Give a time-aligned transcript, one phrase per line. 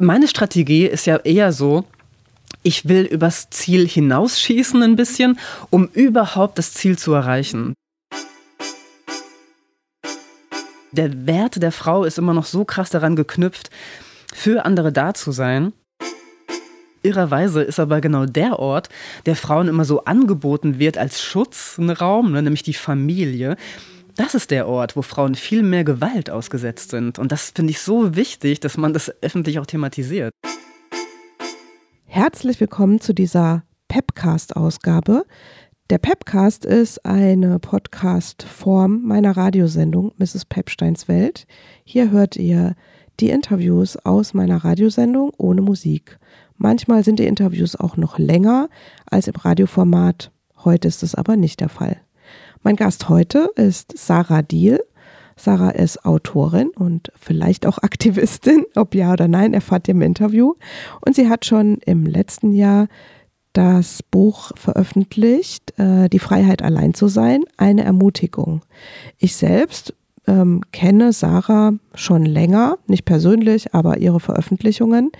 [0.00, 1.84] Meine Strategie ist ja eher so,
[2.62, 5.40] ich will übers Ziel hinausschießen ein bisschen,
[5.70, 7.74] um überhaupt das Ziel zu erreichen.
[10.92, 13.70] Der Wert der Frau ist immer noch so krass daran geknüpft,
[14.32, 15.72] für andere da zu sein.
[17.02, 18.90] Irrerweise ist aber genau der Ort,
[19.26, 23.56] der Frauen immer so angeboten wird als Schutzraum, ne, nämlich die Familie.
[24.18, 27.20] Das ist der Ort, wo Frauen viel mehr Gewalt ausgesetzt sind.
[27.20, 30.32] Und das finde ich so wichtig, dass man das öffentlich auch thematisiert.
[32.04, 35.24] Herzlich willkommen zu dieser Pepcast-Ausgabe.
[35.88, 40.46] Der Pepcast ist eine Podcast-Form meiner Radiosendung Mrs.
[40.46, 41.46] Pepsteins Welt.
[41.84, 42.74] Hier hört ihr
[43.20, 46.18] die Interviews aus meiner Radiosendung ohne Musik.
[46.56, 48.68] Manchmal sind die Interviews auch noch länger
[49.06, 50.32] als im Radioformat.
[50.64, 52.00] Heute ist es aber nicht der Fall.
[52.62, 54.80] Mein Gast heute ist Sarah Diel.
[55.36, 58.64] Sarah ist Autorin und vielleicht auch Aktivistin.
[58.74, 60.54] Ob ja oder nein, erfahrt ihr im Interview.
[61.04, 62.88] Und sie hat schon im letzten Jahr
[63.52, 68.62] das Buch veröffentlicht, äh, Die Freiheit allein zu sein, eine Ermutigung.
[69.18, 69.94] Ich selbst
[70.26, 75.12] ähm, kenne Sarah schon länger, nicht persönlich, aber ihre Veröffentlichungen.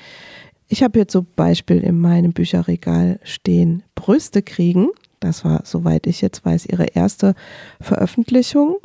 [0.69, 4.89] Ich habe jetzt zum Beispiel in meinem Bücherregal stehen Brüste kriegen.
[5.20, 7.34] Das war, soweit ich jetzt weiß, ihre erste
[7.80, 8.77] Veröffentlichung.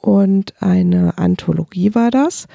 [0.00, 2.46] Und eine Anthologie war das.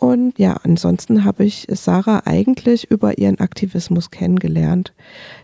[0.00, 4.94] Und ja, ansonsten habe ich Sarah eigentlich über ihren Aktivismus kennengelernt.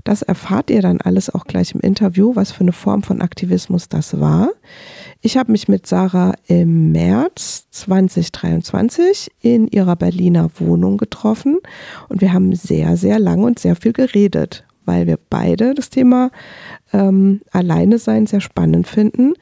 [0.02, 3.90] Das erfahrt ihr dann alles auch gleich im Interview, was für eine Form von Aktivismus
[3.90, 4.48] das war.
[5.20, 11.58] Ich habe mich mit Sarah im März 2023 in ihrer Berliner Wohnung getroffen
[12.08, 16.30] und wir haben sehr, sehr lang und sehr viel geredet, weil wir beide das Thema
[16.92, 19.34] ähm, Alleine sein sehr spannend finden.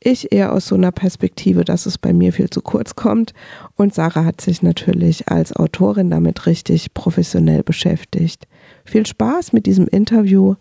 [0.00, 3.34] Ich eher aus so einer Perspektive, dass es bei mir viel zu kurz kommt.
[3.76, 8.46] Und Sarah hat sich natürlich als Autorin damit richtig professionell beschäftigt.
[8.84, 10.56] Viel Spaß mit diesem Interview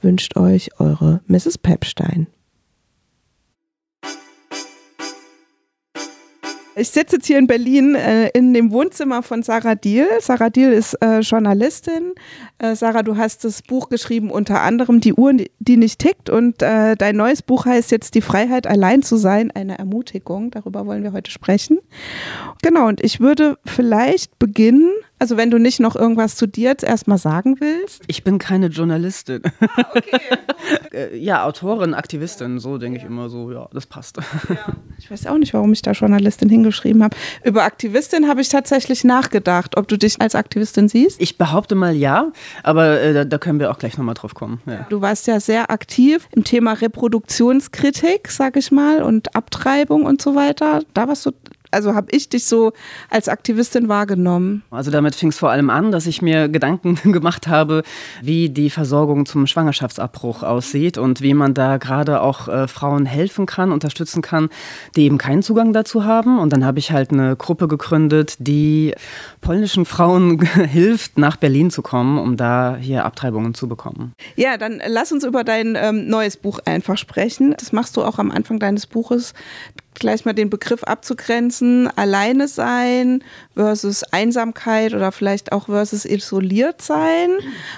[0.00, 1.58] wünscht euch eure Mrs.
[1.58, 2.26] Pepstein.
[6.74, 10.06] Ich sitze jetzt hier in Berlin äh, in dem Wohnzimmer von Sarah Diel.
[10.20, 12.12] Sarah Diel ist äh, Journalistin.
[12.56, 16.30] Äh, Sarah, du hast das Buch geschrieben, unter anderem Die Uhr, die nicht tickt.
[16.30, 20.50] Und äh, dein neues Buch heißt jetzt Die Freiheit, allein zu sein, eine Ermutigung.
[20.50, 21.78] Darüber wollen wir heute sprechen.
[22.62, 24.90] Genau, und ich würde vielleicht beginnen
[25.22, 28.02] also wenn du nicht noch irgendwas zu dir jetzt erstmal sagen willst.
[28.08, 29.40] Ich bin keine Journalistin.
[29.60, 30.18] Ah, okay.
[30.92, 34.18] Äh, ja, Autorin, Aktivistin, so denke ich immer so, ja, das passt.
[34.48, 34.56] Ja.
[34.98, 37.16] Ich weiß auch nicht, warum ich da Journalistin hingeschrieben habe.
[37.42, 41.20] Über Aktivistin habe ich tatsächlich nachgedacht, ob du dich als Aktivistin siehst.
[41.20, 42.30] Ich behaupte mal ja,
[42.62, 44.60] aber äh, da, da, können wir auch gleich nochmal drauf kommen.
[44.66, 44.86] Ja.
[44.90, 50.36] Du warst ja sehr aktiv im Thema Reproduktionskritik, sag ich mal, und Abtreibung und so
[50.36, 50.82] weiter.
[50.94, 51.32] Da warst du
[51.72, 52.72] also habe ich dich so
[53.10, 54.62] als Aktivistin wahrgenommen?
[54.70, 57.82] Also damit fing es vor allem an, dass ich mir Gedanken gemacht habe,
[58.22, 63.46] wie die Versorgung zum Schwangerschaftsabbruch aussieht und wie man da gerade auch äh, Frauen helfen
[63.46, 64.48] kann, unterstützen kann,
[64.96, 66.38] die eben keinen Zugang dazu haben.
[66.38, 68.94] Und dann habe ich halt eine Gruppe gegründet, die
[69.40, 70.40] polnischen Frauen
[70.70, 74.12] hilft, nach Berlin zu kommen, um da hier Abtreibungen zu bekommen.
[74.36, 77.54] Ja, dann lass uns über dein ähm, neues Buch einfach sprechen.
[77.58, 79.34] Das machst du auch am Anfang deines Buches
[79.94, 83.22] gleich mal den Begriff abzugrenzen, alleine sein
[83.54, 87.30] versus Einsamkeit oder vielleicht auch versus isoliert sein,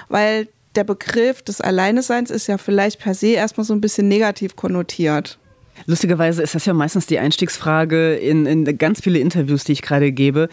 [0.09, 4.55] weil der Begriff des Alleineseins ist ja vielleicht per se erstmal so ein bisschen negativ
[4.55, 5.37] konnotiert.
[5.85, 10.11] Lustigerweise ist das ja meistens die Einstiegsfrage in, in ganz viele Interviews, die ich gerade
[10.11, 10.49] gebe.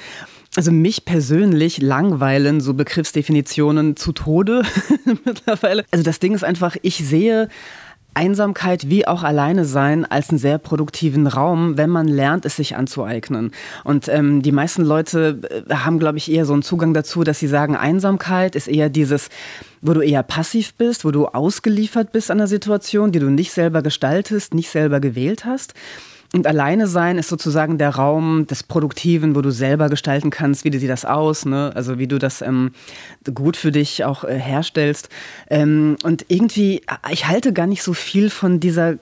[0.56, 4.62] Also mich persönlich langweilen so Begriffsdefinitionen zu Tode
[5.24, 5.84] mittlerweile.
[5.90, 7.48] Also das Ding ist einfach, ich sehe
[8.14, 12.76] Einsamkeit wie auch alleine sein als einen sehr produktiven Raum, wenn man lernt, es sich
[12.76, 13.52] anzueignen.
[13.84, 17.38] Und ähm, die meisten Leute äh, haben, glaube ich, eher so einen Zugang dazu, dass
[17.38, 19.28] sie sagen, Einsamkeit ist eher dieses,
[19.80, 23.52] wo du eher passiv bist, wo du ausgeliefert bist an der Situation, die du nicht
[23.52, 25.74] selber gestaltest, nicht selber gewählt hast.
[26.34, 30.76] Und alleine sein ist sozusagen der Raum des Produktiven, wo du selber gestalten kannst, wie
[30.76, 31.72] sieht das aus, ne?
[31.74, 32.70] also wie du das ähm,
[33.34, 35.10] gut für dich auch äh, herstellst.
[35.50, 36.80] Ähm, und irgendwie,
[37.10, 38.94] ich halte gar nicht so viel von dieser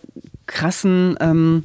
[0.46, 1.16] krassen...
[1.20, 1.64] Ähm,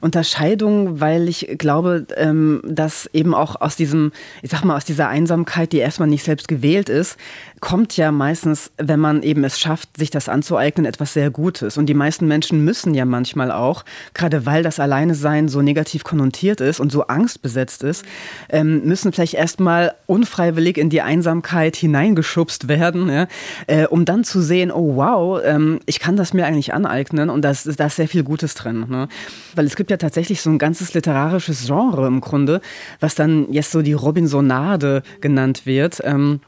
[0.00, 4.12] Unterscheidung, weil ich glaube, ähm, dass eben auch aus diesem,
[4.42, 7.16] ich sag mal, aus dieser Einsamkeit, die erstmal nicht selbst gewählt ist,
[7.60, 11.78] kommt ja meistens, wenn man eben es schafft, sich das anzueignen, etwas sehr Gutes.
[11.78, 13.84] Und die meisten Menschen müssen ja manchmal auch,
[14.14, 18.04] gerade weil das Alleine-Sein so negativ konnotiert ist und so angstbesetzt ist,
[18.50, 23.26] ähm, müssen vielleicht erstmal unfreiwillig in die Einsamkeit hineingeschubst werden, ja,
[23.66, 27.42] äh, um dann zu sehen, oh wow, ähm, ich kann das mir eigentlich aneignen und
[27.42, 28.86] da ist, sehr viel Gutes drin.
[28.88, 29.08] Ne?
[29.54, 32.60] Weil es gibt gibt ja tatsächlich so ein ganzes literarisches Genre im Grunde,
[32.98, 36.00] was dann jetzt so die Robinsonade genannt wird.
[36.02, 36.40] Ähm,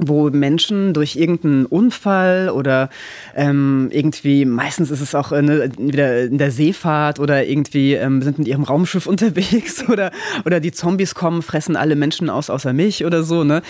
[0.00, 2.90] wo Menschen durch irgendeinen Unfall oder
[3.34, 8.38] ähm, irgendwie, meistens ist es auch eine, wieder in der Seefahrt oder irgendwie ähm, sind
[8.38, 10.10] mit ihrem Raumschiff unterwegs oder,
[10.44, 13.62] oder die Zombies kommen, fressen alle Menschen aus außer mich oder so, ne?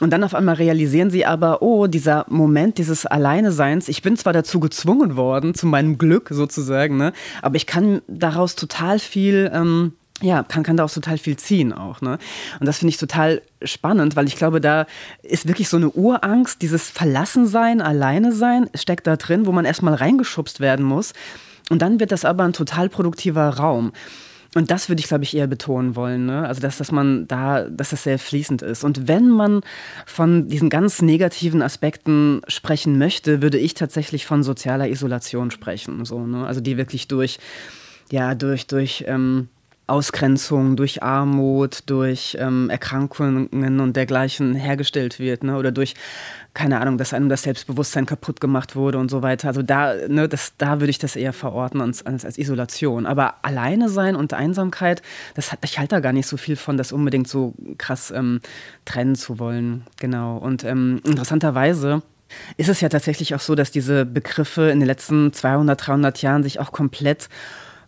[0.00, 4.32] Und dann auf einmal realisieren sie aber, oh, dieser Moment dieses Alleineseins, ich bin zwar
[4.32, 7.12] dazu gezwungen worden, zu meinem Glück sozusagen, ne?
[7.42, 12.00] aber ich kann daraus total viel ähm, ja, kann, kann daraus total viel ziehen auch.
[12.00, 12.18] Ne?
[12.58, 14.86] Und das finde ich total spannend, weil ich glaube, da
[15.22, 19.94] ist wirklich so eine Urangst, dieses Verlassensein, Alleine sein, steckt da drin, wo man erstmal
[19.94, 21.12] reingeschubst werden muss.
[21.70, 23.92] Und dann wird das aber ein total produktiver Raum.
[24.54, 26.24] Und das würde ich, glaube ich, eher betonen wollen.
[26.24, 26.46] Ne?
[26.46, 28.82] Also, dass, dass man da, dass das sehr fließend ist.
[28.82, 29.60] Und wenn man
[30.06, 36.04] von diesen ganz negativen Aspekten sprechen möchte, würde ich tatsächlich von sozialer Isolation sprechen.
[36.06, 36.46] So, ne?
[36.46, 37.38] Also die wirklich durch,
[38.10, 39.48] ja, durch, durch ähm,
[39.88, 45.56] Ausgrenzung durch Armut, durch ähm, Erkrankungen und dergleichen hergestellt wird, ne?
[45.56, 45.94] oder durch,
[46.52, 49.48] keine Ahnung, dass einem das Selbstbewusstsein kaputt gemacht wurde und so weiter.
[49.48, 53.06] Also da, ne, das, da würde ich das eher verorten als, als, als Isolation.
[53.06, 55.02] Aber alleine sein und Einsamkeit,
[55.34, 58.40] das hat, ich halte da gar nicht so viel von, das unbedingt so krass ähm,
[58.84, 59.84] trennen zu wollen.
[59.98, 60.36] Genau.
[60.36, 62.02] Und ähm, interessanterweise
[62.56, 66.42] ist es ja tatsächlich auch so, dass diese Begriffe in den letzten 200, 300 Jahren
[66.42, 67.28] sich auch komplett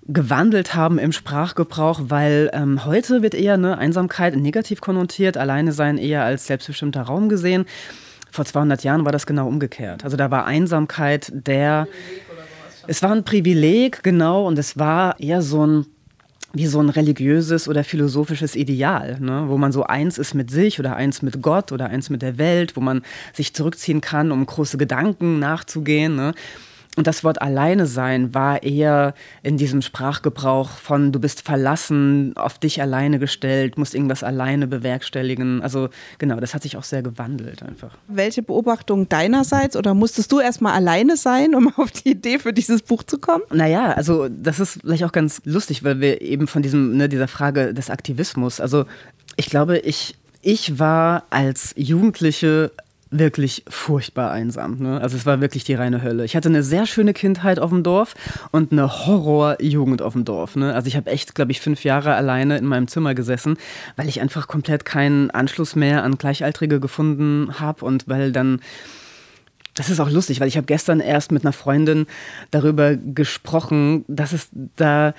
[0.06, 5.99] gewandelt haben im Sprachgebrauch, weil ähm, heute wird eher eine Einsamkeit negativ konnotiert, alleine sein
[5.99, 7.67] eher als selbstbestimmter Raum gesehen.
[8.31, 10.05] Vor 200 Jahren war das genau umgekehrt.
[10.05, 11.87] Also da war Einsamkeit der,
[12.87, 15.87] es war ein Privileg, genau, und es war eher so ein,
[16.53, 19.44] wie so ein religiöses oder philosophisches Ideal, ne?
[19.46, 22.38] wo man so eins ist mit sich oder eins mit Gott oder eins mit der
[22.38, 26.17] Welt, wo man sich zurückziehen kann, um große Gedanken nachzugehen.
[26.17, 26.35] Ne?
[27.00, 32.58] Und das Wort alleine sein war eher in diesem Sprachgebrauch von du bist verlassen, auf
[32.58, 35.62] dich alleine gestellt, musst irgendwas alleine bewerkstelligen.
[35.62, 35.88] Also
[36.19, 37.97] genau, das hat sich auch sehr gewandelt einfach.
[38.06, 42.82] Welche Beobachtung deinerseits oder musstest du erstmal alleine sein, um auf die Idee für dieses
[42.82, 43.44] Buch zu kommen?
[43.50, 47.29] Naja, also das ist vielleicht auch ganz lustig, weil wir eben von diesem, ne, dieser
[47.29, 48.85] Frage des Aktivismus, also
[49.37, 52.73] ich glaube, ich, ich war als Jugendliche
[53.11, 54.79] wirklich furchtbar einsam.
[54.79, 55.01] Ne?
[55.01, 56.25] Also es war wirklich die reine Hölle.
[56.25, 58.15] Ich hatte eine sehr schöne Kindheit auf dem Dorf
[58.53, 60.57] und eine Horrorjugend auf dem Dorf.
[60.57, 60.75] Ne?
[60.75, 63.57] Also ich habe echt, glaube ich, fünf Jahre alleine in meinem Zimmer gesessen,
[63.97, 68.61] weil ich einfach komplett keinen Anschluss mehr an Gleichaltrige gefunden habe und weil dann
[69.75, 72.06] das ist auch lustig, weil ich habe gestern erst mit einer Freundin
[72.51, 75.15] darüber gesprochen, dass es da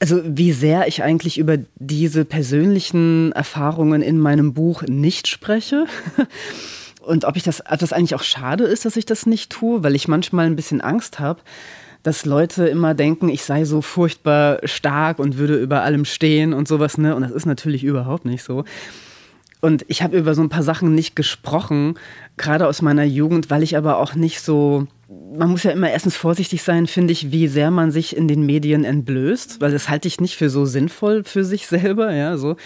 [0.00, 5.86] also wie sehr ich eigentlich über diese persönlichen Erfahrungen in meinem Buch nicht spreche.
[7.08, 9.82] Und ob ich das, ob das eigentlich auch schade ist, dass ich das nicht tue,
[9.82, 11.40] weil ich manchmal ein bisschen Angst habe,
[12.02, 16.68] dass Leute immer denken, ich sei so furchtbar stark und würde über allem stehen und
[16.68, 17.16] sowas, ne?
[17.16, 18.64] Und das ist natürlich überhaupt nicht so.
[19.62, 21.94] Und ich habe über so ein paar Sachen nicht gesprochen,
[22.36, 26.16] gerade aus meiner Jugend, weil ich aber auch nicht so man muss ja immer erstens
[26.16, 30.06] vorsichtig sein, finde ich, wie sehr man sich in den Medien entblößt, weil das halte
[30.06, 32.56] ich nicht für so sinnvoll für sich selber, ja, so.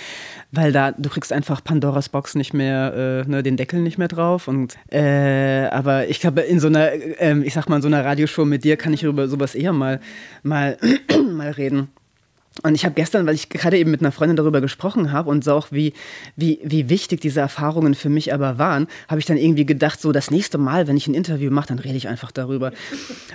[0.50, 4.08] Weil da, du kriegst einfach Pandoras Box nicht mehr, äh, ne, den Deckel nicht mehr
[4.08, 4.48] drauf.
[4.48, 8.04] Und äh, aber ich glaube, in so einer, äh, ich sag mal, in so einer
[8.04, 10.00] Radioshow mit dir kann ich über sowas eher mal,
[10.42, 10.78] mal,
[11.32, 11.88] mal reden.
[12.62, 15.42] Und ich habe gestern, weil ich gerade eben mit einer Freundin darüber gesprochen habe und
[15.42, 15.94] so auch, wie,
[16.36, 20.12] wie, wie wichtig diese Erfahrungen für mich aber waren, habe ich dann irgendwie gedacht, so
[20.12, 22.72] das nächste Mal, wenn ich ein Interview mache, dann rede ich einfach darüber.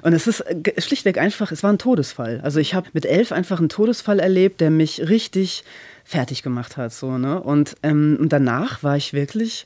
[0.03, 0.43] Und es ist
[0.77, 2.41] schlichtweg einfach, es war ein Todesfall.
[2.43, 5.63] Also ich habe mit elf einfach einen Todesfall erlebt, der mich richtig
[6.03, 6.93] fertig gemacht hat.
[6.93, 7.41] So, ne?
[7.41, 9.65] und, ähm, und danach war ich wirklich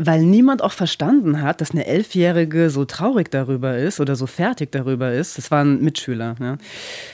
[0.00, 4.70] weil niemand auch verstanden hat, dass eine Elfjährige so traurig darüber ist oder so fertig
[4.70, 6.56] darüber ist, das war ein Mitschüler, ja,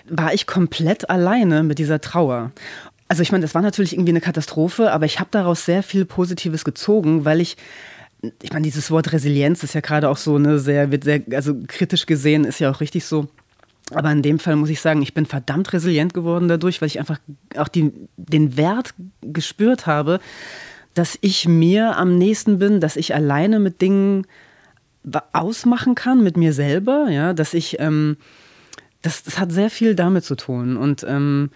[0.09, 2.53] war ich komplett alleine mit dieser Trauer.
[3.09, 6.05] Also ich meine, das war natürlich irgendwie eine Katastrophe, aber ich habe daraus sehr viel
[6.05, 7.57] Positives gezogen, weil ich
[8.43, 11.55] ich meine, dieses Wort Resilienz ist ja gerade auch so eine sehr, wird sehr, also
[11.67, 13.29] kritisch gesehen, ist ja auch richtig so.
[13.91, 16.99] Aber in dem Fall muss ich sagen, ich bin verdammt resilient geworden dadurch, weil ich
[16.99, 17.19] einfach
[17.57, 20.21] auch die, den Wert gespürt habe,
[20.95, 24.27] dass ich mir am nächsten bin, dass ich alleine mit Dingen
[25.33, 28.17] ausmachen kann, mit mir selber, ja, dass ich, ähm,
[29.03, 31.51] das, das hat sehr viel damit zu tun und ähm,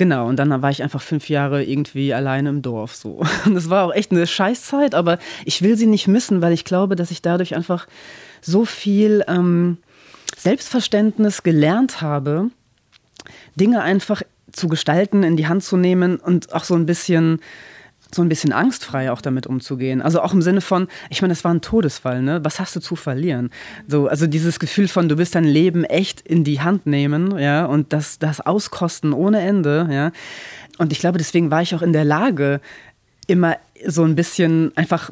[0.00, 3.22] Genau, und dann war ich einfach fünf Jahre irgendwie alleine im Dorf so.
[3.44, 6.64] Und das war auch echt eine Scheißzeit, aber ich will sie nicht missen, weil ich
[6.64, 7.86] glaube, dass ich dadurch einfach
[8.40, 9.76] so viel ähm,
[10.38, 12.48] Selbstverständnis gelernt habe,
[13.56, 14.22] Dinge einfach
[14.52, 17.40] zu gestalten, in die Hand zu nehmen und auch so ein bisschen
[18.14, 20.02] so ein bisschen angstfrei auch damit umzugehen.
[20.02, 22.40] Also auch im Sinne von, ich meine, es war ein Todesfall, ne?
[22.44, 23.50] Was hast du zu verlieren?
[23.86, 27.64] So, also dieses Gefühl von, du willst dein Leben echt in die Hand nehmen, ja,
[27.64, 30.12] und das, das auskosten ohne Ende, ja.
[30.78, 32.60] Und ich glaube, deswegen war ich auch in der Lage,
[33.26, 33.56] immer
[33.86, 35.10] so ein bisschen einfach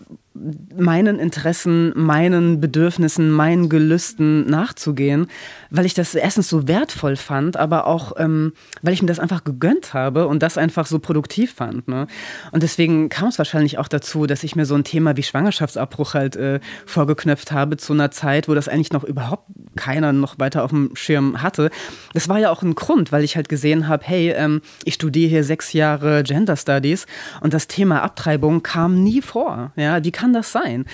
[0.77, 5.27] meinen Interessen, meinen Bedürfnissen, meinen Gelüsten nachzugehen,
[5.71, 9.45] weil ich das erstens so wertvoll fand, aber auch, ähm, weil ich mir das einfach
[9.45, 11.89] gegönnt habe und das einfach so produktiv fand.
[11.89, 12.07] Ne?
[12.53, 16.15] Und deswegen kam es wahrscheinlich auch dazu, dass ich mir so ein Thema wie Schwangerschaftsabbruch
[16.15, 19.47] halt äh, vorgeknöpft habe zu einer Zeit, wo das eigentlich noch überhaupt
[19.77, 21.71] keiner noch weiter auf dem Schirm hatte.
[22.15, 25.29] Das war ja auch ein Grund, weil ich halt gesehen habe, hey, ähm, ich studiere
[25.29, 27.07] hier sechs Jahre Gender Studies
[27.41, 29.73] und das Thema Abtreibung kam nie vor.
[29.77, 30.85] Ja, wie kann das sein?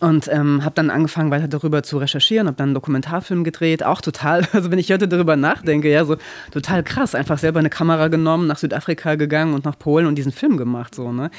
[0.00, 4.00] Und ähm, habe dann angefangen, weiter darüber zu recherchieren, habe dann einen Dokumentarfilm gedreht, auch
[4.00, 6.16] total, also wenn ich heute darüber nachdenke, ja, so
[6.50, 10.32] total krass, einfach selber eine Kamera genommen, nach Südafrika gegangen und nach Polen und diesen
[10.32, 11.30] Film gemacht, so, ne.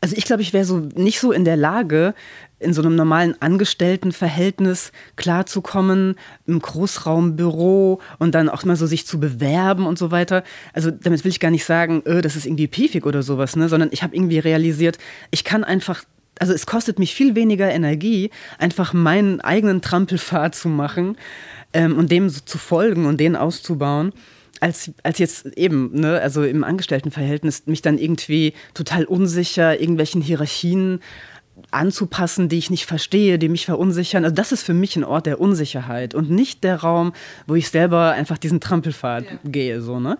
[0.00, 2.14] Also ich glaube, ich wäre so nicht so in der Lage,
[2.58, 6.16] in so einem normalen Angestelltenverhältnis klarzukommen,
[6.46, 10.44] im Großraumbüro und dann auch mal so sich zu bewerben und so weiter.
[10.72, 13.68] Also damit will ich gar nicht sagen, öh, das ist irgendwie piefig oder sowas, ne?
[13.68, 14.98] sondern ich habe irgendwie realisiert,
[15.30, 16.04] ich kann einfach
[16.38, 21.18] also es kostet mich viel weniger Energie, einfach meinen eigenen Trampelpfad zu machen
[21.74, 24.14] ähm, und dem so zu folgen und den auszubauen
[24.60, 31.00] als, als jetzt eben, ne, also im Angestelltenverhältnis, mich dann irgendwie total unsicher irgendwelchen Hierarchien
[31.70, 34.24] anzupassen, die ich nicht verstehe, die mich verunsichern.
[34.24, 37.12] Also das ist für mich ein Ort der Unsicherheit und nicht der Raum,
[37.46, 39.38] wo ich selber einfach diesen Trampelpfad ja.
[39.44, 40.16] gehe, so, ne?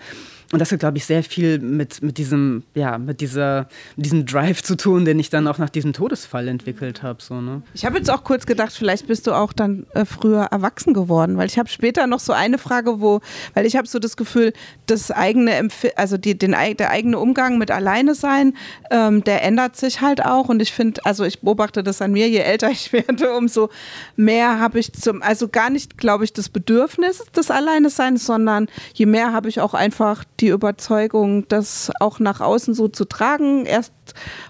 [0.53, 4.27] Und das hat, glaube ich, sehr viel mit, mit, diesem, ja, mit, dieser, mit diesem
[4.27, 7.23] Drive zu tun, den ich dann auch nach diesem Todesfall entwickelt habe.
[7.23, 7.63] So, ne?
[7.73, 11.37] Ich habe jetzt auch kurz gedacht, vielleicht bist du auch dann äh, früher erwachsen geworden,
[11.37, 13.21] weil ich habe später noch so eine Frage, wo,
[13.55, 14.53] weil ich habe so das Gefühl,
[14.87, 18.55] das eigene, Empf also die, den, der eigene Umgang mit Alleine sein,
[18.91, 20.49] ähm, der ändert sich halt auch.
[20.49, 23.71] Und ich finde, also ich beobachte das an mir, je älter ich werde, umso
[24.17, 29.07] mehr habe ich zum, also gar nicht, glaube ich, das Bedürfnis des Alleineseins, sondern je
[29.07, 33.67] mehr habe ich auch einfach die Überzeugung, das auch nach außen so zu tragen.
[33.67, 33.93] Erst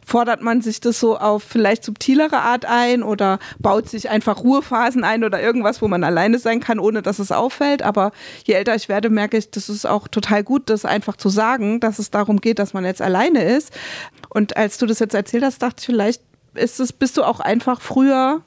[0.04, 5.04] fordert man sich das so auf vielleicht subtilere Art ein oder baut sich einfach Ruhephasen
[5.04, 7.82] ein oder irgendwas, wo man alleine sein kann, ohne dass es auffällt.
[7.82, 8.12] Aber
[8.44, 11.80] je älter ich werde, merke ich, das ist auch total gut, das einfach zu sagen,
[11.80, 13.72] dass es darum geht, dass man jetzt alleine ist.
[14.28, 16.22] Und als du das jetzt erzählt hast, dachte ich, vielleicht
[16.54, 18.42] ist es, bist du auch einfach früher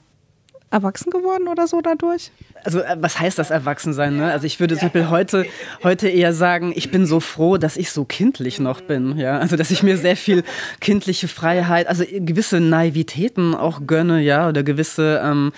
[0.71, 2.31] erwachsen geworden oder so dadurch?
[2.63, 4.17] Also äh, was heißt das Erwachsensein?
[4.17, 4.31] Ne?
[4.31, 5.45] Also ich würde zum Beispiel heute,
[5.83, 9.17] heute eher sagen, ich bin so froh, dass ich so kindlich noch bin.
[9.17, 9.39] Ja?
[9.39, 10.43] Also dass ich mir sehr viel
[10.79, 15.51] kindliche Freiheit, also gewisse Naivitäten auch gönne, ja, oder gewisse ähm,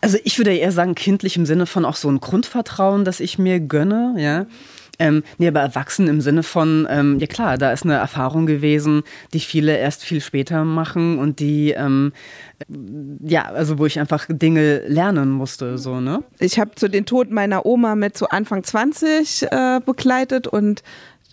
[0.00, 3.38] also ich würde eher sagen, kindlich im Sinne von auch so ein Grundvertrauen, das ich
[3.38, 4.46] mir gönne, ja.
[4.98, 9.02] Ähm, nee, aber erwachsen im Sinne von, ähm, ja klar, da ist eine Erfahrung gewesen,
[9.32, 12.12] die viele erst viel später machen und die, ähm,
[13.20, 16.24] ja, also wo ich einfach Dinge lernen musste, so, ne?
[16.40, 20.82] Ich habe so den Tod meiner Oma mit so Anfang 20 äh, begleitet und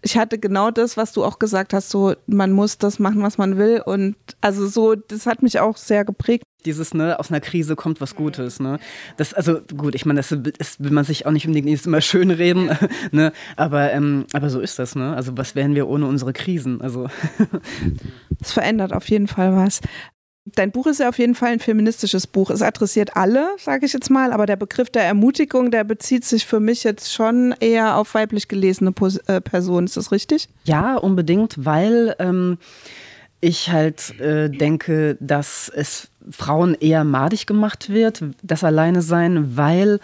[0.02, 3.38] ich hatte genau das, was du auch gesagt hast, so man muss das machen, was
[3.38, 7.42] man will und also so, das hat mich auch sehr geprägt dieses, ne, aus einer
[7.42, 8.80] Krise kommt was Gutes, ne.
[9.18, 12.32] Das, also gut, ich meine, das, das, will man sich auch nicht unbedingt immer schön
[12.32, 12.70] reden,
[13.12, 15.16] ne, aber, ähm, aber so ist das, ne.
[15.16, 17.08] Also was wären wir ohne unsere Krisen, also.
[18.42, 19.82] Es verändert auf jeden Fall was.
[20.54, 22.52] Dein Buch ist ja auf jeden Fall ein feministisches Buch.
[22.52, 26.46] Es adressiert alle, sage ich jetzt mal, aber der Begriff der Ermutigung, der bezieht sich
[26.46, 28.94] für mich jetzt schon eher auf weiblich gelesene
[29.25, 29.88] äh, Personen.
[29.88, 30.48] Ist das richtig?
[30.66, 32.60] Ja, unbedingt, weil ähm,
[33.46, 40.00] ich halt äh, denke, dass es Frauen eher madig gemacht wird, das Alleine sein, weil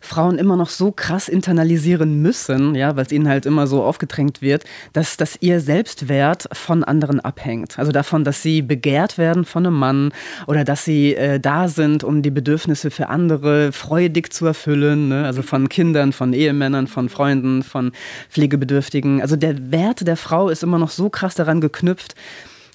[0.00, 4.40] Frauen immer noch so krass internalisieren müssen, ja, weil es ihnen halt immer so aufgedrängt
[4.40, 7.78] wird, dass, dass ihr Selbstwert von anderen abhängt.
[7.78, 10.12] Also davon, dass sie begehrt werden von einem Mann
[10.46, 15.26] oder dass sie äh, da sind, um die Bedürfnisse für andere freudig zu erfüllen, ne?
[15.26, 17.92] also von Kindern, von Ehemännern, von Freunden, von
[18.30, 19.20] Pflegebedürftigen.
[19.20, 22.14] Also der Wert der Frau ist immer noch so krass daran geknüpft,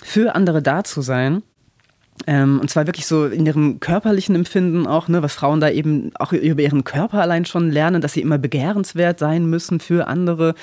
[0.01, 1.43] für andere da zu sein.
[2.27, 6.11] Ähm, und zwar wirklich so in ihrem körperlichen Empfinden auch, ne, was Frauen da eben
[6.15, 10.53] auch über ihren Körper allein schon lernen, dass sie immer begehrenswert sein müssen für andere.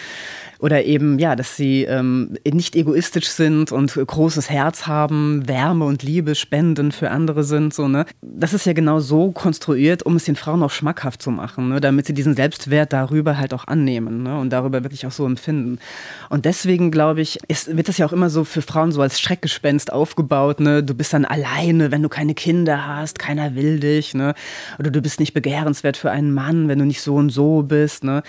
[0.58, 6.02] Oder eben, ja, dass sie ähm, nicht egoistisch sind und großes Herz haben, Wärme und
[6.02, 7.74] Liebe spenden für andere sind.
[7.74, 8.06] So, ne?
[8.22, 11.80] Das ist ja genau so konstruiert, um es den Frauen auch schmackhaft zu machen, ne?
[11.80, 14.38] damit sie diesen Selbstwert darüber halt auch annehmen ne?
[14.38, 15.78] und darüber wirklich auch so empfinden.
[16.28, 19.20] Und deswegen, glaube ich, ist, wird das ja auch immer so für Frauen so als
[19.20, 20.60] Schreckgespenst aufgebaut.
[20.60, 20.82] Ne?
[20.82, 24.34] Du bist dann allein alleine, wenn du keine Kinder hast, keiner will dich, ne?
[24.78, 28.04] Oder du bist nicht begehrenswert für einen Mann, wenn du nicht so und so bist,
[28.04, 28.22] ne?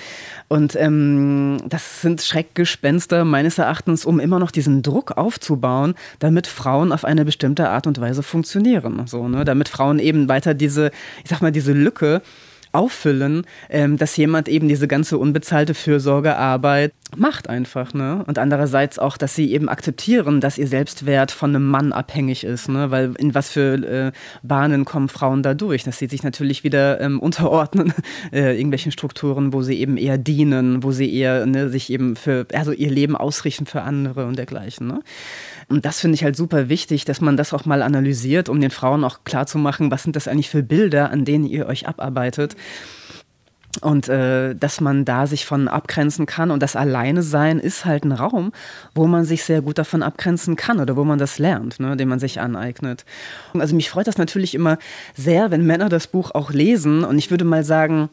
[0.48, 6.92] Und ähm, das sind Schreckgespenster meines Erachtens, um immer noch diesen Druck aufzubauen, damit Frauen
[6.92, 9.46] auf eine bestimmte Art und Weise funktionieren, so, ne?
[9.46, 10.92] Damit Frauen eben weiter diese,
[11.24, 12.22] ich sag mal, diese Lücke
[12.72, 18.24] auffüllen, ähm, dass jemand eben diese ganze unbezahlte Fürsorgearbeit macht einfach, ne?
[18.28, 22.70] Und andererseits auch, dass sie eben akzeptieren, dass ihr Selbstwert von einem Mann abhängig ist,
[22.70, 22.92] ne?
[22.92, 24.12] Weil in was für äh,
[24.44, 25.84] Bahnen kommen Frauen da durch?
[25.84, 27.94] Dass sie sich natürlich wieder ähm, unterordnen,
[28.32, 32.46] äh, irgendwelchen Strukturen, wo sie eben eher dienen, wo sie eher ne, sich eben für,
[32.54, 35.02] also ihr Leben ausrichten für andere und dergleichen, ne?
[35.70, 38.72] Und das finde ich halt super wichtig, dass man das auch mal analysiert, um den
[38.72, 42.56] Frauen auch klarzumachen, was sind das eigentlich für Bilder, an denen ihr euch abarbeitet.
[43.82, 46.50] Und äh, dass man da sich von abgrenzen kann.
[46.50, 48.52] Und das Alleine sein ist halt ein Raum,
[48.96, 52.10] wo man sich sehr gut davon abgrenzen kann oder wo man das lernt, ne, den
[52.10, 53.06] man sich aneignet.
[53.54, 54.80] Also mich freut das natürlich immer
[55.16, 57.04] sehr, wenn Männer das Buch auch lesen.
[57.04, 58.10] Und ich würde mal sagen,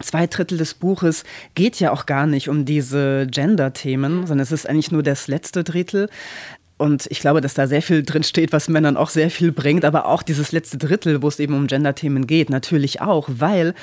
[0.00, 1.24] Zwei Drittel des Buches
[1.56, 5.64] geht ja auch gar nicht um diese Gender-Themen, sondern es ist eigentlich nur das letzte
[5.64, 6.08] Drittel.
[6.78, 9.84] Und ich glaube, dass da sehr viel drin steht, was Männern auch sehr viel bringt,
[9.84, 13.74] aber auch dieses letzte Drittel, wo es eben um Gender-Themen geht, natürlich auch, weil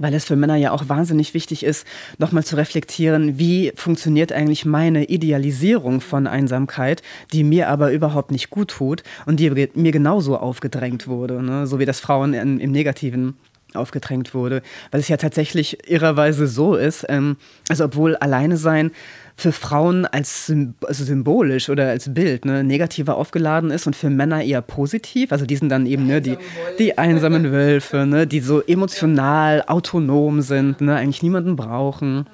[0.00, 1.84] weil es für Männer ja auch wahnsinnig wichtig ist,
[2.18, 8.48] nochmal zu reflektieren, wie funktioniert eigentlich meine Idealisierung von Einsamkeit, die mir aber überhaupt nicht
[8.50, 11.66] gut tut und die mir genauso aufgedrängt wurde, ne?
[11.66, 13.36] so wie das Frauen in, im Negativen
[13.74, 17.36] aufgedrängt wurde, weil es ja tatsächlich irrerweise so ist, ähm,
[17.68, 18.92] also obwohl alleine sein
[19.38, 20.52] für Frauen als
[20.84, 25.30] also symbolisch oder als Bild ne, negativer aufgeladen ist und für Männer eher positiv.
[25.30, 26.36] Also die sind dann eben ne, die,
[26.80, 32.26] die einsamen Wölfe, ne, die so emotional autonom sind, ne, eigentlich niemanden brauchen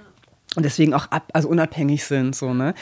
[0.57, 2.35] und deswegen auch ab, also unabhängig sind.
[2.35, 2.73] So, ne?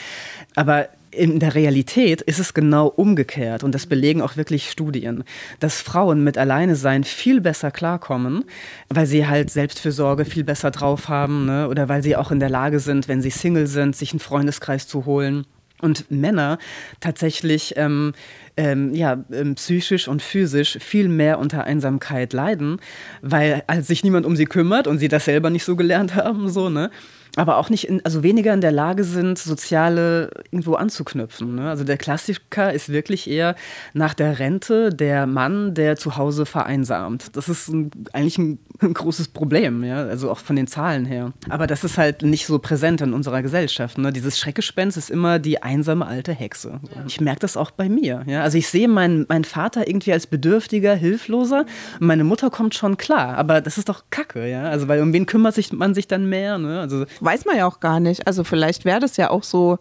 [0.55, 5.23] Aber in der Realität ist es genau umgekehrt und das belegen auch wirklich Studien,
[5.59, 8.45] dass Frauen mit Alleinesein viel besser klarkommen,
[8.89, 11.67] weil sie halt Selbstfürsorge viel besser drauf haben ne?
[11.69, 14.87] oder weil sie auch in der Lage sind, wenn sie Single sind, sich einen Freundeskreis
[14.87, 15.45] zu holen.
[15.81, 16.59] Und Männer
[17.01, 18.13] tatsächlich ähm,
[18.55, 22.79] ähm, ja, ähm, psychisch und physisch viel mehr unter Einsamkeit leiden,
[23.21, 26.49] weil als sich niemand um sie kümmert und sie das selber nicht so gelernt haben,
[26.49, 26.89] so, ne?
[27.35, 31.55] Aber auch nicht, in, also weniger in der Lage sind, soziale irgendwo anzuknüpfen.
[31.55, 31.69] Ne?
[31.69, 33.55] Also der Klassiker ist wirklich eher
[33.93, 37.35] nach der Rente der Mann, der zu Hause vereinsamt.
[37.35, 39.97] Das ist ein, eigentlich ein, ein, großes Problem, ja?
[40.05, 41.33] also auch von den Zahlen her.
[41.49, 43.97] Aber das ist halt nicht so präsent in unserer Gesellschaft.
[43.97, 44.11] Ne?
[44.11, 46.79] Dieses Schreckgespenst ist immer die einsame alte Hexe.
[47.07, 48.23] Ich merke das auch bei mir.
[48.27, 48.43] Ja?
[48.43, 51.65] Also ich sehe meinen, meinen Vater irgendwie als bedürftiger, hilfloser.
[51.99, 54.63] Und meine Mutter kommt schon klar, aber das ist doch Kacke, ja.
[54.63, 56.57] Also weil um wen kümmert sich man sich dann mehr?
[56.57, 56.79] Ne?
[56.79, 58.27] Also weiß man ja auch gar nicht.
[58.27, 59.79] Also vielleicht wäre das ja auch so,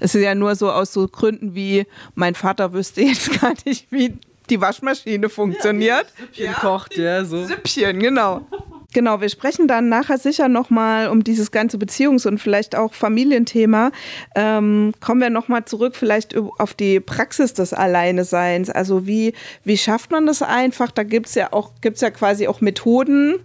[0.00, 3.90] es ist ja nur so aus so Gründen wie, mein Vater wüsste jetzt gar nicht,
[3.90, 4.18] wie
[4.50, 6.06] die Waschmaschine funktioniert.
[6.16, 7.44] Ja, Süppchen ja, kocht, ja, so.
[7.44, 8.46] Süppchen, genau.
[8.94, 13.90] Genau, wir sprechen dann nachher sicher nochmal um dieses ganze Beziehungs- und vielleicht auch Familienthema.
[14.36, 18.70] Ähm, kommen wir nochmal zurück vielleicht auf die Praxis des Alleineseins.
[18.70, 20.92] Also wie, wie schafft man das einfach?
[20.92, 23.40] Da gibt es ja auch, gibt's ja quasi auch Methoden,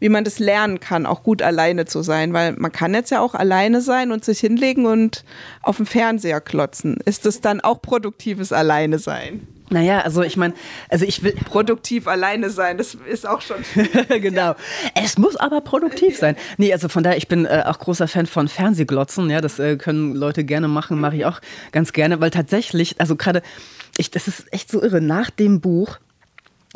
[0.00, 3.20] wie man das lernen kann, auch gut alleine zu sein, weil man kann jetzt ja
[3.20, 5.22] auch alleine sein und sich hinlegen und
[5.60, 6.96] auf dem Fernseher klotzen.
[7.04, 9.46] Ist das dann auch produktives Alleine sein?
[9.70, 10.52] Naja, also ich meine,
[10.90, 13.56] also ich will produktiv alleine sein, das ist auch schon.
[14.20, 14.54] genau.
[14.94, 16.36] Es muss aber produktiv sein.
[16.58, 19.76] Nee, also von daher, ich bin äh, auch großer Fan von Fernsehglotzen, ja, das äh,
[19.76, 21.40] können Leute gerne machen, mache ich auch
[21.72, 23.42] ganz gerne, weil tatsächlich, also gerade,
[23.96, 25.98] ich, das ist echt so irre, nach dem Buch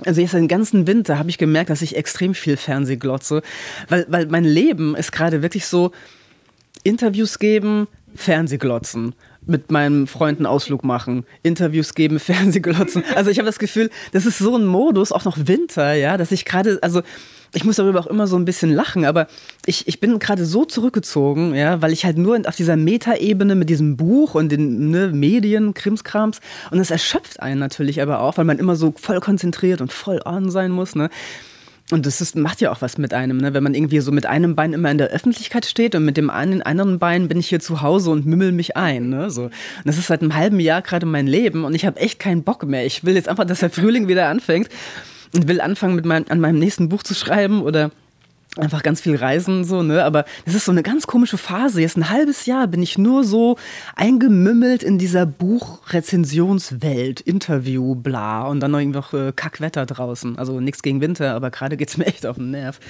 [0.07, 3.43] also jetzt den ganzen Winter habe ich gemerkt, dass ich extrem viel Fernseh glotze,
[3.89, 5.91] weil, weil mein Leben ist gerade wirklich so
[6.85, 9.15] Interviews geben, Fernsehglotzen
[9.49, 13.03] mit meinen Freunden Ausflug machen, Interviews geben, Fernsehglotzen.
[13.15, 16.33] Also ich habe das Gefühl, das ist so ein Modus, auch noch Winter, ja, dass
[16.33, 17.03] ich gerade, also
[17.55, 19.27] ich muss darüber auch immer so ein bisschen lachen, aber
[19.65, 23.71] ich, ich bin gerade so zurückgezogen, ja, weil ich halt nur auf dieser Metaebene mit
[23.71, 28.45] diesem Buch und den ne, Medien, Krimskrams, und das erschöpft einen natürlich aber auch, weil
[28.45, 31.09] man immer so voll konzentriert und voll on sein muss, ne.
[31.91, 33.55] Und das ist, macht ja auch was mit einem, ne?
[33.55, 36.29] wenn man irgendwie so mit einem Bein immer in der Öffentlichkeit steht und mit dem
[36.29, 39.09] einen, anderen Bein bin ich hier zu Hause und mümmel mich ein.
[39.09, 39.31] Ne?
[39.31, 39.45] So.
[39.45, 39.53] Und
[39.85, 42.67] das ist seit einem halben Jahr gerade mein Leben und ich habe echt keinen Bock
[42.67, 42.85] mehr.
[42.85, 44.69] Ich will jetzt einfach, dass der Frühling wieder anfängt
[45.35, 47.91] und will anfangen, mit meinem, an meinem nächsten Buch zu schreiben oder
[48.57, 50.05] einfach ganz viel reisen so, ne?
[50.05, 51.81] Aber das ist so eine ganz komische Phase.
[51.81, 53.57] Jetzt ein halbes Jahr bin ich nur so
[53.95, 60.39] eingemümmelt in dieser Buchrezensionswelt, Interview, bla und dann noch irgendwie noch äh, Kackwetter draußen.
[60.39, 62.81] Also nichts gegen Winter, aber gerade geht es mir echt auf den Nerv.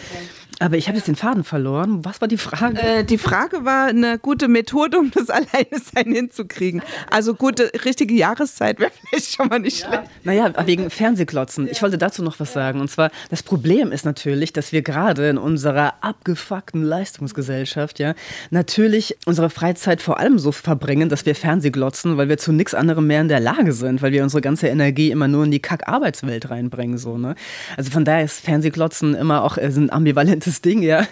[0.60, 2.04] Aber ich habe jetzt den Faden verloren.
[2.04, 2.80] Was war die Frage?
[2.80, 6.82] Äh, die Frage war eine gute Methode, um das Alleinesein hinzukriegen.
[7.10, 9.88] Also gute, richtige Jahreszeit wäre vielleicht schon mal nicht ja.
[9.88, 10.10] schlecht.
[10.24, 11.68] Naja, wegen Fernsehklotzen.
[11.70, 12.80] Ich wollte dazu noch was sagen.
[12.80, 18.14] Und zwar, das Problem ist natürlich, dass wir gerade in unserer abgefuckten Leistungsgesellschaft ja
[18.50, 23.06] natürlich unsere Freizeit vor allem so verbringen, dass wir Fernsehglotzen, weil wir zu nichts anderem
[23.06, 26.50] mehr in der Lage sind, weil wir unsere ganze Energie immer nur in die Kack-Arbeitswelt
[26.50, 26.98] reinbringen.
[26.98, 27.34] So, ne?
[27.78, 31.06] Also von daher ist Fernsehglotzen immer auch äh, ein ambivalentes Ding, ja.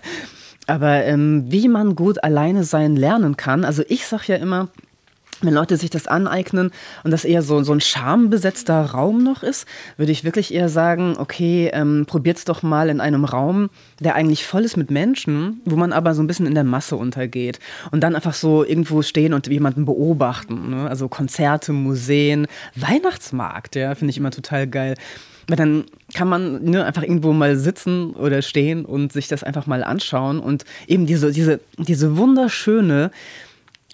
[0.67, 4.69] Aber ähm, wie man gut alleine sein lernen kann, also ich sage ja immer,
[5.43, 6.71] wenn Leute sich das aneignen
[7.05, 11.17] und das eher so, so ein schambesetzter Raum noch ist, würde ich wirklich eher sagen,
[11.19, 13.71] okay, ähm, es doch mal in einem Raum,
[14.01, 16.97] der eigentlich voll ist mit Menschen, wo man aber so ein bisschen in der Masse
[16.97, 17.61] untergeht.
[17.91, 20.71] Und dann einfach so irgendwo stehen und jemanden beobachten.
[20.71, 20.89] Ne?
[20.89, 24.95] Also Konzerte, Museen, Weihnachtsmarkt, ja, finde ich immer total geil.
[25.49, 29.67] Weil dann kann man ne, einfach irgendwo mal sitzen oder stehen und sich das einfach
[29.67, 33.13] mal anschauen und eben diese, diese, diese wunderschöne,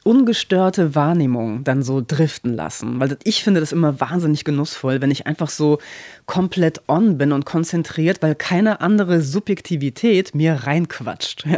[0.04, 3.00] ungestörte Wahrnehmung dann so driften lassen.
[3.00, 5.78] Weil ich finde das immer wahnsinnig genussvoll, wenn ich einfach so
[6.26, 11.46] komplett on bin und konzentriert, weil keine andere Subjektivität mir reinquatscht.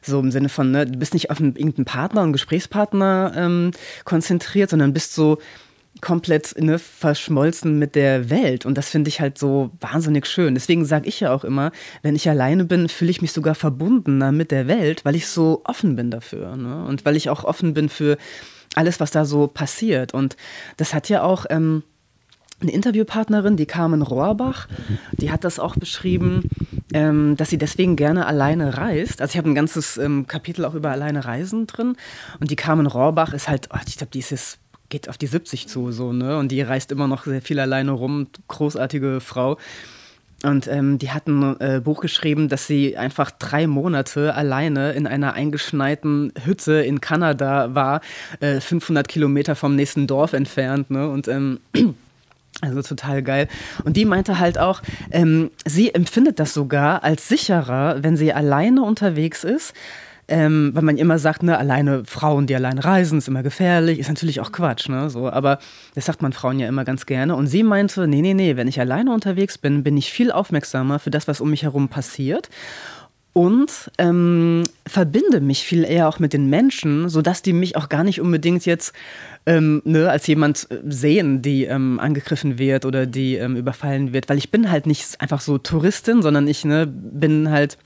[0.00, 3.72] So im Sinne von, ne, du bist nicht auf einen, irgendeinen Partner, einen Gesprächspartner ähm,
[4.04, 5.38] konzentriert, sondern bist so
[6.00, 8.66] komplett ne, verschmolzen mit der Welt.
[8.66, 10.54] Und das finde ich halt so wahnsinnig schön.
[10.54, 11.72] Deswegen sage ich ja auch immer,
[12.02, 15.62] wenn ich alleine bin, fühle ich mich sogar verbundener mit der Welt, weil ich so
[15.64, 16.56] offen bin dafür.
[16.56, 16.84] Ne?
[16.84, 18.16] Und weil ich auch offen bin für
[18.74, 20.14] alles, was da so passiert.
[20.14, 20.36] Und
[20.76, 21.46] das hat ja auch.
[21.50, 21.82] Ähm,
[22.60, 24.66] eine Interviewpartnerin, die Carmen Rohrbach,
[25.12, 26.42] die hat das auch beschrieben,
[26.92, 29.20] ähm, dass sie deswegen gerne alleine reist.
[29.20, 31.94] Also ich habe ein ganzes ähm, Kapitel auch über alleine Reisen drin.
[32.40, 35.26] Und die Carmen Rohrbach ist halt, oh, ich glaube, die ist jetzt geht auf die
[35.26, 36.38] 70 zu, so, ne?
[36.38, 39.58] Und die reist immer noch sehr viel alleine rum, großartige Frau.
[40.44, 45.08] Und ähm, die hat ein äh, Buch geschrieben, dass sie einfach drei Monate alleine in
[45.08, 48.00] einer eingeschneiten Hütte in Kanada war,
[48.38, 50.92] äh, 500 Kilometer vom nächsten Dorf entfernt.
[50.92, 51.08] Ne?
[51.08, 51.58] Und ähm,
[52.60, 53.48] also total geil.
[53.82, 58.82] Und die meinte halt auch, ähm, sie empfindet das sogar als sicherer, wenn sie alleine
[58.82, 59.74] unterwegs ist,
[60.28, 64.08] ähm, weil man immer sagt, ne, alleine Frauen, die allein reisen, ist immer gefährlich, ist
[64.08, 65.58] natürlich auch Quatsch, ne, so, aber
[65.94, 67.34] das sagt man Frauen ja immer ganz gerne.
[67.34, 70.98] Und sie meinte, nee, nee, nee, wenn ich alleine unterwegs bin, bin ich viel aufmerksamer
[70.98, 72.50] für das, was um mich herum passiert.
[73.34, 78.02] Und ähm, verbinde mich viel eher auch mit den Menschen, sodass die mich auch gar
[78.02, 78.92] nicht unbedingt jetzt
[79.46, 84.28] ähm, ne, als jemand äh, sehen, die ähm, angegriffen wird oder die ähm, überfallen wird,
[84.28, 87.78] weil ich bin halt nicht einfach so Touristin, sondern ich ne, bin halt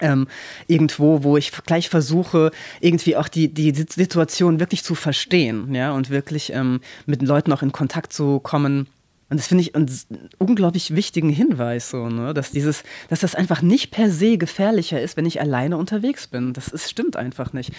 [0.00, 0.28] ähm,
[0.66, 6.10] irgendwo, wo ich gleich versuche, irgendwie auch die, die Situation wirklich zu verstehen, ja, und
[6.10, 8.88] wirklich ähm, mit Leuten auch in Kontakt zu kommen,
[9.30, 9.90] und das finde ich einen
[10.38, 12.32] unglaublich wichtigen Hinweis, so, ne?
[12.32, 16.54] dass, dieses, dass das einfach nicht per se gefährlicher ist, wenn ich alleine unterwegs bin.
[16.54, 17.72] Das ist, stimmt einfach nicht.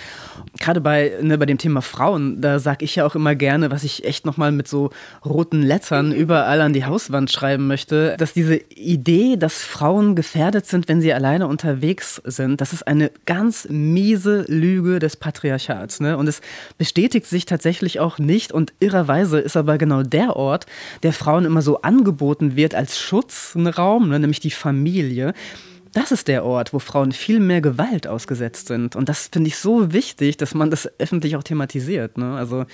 [0.60, 3.84] Gerade bei, ne, bei dem Thema Frauen, da sage ich ja auch immer gerne, was
[3.84, 4.92] ich echt nochmal mit so
[5.26, 10.88] roten Lettern überall an die Hauswand schreiben möchte, dass diese Idee, dass Frauen gefährdet sind,
[10.88, 16.00] wenn sie alleine unterwegs sind, das ist eine ganz miese Lüge des Patriarchats.
[16.00, 16.16] Ne?
[16.16, 16.42] Und es
[16.78, 20.68] bestätigt sich tatsächlich auch nicht und irrerweise ist aber genau der Ort,
[21.02, 25.34] der Frauen Frauen immer so angeboten wird als Schutzraum, ne, nämlich die Familie.
[25.93, 28.97] Das ist der Ort, wo Frauen viel mehr Gewalt ausgesetzt sind.
[28.97, 32.17] Und das finde ich so wichtig, dass man das öffentlich auch thematisiert.
[32.17, 32.36] Ne?
[32.36, 32.65] Also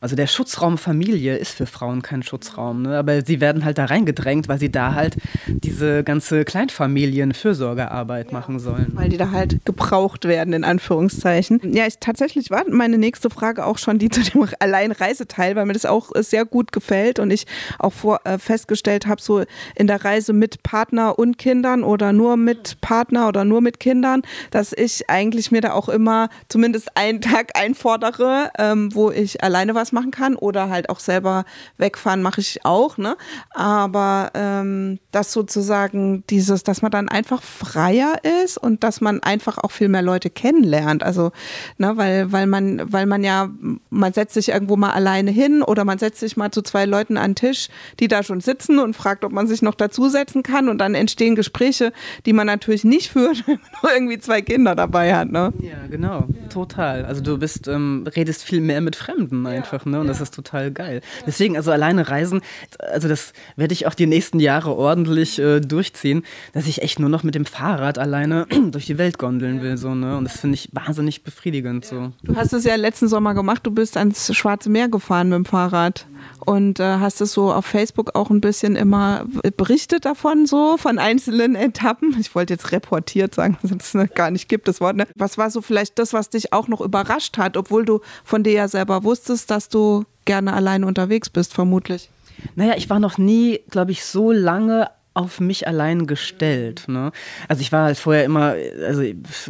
[0.00, 2.98] also der Schutzraum Familie ist für Frauen kein Schutzraum, ne?
[2.98, 8.60] aber sie werden halt da reingedrängt, weil sie da halt diese ganze Kleinfamilien-Fürsorgearbeit ja, machen
[8.60, 8.92] sollen.
[8.94, 11.60] Weil die da halt gebraucht werden, in Anführungszeichen.
[11.72, 15.72] Ja, ich, tatsächlich war meine nächste Frage auch schon die zu dem Alleinreiseteil, weil mir
[15.72, 17.46] das auch sehr gut gefällt und ich
[17.78, 19.42] auch vor, äh, festgestellt habe, so
[19.74, 24.22] in der Reise mit Partner und Kindern oder nur mit Partner oder nur mit Kindern,
[24.50, 29.74] dass ich eigentlich mir da auch immer zumindest einen Tag einfordere, ähm, wo ich alleine
[29.74, 31.44] was was machen kann oder halt auch selber
[31.78, 33.16] wegfahren mache ich auch, ne?
[33.50, 39.58] Aber ähm, dass sozusagen dieses, dass man dann einfach freier ist und dass man einfach
[39.58, 41.02] auch viel mehr Leute kennenlernt.
[41.02, 41.32] Also,
[41.78, 43.48] ne, weil, weil man, weil man ja,
[43.90, 47.16] man setzt sich irgendwo mal alleine hin oder man setzt sich mal zu zwei Leuten
[47.16, 47.68] an den Tisch,
[48.00, 51.34] die da schon sitzen und fragt, ob man sich noch dazusetzen kann und dann entstehen
[51.34, 51.92] Gespräche,
[52.26, 55.52] die man natürlich nicht führt, wenn man nur irgendwie zwei Kinder dabei hat, ne?
[55.60, 57.04] Ja, genau, total.
[57.04, 59.77] Also du bist, ähm, redest viel mehr mit Fremden einfach.
[59.78, 60.00] Einfach, ne?
[60.00, 61.00] Und das ist total geil.
[61.26, 62.40] Deswegen, also alleine reisen,
[62.78, 67.08] also das werde ich auch die nächsten Jahre ordentlich äh, durchziehen, dass ich echt nur
[67.08, 70.16] noch mit dem Fahrrad alleine durch die Welt gondeln will, so, ne?
[70.16, 72.12] Und das finde ich wahnsinnig befriedigend, so.
[72.22, 75.44] Du hast es ja letzten Sommer gemacht, du bist ans Schwarze Meer gefahren mit dem
[75.44, 76.06] Fahrrad
[76.44, 80.98] und äh, hast es so auf Facebook auch ein bisschen immer berichtet davon, so von
[80.98, 82.16] einzelnen Etappen.
[82.18, 84.96] Ich wollte jetzt reportiert sagen, dass es gar nicht gibt, das Wort.
[84.96, 85.06] Ne?
[85.14, 88.52] Was war so vielleicht das, was dich auch noch überrascht hat, obwohl du von dir
[88.52, 92.10] ja selber wusstest, dass du gerne alleine unterwegs bist, vermutlich?
[92.54, 96.84] Naja, ich war noch nie, glaube ich, so lange auf mich allein gestellt.
[96.86, 97.10] Ne?
[97.48, 98.54] Also ich war halt vorher immer,
[98.86, 99.02] also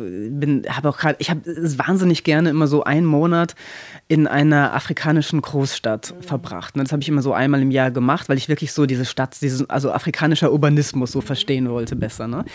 [0.07, 3.55] bin, habe auch gerade, ich habe wahnsinnig gerne immer so einen Monat
[4.09, 6.75] in einer afrikanischen Großstadt verbracht.
[6.75, 6.85] Ne?
[6.85, 9.43] Das habe ich immer so einmal im Jahr gemacht, weil ich wirklich so diese Stadt,
[9.43, 12.29] diesen, also afrikanischer Urbanismus so verstehen wollte besser.
[12.29, 12.47] Ne?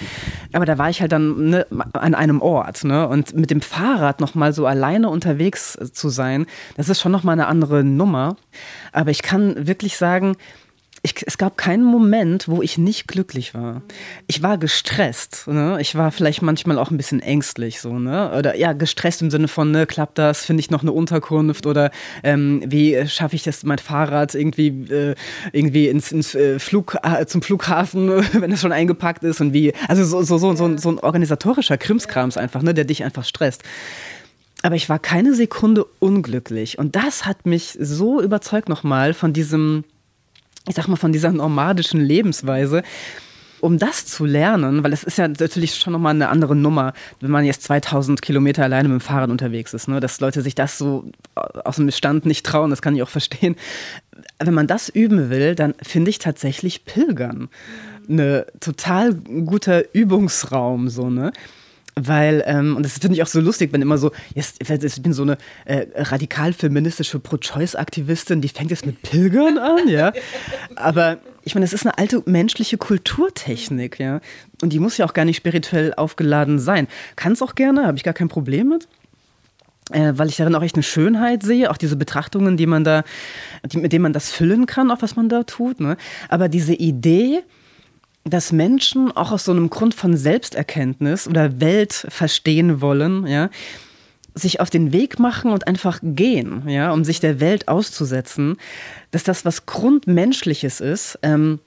[0.52, 2.84] Aber da war ich halt dann ne, an einem Ort.
[2.84, 3.08] Ne?
[3.08, 6.48] Und mit dem Fahrrad nochmal so alleine unterwegs zu sein,
[6.78, 8.38] das ist schon nochmal eine andere Nummer.
[8.92, 10.36] Aber ich kann wirklich sagen,
[11.06, 13.82] ich, es gab keinen Moment, wo ich nicht glücklich war.
[14.28, 15.50] Ich war gestresst.
[15.50, 15.78] Ne?
[15.82, 17.82] Ich war vielleicht manchmal auch ein bisschen ängstlich.
[17.82, 18.32] So, ne?
[18.38, 21.92] Oder ja, gestresst im Sinne von, ne, klappt das, finde ich noch eine Unterkunft oder
[22.24, 25.16] ähm, wie schaffe ich das, mein Fahrrad irgendwie, äh,
[25.52, 29.74] irgendwie ins, ins äh, Flug, äh, zum Flughafen, wenn es schon eingepackt ist und wie,
[29.90, 33.64] also so, so, so, so, so ein organisatorischer Krimskrams einfach, ne, der dich einfach stresst.
[34.62, 36.80] Aber ich war keine Sekunde unglücklich.
[36.80, 39.84] Und das hat mich so überzeugt nochmal von diesem,
[40.68, 42.84] ich sag mal, von dieser nomadischen Lebensweise,
[43.60, 47.32] um das zu lernen, weil es ist ja natürlich schon nochmal eine andere Nummer, wenn
[47.32, 50.02] man jetzt 2000 Kilometer alleine mit dem Fahrrad unterwegs ist, ne?
[50.02, 53.56] dass Leute sich das so aus dem Bestand nicht trauen, das kann ich auch verstehen.
[54.38, 57.48] Wenn man das üben will, dann finde ich tatsächlich Pilgern
[58.10, 61.32] eine total guter Übungsraum, so, ne?
[61.96, 65.14] Weil, ähm, und das finde ich auch so lustig, wenn immer so, jetzt, ich bin
[65.14, 70.12] so eine äh, radikal-feministische Pro-Choice-Aktivistin, die fängt jetzt mit Pilgern an, ja.
[70.76, 74.22] Aber ich meine, das ist eine alte menschliche Kulturtechnik, ja.
[74.62, 76.88] Und die muss ja auch gar nicht spirituell aufgeladen sein.
[77.16, 78.88] Kann es auch gerne, habe ich gar kein Problem mit.
[79.92, 83.04] Äh, weil ich darin auch echt eine Schönheit sehe, auch diese Betrachtungen, die man da,
[83.66, 85.82] die, mit denen man das füllen kann, auch was man da tut.
[85.82, 85.98] Ne?
[86.30, 87.44] Aber diese Idee,
[88.24, 93.50] dass Menschen auch aus so einem Grund von Selbsterkenntnis oder Welt verstehen wollen, ja,
[94.36, 98.58] sich auf den Weg machen und einfach gehen, ja, um sich der Welt auszusetzen,
[99.12, 101.60] dass das was Grundmenschliches ist, ähm,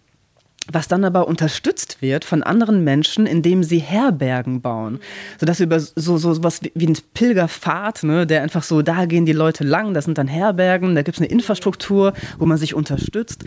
[0.73, 4.99] was dann aber unterstützt wird von anderen Menschen, indem sie Herbergen bauen.
[5.38, 9.33] Sodass über so, so was wie ein Pilgerpfad, ne, der einfach so, da gehen die
[9.33, 13.45] Leute lang, das sind dann Herbergen, da gibt es eine Infrastruktur, wo man sich unterstützt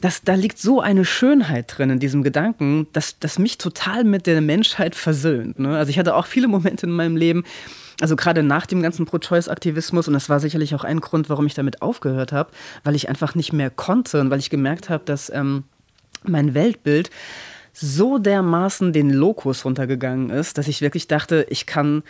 [0.00, 4.26] das, da liegt so eine Schönheit drin in diesem Gedanken, dass das mich total mit
[4.26, 5.58] der Menschheit versöhnt.
[5.58, 5.76] Ne?
[5.76, 7.44] Also ich hatte auch viele Momente in meinem Leben,
[8.00, 11.54] also gerade nach dem ganzen Pro-Choice-Aktivismus, und das war sicherlich auch ein Grund, warum ich
[11.54, 12.50] damit aufgehört habe,
[12.82, 15.64] weil ich einfach nicht mehr konnte und weil ich gemerkt habe, dass ähm,
[16.24, 17.10] mein Weltbild
[17.72, 22.02] so dermaßen den Lokus runtergegangen ist, dass ich wirklich dachte, ich kann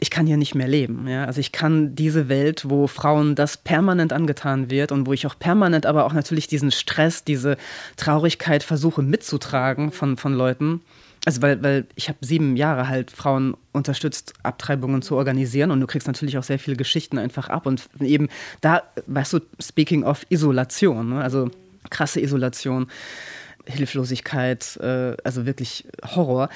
[0.00, 1.06] ich kann hier nicht mehr leben.
[1.08, 1.24] Ja?
[1.24, 5.38] Also ich kann diese Welt, wo Frauen das permanent angetan wird und wo ich auch
[5.38, 7.56] permanent aber auch natürlich diesen Stress, diese
[7.96, 10.80] Traurigkeit versuche mitzutragen von, von Leuten.
[11.24, 15.86] Also weil, weil ich habe sieben Jahre halt Frauen unterstützt, Abtreibungen zu organisieren und du
[15.86, 18.28] kriegst natürlich auch sehr viele Geschichten einfach ab und eben
[18.60, 21.22] da, weißt du, speaking of Isolation, ne?
[21.22, 21.50] also
[21.88, 22.88] krasse Isolation,
[23.64, 26.50] Hilflosigkeit, äh, also wirklich Horror.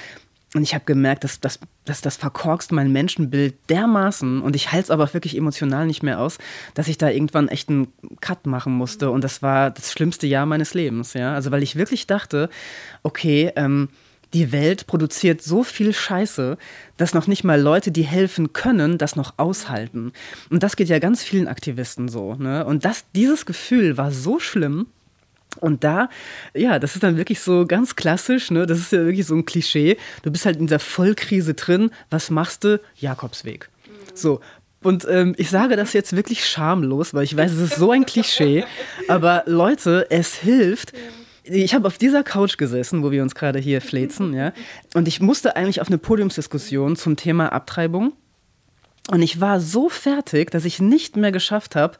[0.55, 4.85] Und ich habe gemerkt, dass, dass, dass das verkorkst mein Menschenbild dermaßen und ich halte
[4.85, 6.39] es aber wirklich emotional nicht mehr aus,
[6.73, 9.11] dass ich da irgendwann echt einen Cut machen musste.
[9.11, 11.13] Und das war das schlimmste Jahr meines Lebens.
[11.13, 11.35] Ja?
[11.35, 12.49] Also weil ich wirklich dachte,
[13.03, 13.89] okay, ähm,
[14.33, 16.57] die Welt produziert so viel Scheiße,
[16.97, 20.13] dass noch nicht mal Leute, die helfen können, das noch aushalten.
[20.49, 22.35] Und das geht ja ganz vielen Aktivisten so.
[22.35, 22.65] Ne?
[22.65, 24.87] Und das, dieses Gefühl war so schlimm,
[25.57, 26.09] und da,
[26.53, 28.65] ja, das ist dann wirklich so ganz klassisch, ne?
[28.65, 29.97] Das ist ja wirklich so ein Klischee.
[30.21, 31.91] Du bist halt in dieser Vollkrise drin.
[32.09, 32.79] Was machst du?
[32.95, 33.69] Jakobsweg.
[34.13, 34.41] So.
[34.81, 38.05] Und ähm, ich sage das jetzt wirklich schamlos, weil ich weiß, es ist so ein
[38.05, 38.63] Klischee.
[39.07, 40.93] Aber Leute, es hilft.
[41.43, 44.53] Ich habe auf dieser Couch gesessen, wo wir uns gerade hier fläzen, ja.
[44.93, 48.13] Und ich musste eigentlich auf eine Podiumsdiskussion zum Thema Abtreibung.
[49.09, 51.97] Und ich war so fertig, dass ich nicht mehr geschafft habe,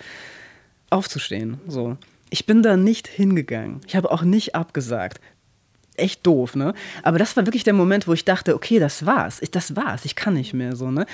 [0.91, 1.59] aufzustehen.
[1.67, 1.97] So
[2.29, 3.81] ich bin da nicht hingegangen.
[3.87, 5.19] Ich habe auch nicht abgesagt.
[5.95, 6.73] Echt doof, ne?
[7.03, 9.41] Aber das war wirklich der Moment, wo ich dachte, okay, das war's.
[9.41, 10.05] Ich, das war's.
[10.05, 11.05] Ich kann nicht mehr so, ne?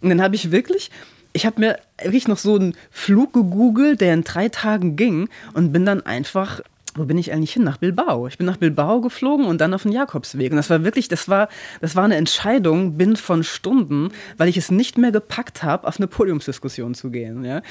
[0.00, 0.90] Und dann habe ich wirklich,
[1.32, 5.72] ich habe mir wirklich noch so einen Flug gegoogelt, der in drei Tagen ging und
[5.72, 6.62] bin dann einfach
[6.96, 7.62] wo bin ich eigentlich hin?
[7.62, 8.26] Nach Bilbao.
[8.26, 10.50] Ich bin nach Bilbao geflogen und dann auf den Jakobsweg.
[10.50, 11.48] Und das war wirklich, das war,
[11.80, 15.98] das war eine Entscheidung bin von Stunden, weil ich es nicht mehr gepackt habe, auf
[15.98, 17.44] eine Podiumsdiskussion zu gehen.
[17.44, 17.62] Ja?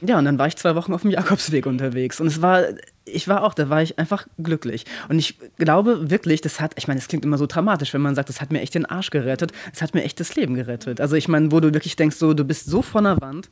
[0.00, 2.20] Ja, und dann war ich zwei Wochen auf dem Jakobsweg unterwegs.
[2.20, 2.62] Und es war,
[3.04, 4.84] ich war auch, da war ich einfach glücklich.
[5.08, 8.14] Und ich glaube wirklich, das hat, ich meine, es klingt immer so dramatisch, wenn man
[8.14, 9.52] sagt, das hat mir echt den Arsch gerettet.
[9.72, 11.00] Es hat mir echt das Leben gerettet.
[11.00, 13.50] Also ich meine, wo du wirklich denkst, so, du bist so von der Wand,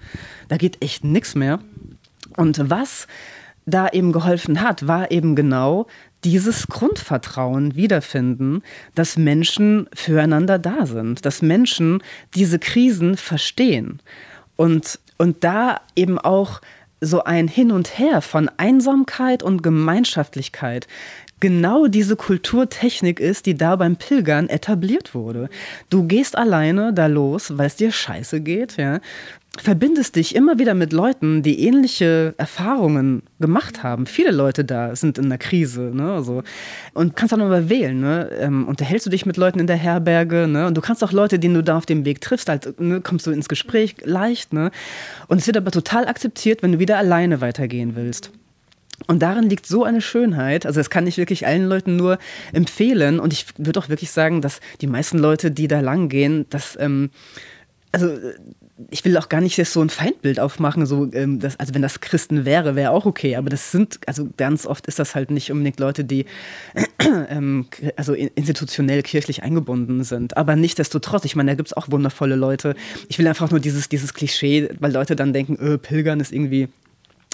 [0.49, 1.59] da geht echt nichts mehr.
[2.37, 3.09] Und was
[3.65, 5.87] da eben geholfen hat, war eben genau
[6.23, 8.63] dieses Grundvertrauen wiederfinden,
[8.95, 12.03] dass Menschen füreinander da sind, dass Menschen
[12.35, 14.01] diese Krisen verstehen.
[14.57, 16.61] Und und da eben auch
[17.01, 20.87] so ein Hin und Her von Einsamkeit und Gemeinschaftlichkeit
[21.41, 25.51] genau diese Kulturtechnik ist, die da beim Pilgern etabliert wurde.
[25.91, 29.01] Du gehst alleine da los, weil es dir scheiße geht, ja
[29.59, 34.07] verbindest dich immer wieder mit Leuten, die ähnliche Erfahrungen gemacht haben.
[34.07, 36.13] Viele Leute da sind in der Krise, ne?
[36.13, 36.43] Also,
[36.95, 38.31] und kannst auch nochmal wählen, ne?
[38.39, 40.67] Ähm, unterhältst du dich mit Leuten in der Herberge, ne?
[40.67, 43.01] Und du kannst auch Leute, die du da auf dem Weg triffst, halt, ne?
[43.01, 44.71] kommst du ins Gespräch leicht, ne?
[45.29, 48.31] Und es wird aber total akzeptiert, wenn du wieder alleine weitergehen willst.
[49.07, 50.65] Und darin liegt so eine Schönheit.
[50.65, 52.19] Also das kann ich wirklich allen Leuten nur
[52.53, 53.21] empfehlen.
[53.21, 56.79] Und ich würde auch wirklich sagen, dass die meisten Leute, die da lang gehen, dass
[56.81, 57.11] ähm,
[57.93, 58.17] also
[58.91, 62.01] ich will auch gar nicht so ein Feindbild aufmachen, so, ähm, das, also wenn das
[62.01, 65.51] Christen wäre, wäre auch okay, aber das sind, also ganz oft ist das halt nicht
[65.51, 66.27] unbedingt Leute, die
[67.31, 70.37] ähm, also institutionell kirchlich eingebunden sind.
[70.37, 72.75] Aber nichtsdestotrotz, ich meine, da gibt es auch wundervolle Leute.
[73.09, 76.69] Ich will einfach nur dieses, dieses Klischee, weil Leute dann denken, öh, Pilgern ist irgendwie,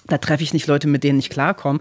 [0.07, 1.81] da treffe ich nicht Leute, mit denen ich klarkomme.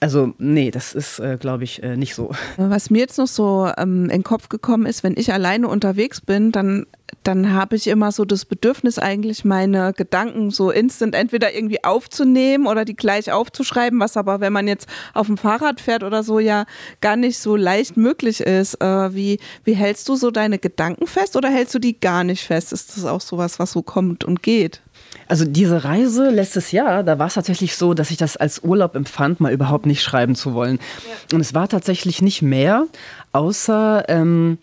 [0.00, 2.30] Also nee, das ist, äh, glaube ich, äh, nicht so.
[2.56, 6.20] Was mir jetzt noch so ähm, in den Kopf gekommen ist, wenn ich alleine unterwegs
[6.20, 6.86] bin, dann,
[7.24, 12.68] dann habe ich immer so das Bedürfnis eigentlich meine Gedanken so instant entweder irgendwie aufzunehmen
[12.68, 16.38] oder die gleich aufzuschreiben, was aber, wenn man jetzt auf dem Fahrrad fährt oder so,
[16.38, 16.66] ja
[17.00, 18.80] gar nicht so leicht möglich ist.
[18.80, 22.44] Äh, wie, wie hältst du so deine Gedanken fest oder hältst du die gar nicht
[22.44, 22.72] fest?
[22.72, 24.80] Ist das auch sowas, was so kommt und geht?
[25.28, 28.94] Also diese Reise letztes Jahr, da war es tatsächlich so, dass ich das als Urlaub
[28.94, 30.78] empfand, mal überhaupt nicht schreiben zu wollen.
[30.78, 31.36] Ja.
[31.36, 32.86] Und es war tatsächlich nicht mehr,
[33.32, 34.58] außer ähm,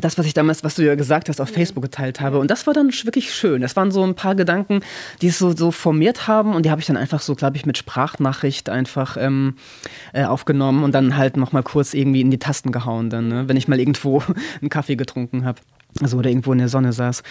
[0.00, 2.38] das, was ich damals, was du ja gesagt hast, auf Facebook geteilt habe.
[2.38, 3.62] Und das war dann wirklich schön.
[3.62, 4.80] Das waren so ein paar Gedanken,
[5.22, 6.54] die es so, so formiert haben.
[6.54, 9.54] Und die habe ich dann einfach so, glaube ich, mit Sprachnachricht einfach ähm,
[10.12, 13.48] äh, aufgenommen und dann halt nochmal kurz irgendwie in die Tasten gehauen, dann, ne?
[13.48, 14.22] wenn ich mal irgendwo
[14.60, 15.60] einen Kaffee getrunken habe.
[16.02, 17.22] Also oder irgendwo in der Sonne saß.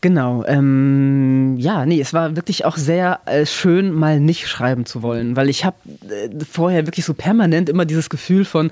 [0.00, 0.44] Genau.
[0.46, 5.36] Ähm, ja, nee, es war wirklich auch sehr äh, schön, mal nicht schreiben zu wollen,
[5.36, 5.76] weil ich habe
[6.08, 8.70] äh, vorher wirklich so permanent immer dieses Gefühl von,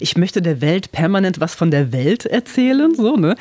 [0.00, 3.36] ich möchte der Welt permanent was von der Welt erzählen, so ne.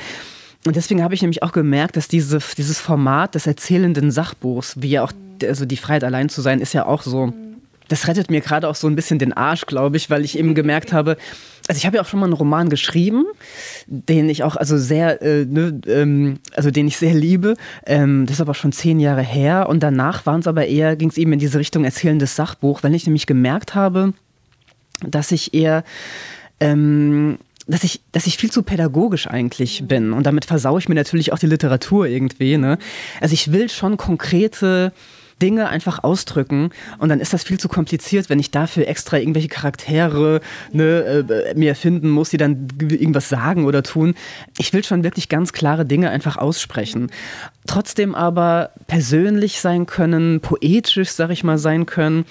[0.65, 4.89] Und deswegen habe ich nämlich auch gemerkt, dass diese, dieses Format des erzählenden Sachbuchs, wie
[4.89, 7.31] ja auch also die Freiheit allein zu sein, ist ja auch so
[7.87, 10.55] das rettet mir gerade auch so ein bisschen den Arsch, glaube ich, weil ich eben
[10.55, 11.17] gemerkt habe,
[11.67, 13.25] also ich habe ja auch schon mal einen Roman geschrieben,
[13.87, 17.55] den ich auch also sehr, äh, ne, ähm, also den ich sehr liebe.
[17.85, 21.09] Ähm, das ist aber schon zehn Jahre her und danach waren es aber eher, ging
[21.09, 24.13] es eben in diese Richtung erzählendes Sachbuch, weil ich nämlich gemerkt habe,
[25.05, 25.83] dass ich eher
[26.59, 30.13] ähm, dass ich, dass ich viel zu pädagogisch eigentlich bin.
[30.13, 32.57] Und damit versaue ich mir natürlich auch die Literatur irgendwie.
[32.57, 32.77] Ne?
[33.19, 34.93] Also ich will schon konkrete
[35.41, 39.49] Dinge einfach ausdrücken und dann ist das viel zu kompliziert, wenn ich dafür extra irgendwelche
[39.49, 44.15] Charaktere ne, äh, mir erfinden muss, die dann irgendwas sagen oder tun.
[44.57, 47.11] Ich will schon wirklich ganz klare Dinge einfach aussprechen.
[47.67, 52.25] Trotzdem aber persönlich sein können, poetisch, sag ich mal, sein können.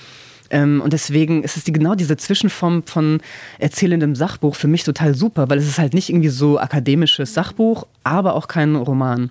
[0.51, 3.21] Ähm, und deswegen ist es die, genau diese Zwischenform von
[3.59, 7.87] erzählendem Sachbuch für mich total super, weil es ist halt nicht irgendwie so akademisches Sachbuch,
[8.05, 9.31] aber auch kein Roman.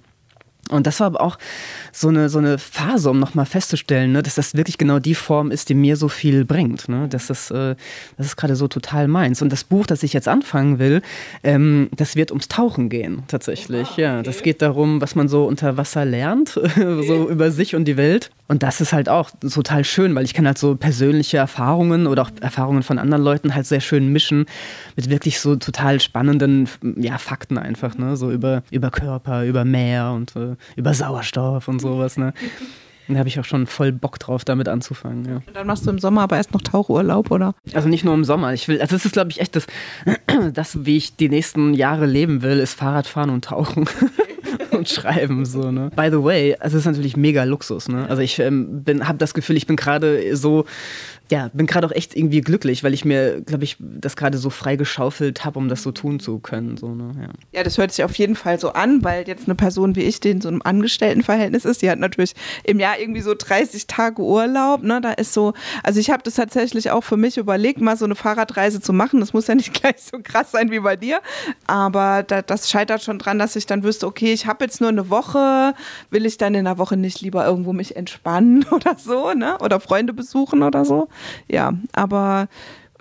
[0.69, 1.37] Und das war aber auch
[1.91, 5.51] so eine, so eine Phase, um nochmal festzustellen, ne, dass das wirklich genau die Form
[5.51, 6.89] ist, die mir so viel bringt.
[6.89, 7.07] Ne?
[7.07, 7.75] Dass das, äh,
[8.17, 9.41] das ist gerade so total meins.
[9.41, 11.01] Und das Buch, das ich jetzt anfangen will,
[11.43, 13.87] ähm, das wird ums Tauchen gehen, tatsächlich.
[13.97, 17.85] Ah, ja, das geht darum, was man so unter Wasser lernt, so über sich und
[17.85, 18.31] die Welt.
[18.47, 22.23] Und das ist halt auch total schön, weil ich kann halt so persönliche Erfahrungen oder
[22.23, 24.45] auch Erfahrungen von anderen Leuten halt sehr schön mischen
[24.95, 28.15] mit wirklich so total spannenden ja, Fakten einfach, ne?
[28.17, 32.33] So über, über Körper, über Meer und äh, über Sauerstoff und sowas, ne?
[33.07, 35.25] Da habe ich auch schon voll Bock drauf, damit anzufangen.
[35.25, 35.41] Ja.
[35.53, 37.53] Dann machst du im Sommer aber erst noch Tauchurlaub, oder?
[37.73, 38.53] Also nicht nur im Sommer.
[38.53, 39.67] Ich will, also das ist, glaube ich, echt das,
[40.53, 43.85] das, wie ich die nächsten Jahre leben will, ist Fahrradfahren und Tauchen.
[44.75, 45.91] und schreiben so ne.
[45.95, 48.07] By the way, es ist natürlich mega Luxus ne.
[48.09, 50.65] Also ich ähm, habe das Gefühl, ich bin gerade so
[51.31, 54.51] ja, bin gerade auch echt irgendwie glücklich, weil ich mir, glaube ich, das gerade so
[54.51, 56.77] frei geschaufelt habe, um das so tun zu können.
[56.77, 57.11] So, ne?
[57.19, 57.29] ja.
[57.51, 60.19] ja, das hört sich auf jeden Fall so an, weil jetzt eine Person wie ich,
[60.19, 62.33] die in so einem Angestelltenverhältnis ist, die hat natürlich
[62.63, 64.83] im Jahr irgendwie so 30 Tage Urlaub.
[64.83, 65.01] Ne?
[65.01, 68.15] Da ist so, also ich habe das tatsächlich auch für mich überlegt, mal so eine
[68.15, 69.19] Fahrradreise zu machen.
[69.19, 71.21] Das muss ja nicht gleich so krass sein wie bei dir,
[71.65, 74.81] aber da, das scheitert schon dran, dass ich dann wüsste, okay, ich habe habe jetzt
[74.81, 75.75] nur eine Woche,
[76.09, 79.57] will ich dann in der Woche nicht lieber irgendwo mich entspannen oder so, ne?
[79.59, 81.07] Oder Freunde besuchen oder so.
[81.47, 82.47] Ja, aber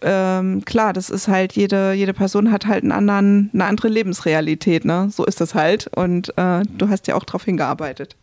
[0.02, 4.84] ähm, klar, das ist halt, jede, jede Person hat halt einen anderen, eine andere Lebensrealität,
[4.84, 5.08] ne?
[5.10, 5.88] So ist das halt.
[5.96, 8.16] Und äh, du hast ja auch darauf hingearbeitet.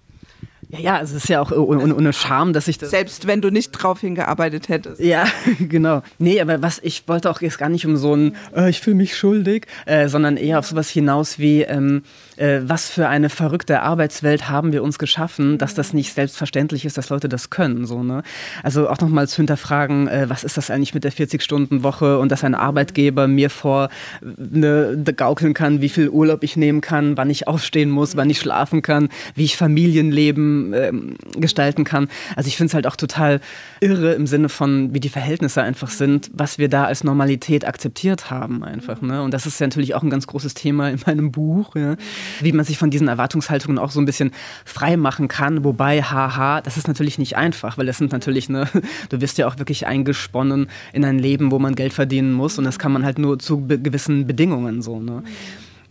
[0.71, 2.91] Ja, ja, es ist ja auch ohne, ohne Scham, dass ich das.
[2.91, 5.01] Selbst wenn du nicht drauf hingearbeitet hättest.
[5.01, 5.25] Ja,
[5.59, 6.01] genau.
[6.17, 8.95] Nee, aber was ich wollte auch jetzt gar nicht um so ein, äh, ich fühle
[8.95, 12.03] mich schuldig, äh, sondern eher auf sowas hinaus wie, ähm,
[12.37, 16.97] äh, was für eine verrückte Arbeitswelt haben wir uns geschaffen, dass das nicht selbstverständlich ist,
[16.97, 17.85] dass Leute das können.
[17.85, 18.23] So, ne?
[18.63, 22.43] Also auch nochmal zu hinterfragen, äh, was ist das eigentlich mit der 40-Stunden-Woche und dass
[22.43, 23.89] ein Arbeitgeber mir vor
[24.21, 28.39] ne, gaukeln kann, wie viel Urlaub ich nehmen kann, wann ich aufstehen muss, wann ich
[28.39, 30.91] schlafen kann, wie ich Familienleben äh,
[31.37, 32.07] gestalten kann.
[32.35, 33.41] Also ich finde es halt auch total
[33.79, 38.29] irre im Sinne von, wie die Verhältnisse einfach sind, was wir da als Normalität akzeptiert
[38.29, 39.01] haben einfach.
[39.01, 39.21] Ne?
[39.21, 41.75] Und das ist ja natürlich auch ein ganz großes Thema in meinem Buch.
[41.75, 41.95] Ja?
[42.41, 44.31] Wie man sich von diesen Erwartungshaltungen auch so ein bisschen
[44.65, 45.63] frei machen kann.
[45.63, 48.67] Wobei, haha, das ist natürlich nicht einfach, weil das sind natürlich, ne,
[49.09, 52.65] du wirst ja auch wirklich eingesponnen in ein Leben, wo man Geld verdienen muss und
[52.65, 54.99] das kann man halt nur zu be gewissen Bedingungen so.
[54.99, 55.23] Ne?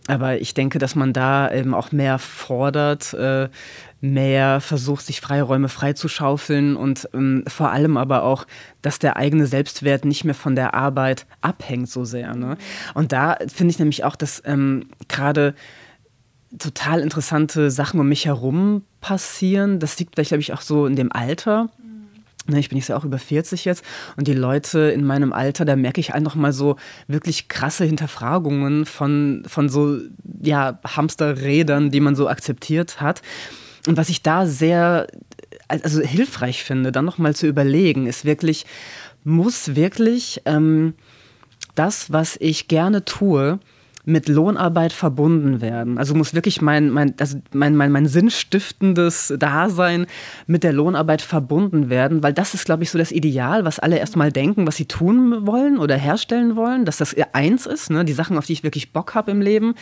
[0.07, 3.49] Aber ich denke, dass man da eben auch mehr fordert, äh,
[4.01, 8.47] mehr versucht, sich Freiräume freizuschaufeln und ähm, vor allem aber auch,
[8.81, 12.35] dass der eigene Selbstwert nicht mehr von der Arbeit abhängt so sehr.
[12.35, 12.57] Ne?
[12.95, 15.53] Und da finde ich nämlich auch, dass ähm, gerade
[16.59, 19.79] total interessante Sachen um mich herum passieren.
[19.79, 21.69] Das liegt vielleicht, glaube ich, auch so in dem Alter.
[22.47, 23.83] Ne, ich bin jetzt ja auch über 40 jetzt
[24.17, 26.75] und die Leute in meinem Alter, da merke ich einfach mal so
[27.07, 29.97] wirklich krasse Hinterfragungen von, von so
[30.41, 33.21] ja, Hamsterrädern, die man so akzeptiert hat.
[33.87, 35.07] Und was ich da sehr
[35.67, 38.65] also hilfreich finde, dann nochmal zu überlegen, ist wirklich,
[39.23, 40.93] muss wirklich ähm,
[41.75, 43.59] das, was ich gerne tue,
[44.05, 45.97] mit Lohnarbeit verbunden werden.
[45.97, 50.07] Also muss wirklich mein, mein, also mein, mein, mein sinnstiftendes Dasein
[50.47, 53.97] mit der Lohnarbeit verbunden werden, weil das ist, glaube ich, so das Ideal, was alle
[53.97, 58.05] erstmal denken, was sie tun wollen oder herstellen wollen, dass das eins ist, ne?
[58.05, 59.75] die Sachen, auf die ich wirklich Bock habe im Leben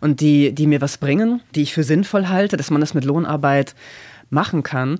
[0.00, 3.04] und die, die mir was bringen, die ich für sinnvoll halte, dass man das mit
[3.04, 3.74] Lohnarbeit
[4.30, 4.98] machen kann.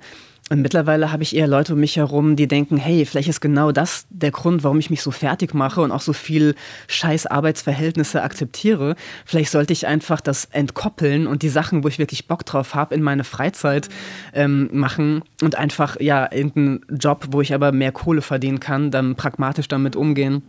[0.52, 3.72] Und mittlerweile habe ich eher Leute um mich herum, die denken, hey, vielleicht ist genau
[3.72, 6.54] das der Grund, warum ich mich so fertig mache und auch so viel
[6.88, 8.94] scheiß Arbeitsverhältnisse akzeptiere.
[9.24, 12.94] Vielleicht sollte ich einfach das entkoppeln und die Sachen, wo ich wirklich Bock drauf habe,
[12.94, 13.88] in meine Freizeit
[14.34, 19.14] ähm, machen und einfach ja irgendeinen Job, wo ich aber mehr Kohle verdienen kann, dann
[19.14, 20.42] pragmatisch damit umgehen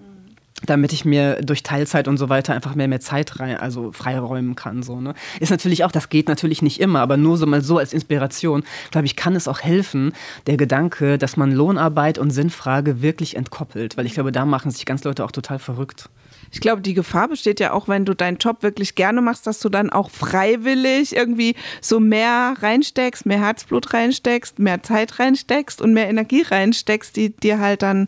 [0.66, 4.56] damit ich mir durch Teilzeit und so weiter einfach mehr mehr Zeit rein, also freiräumen
[4.56, 4.84] kann.
[4.84, 5.14] So, ne?
[5.40, 8.64] Ist natürlich auch, das geht natürlich nicht immer, aber nur so mal so als Inspiration,
[8.92, 10.14] glaube ich, kann es auch helfen,
[10.48, 14.86] der Gedanke, dass man Lohnarbeit und Sinnfrage wirklich entkoppelt, weil ich glaube, da machen sich
[14.86, 16.10] ganz Leute auch total verrückt.
[16.52, 19.60] Ich glaube, die Gefahr besteht ja auch, wenn du deinen Job wirklich gerne machst, dass
[19.60, 25.94] du dann auch freiwillig irgendwie so mehr reinsteckst, mehr Herzblut reinsteckst, mehr Zeit reinsteckst und
[25.94, 28.08] mehr Energie reinsteckst, die dir halt dann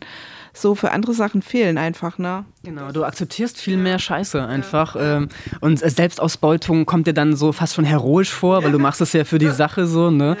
[0.56, 2.44] so für andere Sachen fehlen einfach, ne?
[2.62, 4.96] Genau, du akzeptierst viel mehr Scheiße einfach.
[4.96, 5.18] Ja.
[5.18, 5.28] Ähm,
[5.60, 9.24] und Selbstausbeutung kommt dir dann so fast schon heroisch vor, weil du machst es ja
[9.24, 10.36] für die Sache so, ne?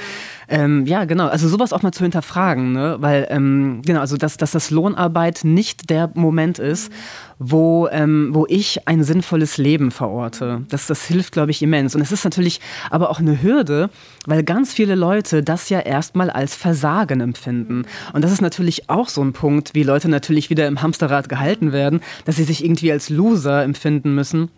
[0.48, 1.26] Ähm, ja, genau.
[1.26, 2.96] Also sowas auch mal zu hinterfragen, ne?
[3.00, 6.92] Weil, ähm, genau, also dass, dass das Lohnarbeit nicht der Moment ist,
[7.38, 10.62] wo, ähm, wo ich ein sinnvolles Leben verorte.
[10.68, 11.94] Das, das hilft, glaube ich, immens.
[11.94, 13.90] Und es ist natürlich aber auch eine Hürde,
[14.26, 17.84] weil ganz viele Leute das ja erstmal als Versagen empfinden.
[18.12, 21.72] Und das ist natürlich auch so ein Punkt, wie Leute natürlich wieder im Hamsterrad gehalten
[21.72, 24.50] werden, dass sie sich irgendwie als Loser empfinden müssen.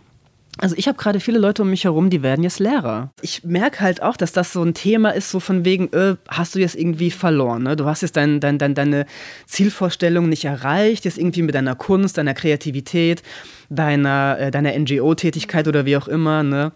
[0.58, 3.12] Also ich habe gerade viele Leute um mich herum, die werden jetzt Lehrer.
[3.22, 6.54] Ich merke halt auch, dass das so ein Thema ist, so von wegen, äh, hast
[6.54, 7.62] du jetzt irgendwie verloren.
[7.62, 7.76] Ne?
[7.76, 9.06] Du hast jetzt dein, dein, dein, deine
[9.46, 13.22] Zielvorstellung nicht erreicht, jetzt irgendwie mit deiner Kunst, deiner Kreativität,
[13.70, 16.72] deiner, äh, deiner NGO-Tätigkeit oder wie auch immer, ne?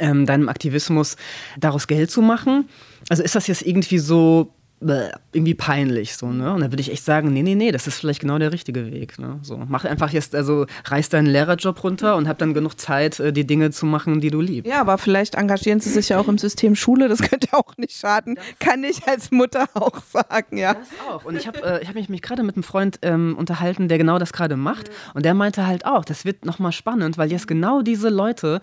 [0.00, 1.16] ähm, deinem Aktivismus,
[1.58, 2.68] daraus Geld zu machen.
[3.08, 6.54] Also ist das jetzt irgendwie so irgendwie peinlich so, ne?
[6.54, 8.92] Und dann würde ich echt sagen, nee, nee, nee, das ist vielleicht genau der richtige
[8.92, 9.40] Weg, ne?
[9.42, 13.32] So, mach einfach jetzt, also reiß deinen Lehrerjob runter und hab dann genug Zeit, äh,
[13.32, 14.70] die Dinge zu machen, die du liebst.
[14.70, 17.96] Ja, aber vielleicht engagieren sie sich ja auch im System Schule, das könnte auch nicht
[17.96, 20.74] schaden, das kann ich als Mutter auch sagen, ja.
[20.74, 21.24] Das auch.
[21.24, 24.18] Und ich habe äh, hab mich, mich gerade mit einem Freund ähm, unterhalten, der genau
[24.18, 27.82] das gerade macht und der meinte halt auch, das wird nochmal spannend, weil jetzt genau
[27.82, 28.60] diese Leute,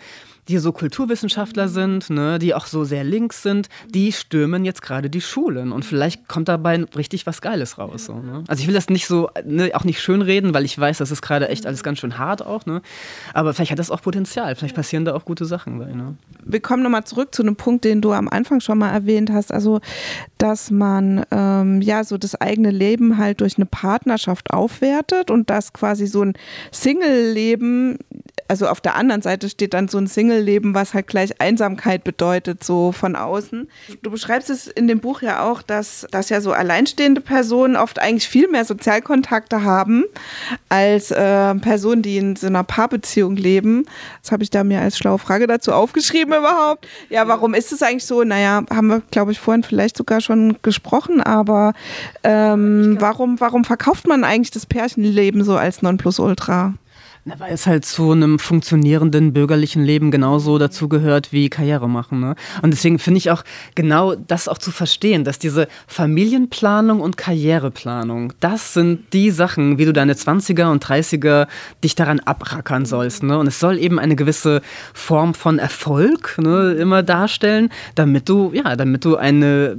[0.48, 5.10] die so Kulturwissenschaftler sind, ne, die auch so sehr links sind, die stürmen jetzt gerade
[5.10, 8.06] die Schulen und vielleicht kommt dabei richtig was Geiles raus.
[8.06, 8.44] So, ne?
[8.48, 11.22] Also ich will das nicht so, ne, auch nicht schönreden, weil ich weiß, das ist
[11.22, 12.82] gerade echt alles ganz schön hart auch, ne?
[13.34, 15.80] aber vielleicht hat das auch Potenzial, vielleicht passieren da auch gute Sachen.
[15.80, 16.16] Bei, ne?
[16.44, 19.52] Wir kommen nochmal zurück zu einem Punkt, den du am Anfang schon mal erwähnt hast,
[19.52, 19.80] also
[20.38, 25.74] dass man ähm, ja so das eigene Leben halt durch eine Partnerschaft aufwertet und dass
[25.74, 26.34] quasi so ein
[26.72, 27.98] Single-Leben
[28.48, 32.64] also auf der anderen Seite steht dann so ein Single-Leben, was halt gleich Einsamkeit bedeutet,
[32.64, 33.68] so von außen.
[34.04, 38.00] Du beschreibst es in dem Buch ja auch, dass, dass ja so alleinstehende Personen oft
[38.00, 40.06] eigentlich viel mehr Sozialkontakte haben
[40.70, 43.86] als äh, Personen, die in so einer Paarbeziehung leben.
[44.22, 46.88] Das habe ich da mir als schlaue Frage dazu aufgeschrieben überhaupt.
[47.10, 48.24] Ja, warum ist es eigentlich so?
[48.24, 51.74] Naja, haben wir, glaube ich, vorhin vielleicht sogar schon gesprochen, aber
[52.24, 56.76] ähm, warum, warum verkauft man eigentlich das Pärchenleben so als Nonplusultra?
[57.28, 62.20] Na, weil es halt zu einem funktionierenden bürgerlichen Leben genauso dazugehört wie Karriere machen.
[62.20, 62.36] Ne?
[62.62, 68.34] Und deswegen finde ich auch genau das auch zu verstehen, dass diese Familienplanung und Karriereplanung,
[68.42, 71.48] das sind die Sachen, wie du deine 20er und 30er
[71.84, 73.24] dich daran abrackern sollst.
[73.24, 73.40] Ne?
[73.40, 74.62] Und es soll eben eine gewisse
[74.94, 79.76] Form von Erfolg ne, immer darstellen, damit du, ja, damit du eine,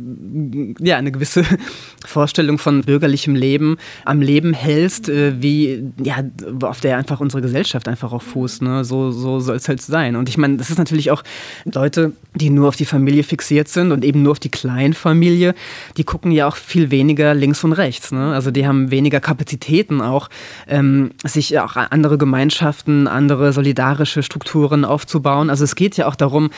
[0.81, 1.45] ja, eine gewisse
[2.05, 6.25] Vorstellung von bürgerlichem Leben am Leben hältst, äh, wie, ja,
[6.63, 8.62] auf der einfach unsere unsere Gesellschaft einfach auf Fuß.
[8.62, 8.84] Ne?
[8.84, 10.16] So, so soll es halt sein.
[10.16, 11.22] Und ich meine, das ist natürlich auch
[11.64, 15.55] Leute, die nur auf die Familie fixiert sind und eben nur auf die Kleinfamilie,
[15.97, 18.12] die gucken ja auch viel weniger links und rechts.
[18.12, 18.32] Ne?
[18.32, 20.28] Also die haben weniger Kapazitäten auch,
[20.66, 25.51] ähm, sich auch andere Gemeinschaften, andere solidarische Strukturen aufzubauen.
[25.51, 26.51] Also es geht ja auch darum,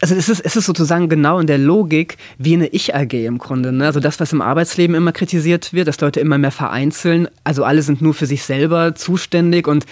[0.00, 3.72] also es ist, es ist sozusagen genau in der Logik wie eine Ich-AG im Grunde.
[3.72, 3.86] Ne?
[3.86, 7.28] Also das, was im Arbeitsleben immer kritisiert wird, dass Leute immer mehr vereinzeln.
[7.44, 9.86] Also alle sind nur für sich selber zuständig und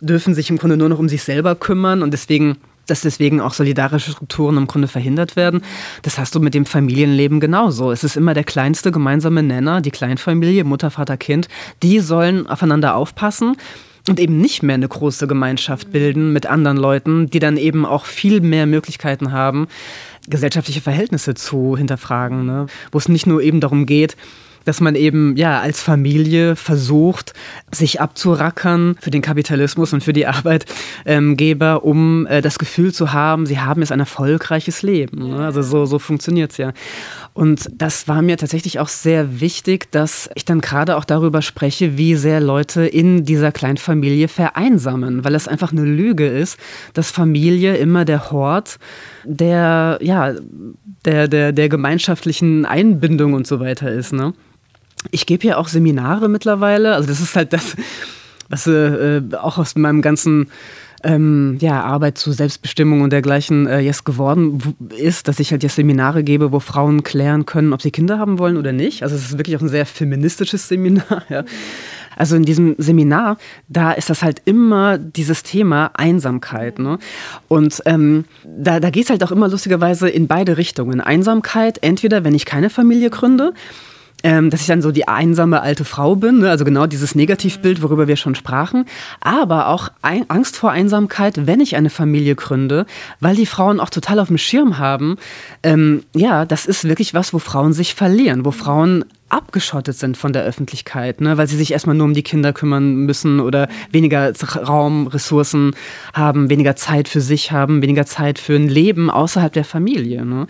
[0.00, 3.54] dürfen sich im Grunde nur noch um sich selber kümmern und deswegen dass deswegen auch
[3.54, 5.62] solidarische Strukturen im Grunde verhindert werden.
[6.02, 7.92] Das hast du mit dem Familienleben genauso.
[7.92, 11.46] Es ist immer der kleinste gemeinsame Nenner, die Kleinfamilie, Mutter, Vater, Kind.
[11.84, 13.54] Die sollen aufeinander aufpassen
[14.10, 18.04] und eben nicht mehr eine große Gemeinschaft bilden mit anderen Leuten, die dann eben auch
[18.04, 19.68] viel mehr Möglichkeiten haben,
[20.28, 22.66] gesellschaftliche Verhältnisse zu hinterfragen, ne?
[22.92, 24.16] wo es nicht nur eben darum geht,
[24.64, 27.32] dass man eben ja als Familie versucht,
[27.70, 33.46] sich abzurackern für den Kapitalismus und für die Arbeitgeber, um äh, das Gefühl zu haben,
[33.46, 35.30] sie haben jetzt ein erfolgreiches Leben.
[35.30, 35.44] Ne?
[35.44, 36.72] Also so, so funktioniert es ja.
[37.32, 41.96] Und das war mir tatsächlich auch sehr wichtig, dass ich dann gerade auch darüber spreche,
[41.96, 46.58] wie sehr Leute in dieser Kleinfamilie vereinsamen, weil es einfach eine Lüge ist,
[46.92, 48.78] dass Familie immer der Hort
[49.24, 50.34] der, ja,
[51.04, 54.12] der, der, der gemeinschaftlichen Einbindung und so weiter ist.
[54.12, 54.34] Ne?
[55.10, 56.94] Ich gebe ja auch Seminare mittlerweile.
[56.94, 57.76] Also das ist halt das,
[58.48, 60.50] was äh, auch aus meinem ganzen
[61.02, 65.76] ähm, ja, Arbeit zu Selbstbestimmung und dergleichen äh, jetzt geworden ist, dass ich halt jetzt
[65.76, 69.02] Seminare gebe, wo Frauen klären können, ob sie Kinder haben wollen oder nicht.
[69.02, 71.24] Also es ist wirklich auch ein sehr feministisches Seminar.
[71.30, 71.44] Ja.
[72.16, 73.38] Also in diesem Seminar,
[73.68, 76.78] da ist das halt immer dieses Thema Einsamkeit.
[76.78, 76.98] Ne?
[77.46, 81.00] Und ähm, da, da geht es halt auch immer lustigerweise in beide Richtungen.
[81.00, 83.54] Einsamkeit, entweder wenn ich keine Familie gründe,
[84.22, 86.50] ähm, dass ich dann so die einsame alte Frau bin, ne?
[86.50, 88.84] also genau dieses Negativbild, worüber wir schon sprachen,
[89.20, 92.86] aber auch ein, Angst vor Einsamkeit, wenn ich eine Familie gründe,
[93.20, 95.16] weil die Frauen auch total auf dem Schirm haben,
[95.62, 100.32] ähm, ja, das ist wirklich was, wo Frauen sich verlieren, wo Frauen abgeschottet sind von
[100.32, 101.38] der Öffentlichkeit, ne?
[101.38, 105.74] weil sie sich erstmal nur um die Kinder kümmern müssen oder weniger Raum, Ressourcen
[106.12, 110.26] haben, weniger Zeit für sich haben, weniger Zeit für ein Leben außerhalb der Familie.
[110.26, 110.46] Ne?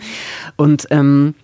[0.55, 1.35] Und ähm,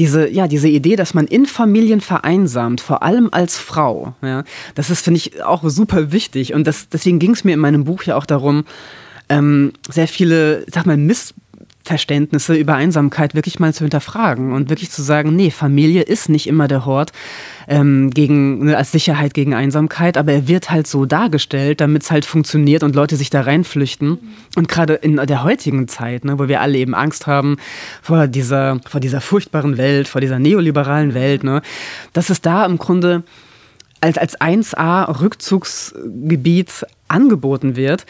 [0.00, 4.44] diese, ja, diese Idee, dass man in Familien vereinsamt, vor allem als Frau, ja,
[4.74, 6.54] das ist, finde ich, auch super wichtig.
[6.54, 8.64] Und das, deswegen ging es mir in meinem Buch ja auch darum,
[9.28, 10.96] ähm, sehr viele, sag mal,
[11.90, 16.46] Missverständnisse über Einsamkeit wirklich mal zu hinterfragen und wirklich zu sagen, nee, Familie ist nicht
[16.46, 17.10] immer der Hort,
[17.66, 22.12] ähm, gegen, ne, als Sicherheit gegen Einsamkeit, aber er wird halt so dargestellt, damit es
[22.12, 24.18] halt funktioniert und Leute sich da reinflüchten.
[24.56, 27.56] Und gerade in der heutigen Zeit, ne, wo wir alle eben Angst haben
[28.02, 31.60] vor dieser, vor dieser furchtbaren Welt, vor dieser neoliberalen Welt, ne,
[32.12, 33.24] dass es da im Grunde
[34.00, 38.06] als, als 1A-Rückzugsgebiet angeboten wird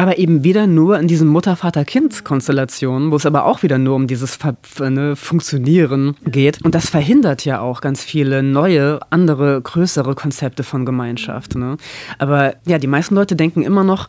[0.00, 4.38] aber eben wieder nur in diesen Mutter-Vater-Kind-Konstellationen, wo es aber auch wieder nur um dieses
[4.78, 6.64] ne, Funktionieren geht.
[6.64, 11.54] Und das verhindert ja auch ganz viele neue, andere, größere Konzepte von Gemeinschaft.
[11.54, 11.76] Ne?
[12.18, 14.08] Aber ja, die meisten Leute denken immer noch,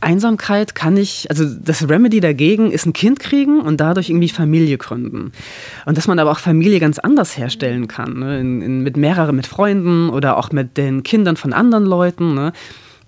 [0.00, 4.76] Einsamkeit kann ich, also das Remedy dagegen ist ein Kind kriegen und dadurch irgendwie Familie
[4.76, 5.30] gründen.
[5.86, 8.40] Und dass man aber auch Familie ganz anders herstellen kann, ne?
[8.40, 12.34] in, in, mit mehreren, mit Freunden oder auch mit den Kindern von anderen Leuten.
[12.34, 12.52] Ne?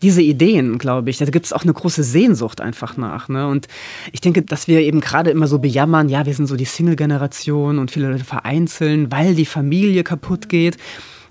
[0.02, 3.28] Diese Ideen, glaube ich, da gibt es auch eine große Sehnsucht einfach nach.
[3.28, 3.46] Ne?
[3.46, 3.68] Und
[4.12, 7.78] ich denke, dass wir eben gerade immer so bejammern, ja, wir sind so die Single-Generation
[7.78, 10.76] und viele Leute vereinzeln, weil die Familie kaputt geht.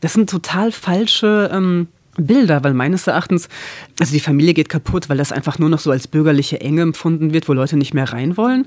[0.01, 3.49] Das sind total falsche ähm, Bilder, weil meines Erachtens,
[3.99, 7.33] also die Familie geht kaputt, weil das einfach nur noch so als bürgerliche Enge empfunden
[7.33, 8.65] wird, wo Leute nicht mehr rein wollen.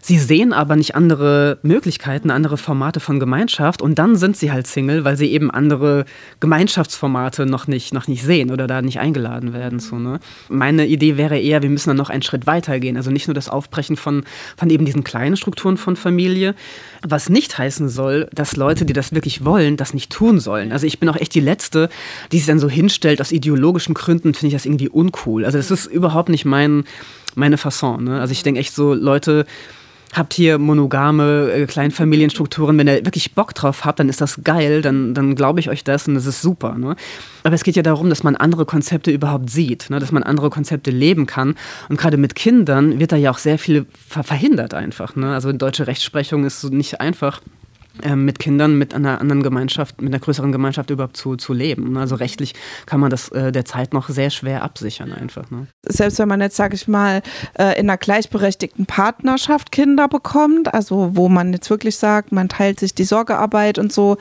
[0.00, 4.66] Sie sehen aber nicht andere Möglichkeiten, andere Formate von Gemeinschaft und dann sind sie halt
[4.66, 6.04] Single, weil sie eben andere
[6.40, 9.80] Gemeinschaftsformate noch nicht, noch nicht sehen oder da nicht eingeladen werden.
[9.80, 10.20] So, ne?
[10.48, 12.96] Meine Idee wäre eher, wir müssen dann noch einen Schritt weiter gehen.
[12.96, 14.24] Also nicht nur das Aufbrechen von,
[14.56, 16.54] von eben diesen kleinen Strukturen von Familie,
[17.02, 20.72] was nicht heißen soll, dass Leute, die das wirklich wollen, das nicht tun sollen.
[20.72, 21.88] Also ich bin auch echt die Letzte,
[22.32, 25.44] die sich dann so hinstellt, aus ideologischen Gründen finde ich das irgendwie uncool.
[25.44, 26.84] Also das ist überhaupt nicht mein,
[27.34, 28.04] meine Fasson.
[28.04, 28.20] Ne?
[28.20, 29.46] Also ich denke echt so, Leute,
[30.12, 32.78] habt hier monogame äh, Kleinfamilienstrukturen.
[32.78, 35.84] Wenn ihr wirklich Bock drauf habt, dann ist das geil, dann, dann glaube ich euch
[35.84, 36.74] das und das ist super.
[36.74, 36.96] Ne?
[37.42, 39.98] Aber es geht ja darum, dass man andere Konzepte überhaupt sieht, ne?
[39.98, 41.54] dass man andere Konzepte leben kann.
[41.88, 45.16] Und gerade mit Kindern wird da ja auch sehr viel ver verhindert einfach.
[45.16, 45.32] Ne?
[45.32, 47.40] Also deutsche Rechtsprechung ist so nicht einfach
[48.14, 51.96] mit Kindern, mit einer anderen Gemeinschaft, mit einer größeren Gemeinschaft überhaupt zu, zu leben.
[51.96, 52.54] Also rechtlich
[52.86, 55.50] kann man das äh, derzeit noch sehr schwer absichern einfach.
[55.50, 55.66] Ne?
[55.82, 57.22] Selbst wenn man jetzt, sage ich mal,
[57.58, 62.80] äh, in einer gleichberechtigten Partnerschaft Kinder bekommt, also wo man jetzt wirklich sagt, man teilt
[62.80, 64.16] sich die Sorgearbeit und so,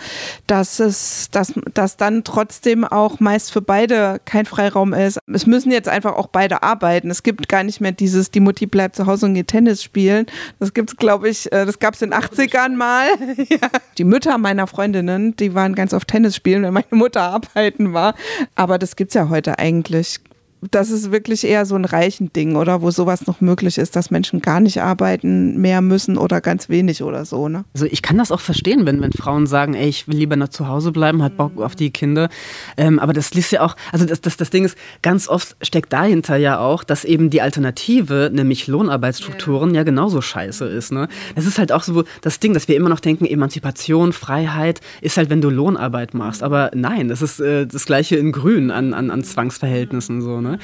[0.47, 5.19] dass es, dass, dass dann trotzdem auch meist für beide kein Freiraum ist.
[5.31, 7.09] Es müssen jetzt einfach auch beide arbeiten.
[7.09, 10.25] Es gibt gar nicht mehr dieses, die Mutti bleibt zu Hause und geht Tennis spielen.
[10.59, 13.07] Das gibt es, glaube ich, äh, das gab es in den 80ern mal.
[13.49, 13.64] ja.
[13.97, 18.15] Die Mütter meiner Freundinnen, die waren ganz oft Tennis spielen, wenn meine Mutter arbeiten war.
[18.55, 20.19] Aber das gibt es ja heute eigentlich
[20.71, 24.11] das ist wirklich eher so ein reichen Ding, oder wo sowas noch möglich ist, dass
[24.11, 27.49] Menschen gar nicht arbeiten mehr müssen oder ganz wenig oder so.
[27.49, 27.65] Ne?
[27.73, 30.49] Also ich kann das auch verstehen, wenn, wenn Frauen sagen, ey, ich will lieber noch
[30.49, 32.29] zu Hause bleiben, hat Bock auf die Kinder.
[32.77, 35.93] Ähm, aber das liest ja auch, also das, das, das Ding ist, ganz oft steckt
[35.93, 40.91] dahinter ja auch, dass eben die Alternative, nämlich Lohnarbeitsstrukturen, ja, ja genauso scheiße ist.
[40.91, 41.07] Ne?
[41.35, 45.17] Das ist halt auch so das Ding, dass wir immer noch denken, Emanzipation, Freiheit ist
[45.17, 46.43] halt, wenn du Lohnarbeit machst.
[46.43, 50.21] Aber nein, das ist äh, das Gleiche in Grün an, an, an Zwangsverhältnissen.
[50.21, 50.54] So, ne?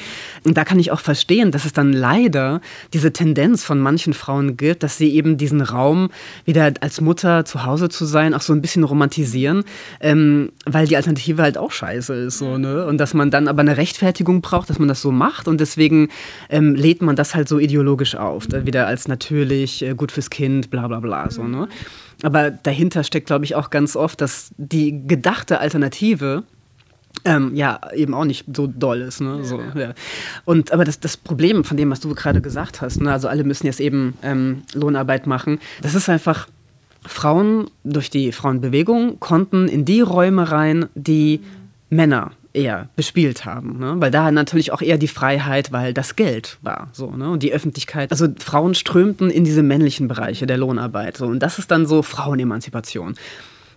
[0.44, 2.62] Und da kann ich auch verstehen, dass es dann leider
[2.94, 6.10] diese Tendenz von manchen Frauen gibt, dass sie eben diesen Raum
[6.46, 9.64] wieder als Mutter zu Hause zu sein auch so ein bisschen romantisieren,
[10.00, 12.38] ähm, weil die Alternative halt auch scheiße ist.
[12.38, 12.86] So, ne?
[12.86, 16.10] Und dass man dann aber eine Rechtfertigung braucht, dass man das so macht und deswegen
[16.50, 20.70] ähm, lädt man das halt so ideologisch auf, wieder als natürlich, äh, gut fürs Kind,
[20.70, 21.30] bla bla bla.
[21.30, 21.68] So, ne?
[22.24, 26.44] Aber dahinter steckt, glaube ich, auch ganz oft, dass die gedachte Alternative
[27.26, 29.22] ähm, ja, eben auch nicht so doll ist.
[29.22, 29.44] Ne?
[29.44, 29.94] So, ja.
[30.46, 33.12] Und aber das, das Problem von dem, was du gerade gesagt hast, ne?
[33.12, 36.48] also alle müssen jetzt eben ähm, Lohnarbeit machen, das ist einfach,
[37.06, 41.98] Frauen durch die Frauenbewegung konnten in die Räume rein, die mhm.
[41.98, 43.96] Männer eher bespielt haben, ne?
[43.98, 47.30] weil da natürlich auch eher die Freiheit, weil das Geld war so ne?
[47.30, 48.12] und die Öffentlichkeit.
[48.12, 52.02] Also Frauen strömten in diese männlichen Bereiche der Lohnarbeit so und das ist dann so
[52.02, 53.16] Frauenemanzipation.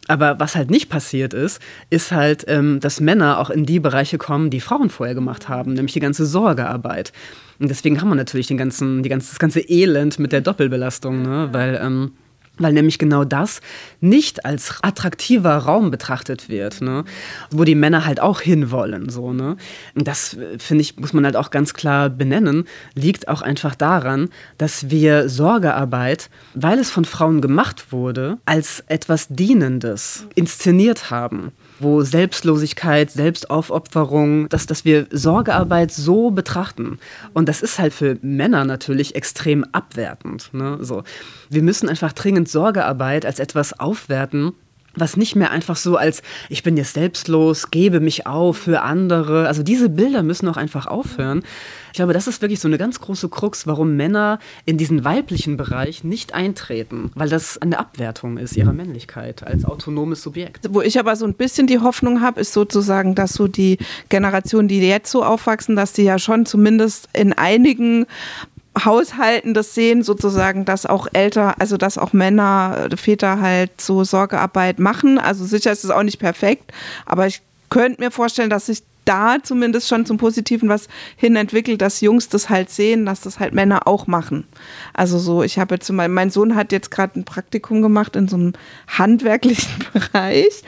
[0.09, 4.18] Aber was halt nicht passiert ist, ist halt, ähm, dass Männer auch in die Bereiche
[4.18, 7.12] kommen, die Frauen vorher gemacht haben, nämlich die ganze Sorgearbeit.
[7.59, 11.22] Und deswegen haben wir natürlich den ganzen, die ganze, das ganze Elend mit der Doppelbelastung,
[11.22, 11.48] ne?
[11.52, 12.12] weil ähm,
[12.59, 13.61] weil nämlich genau das
[14.00, 17.05] nicht als attraktiver Raum betrachtet wird, ne?
[17.50, 19.09] wo die Männer halt auch hinwollen.
[19.09, 19.57] So, ne?
[19.94, 24.28] Und das, finde ich, muss man halt auch ganz klar benennen, liegt auch einfach daran,
[24.59, 32.02] dass wir Sorgearbeit, weil es von Frauen gemacht wurde, als etwas Dienendes inszeniert haben wo
[32.02, 36.98] Selbstlosigkeit, Selbstaufopferung, dass, dass wir Sorgearbeit so betrachten.
[37.32, 40.50] Und das ist halt für Männer natürlich extrem abwertend.
[40.52, 40.78] Ne?
[40.80, 41.02] So.
[41.50, 44.52] Wir müssen einfach dringend Sorgearbeit als etwas aufwerten,
[44.96, 49.48] was nicht mehr einfach so als ich bin jetzt selbstlos, gebe mich auf für andere.
[49.48, 51.42] Also diese Bilder müssen auch einfach aufhören.
[51.95, 55.57] Ich glaube, das ist wirklich so eine ganz große Krux, warum Männer in diesen weiblichen
[55.57, 60.66] Bereich nicht eintreten, weil das eine Abwertung ist ihrer Männlichkeit als autonomes Subjekt.
[60.70, 63.78] Wo ich aber so ein bisschen die Hoffnung habe, ist sozusagen, dass so die
[64.09, 68.07] Generationen, die jetzt so aufwachsen, dass die ja schon zumindest in einigen
[68.84, 74.03] Haushalten das sehen, sozusagen, dass auch älter, also dass auch Männer, äh, Väter halt so
[74.03, 75.20] Sorgearbeit machen.
[75.20, 76.72] Also sicher ist es auch nicht perfekt,
[77.07, 77.40] aber ich
[77.70, 82.28] könnte mir vorstellen, dass sich da zumindest schon zum Positiven was hin entwickelt, dass Jungs
[82.28, 84.44] das halt sehen, dass das halt Männer auch machen.
[84.92, 88.28] Also so, ich habe jetzt mein, mein Sohn hat jetzt gerade ein Praktikum gemacht in
[88.28, 88.52] so einem
[88.88, 90.62] handwerklichen Bereich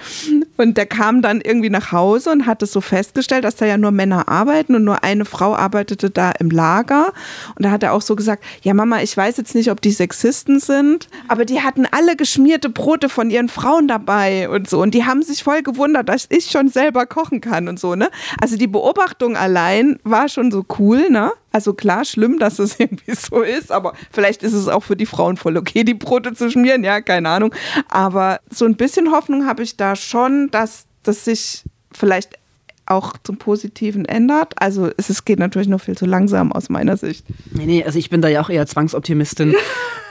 [0.56, 3.78] und der kam dann irgendwie nach Hause und hat es so festgestellt, dass da ja
[3.78, 7.12] nur Männer arbeiten und nur eine Frau arbeitete da im Lager
[7.56, 9.90] und da hat er auch so gesagt, ja Mama, ich weiß jetzt nicht, ob die
[9.90, 14.94] Sexisten sind, aber die hatten alle geschmierte Brote von ihren Frauen dabei und so und
[14.94, 18.10] die haben sich voll gewundert, dass ich schon selber kochen kann und so, ne?
[18.40, 21.32] Also die Beobachtung allein war schon so cool, ne?
[21.52, 25.06] Also klar, schlimm, dass es irgendwie so ist, aber vielleicht ist es auch für die
[25.06, 27.54] Frauen voll okay, die Brote zu schmieren, ja, keine Ahnung.
[27.88, 32.38] Aber so ein bisschen Hoffnung habe ich da schon, dass das sich vielleicht
[32.86, 34.54] auch zum Positiven ändert.
[34.56, 37.26] Also es, es geht natürlich noch viel zu langsam aus meiner Sicht.
[37.52, 39.54] Nee, nee, also ich bin da ja auch eher Zwangsoptimistin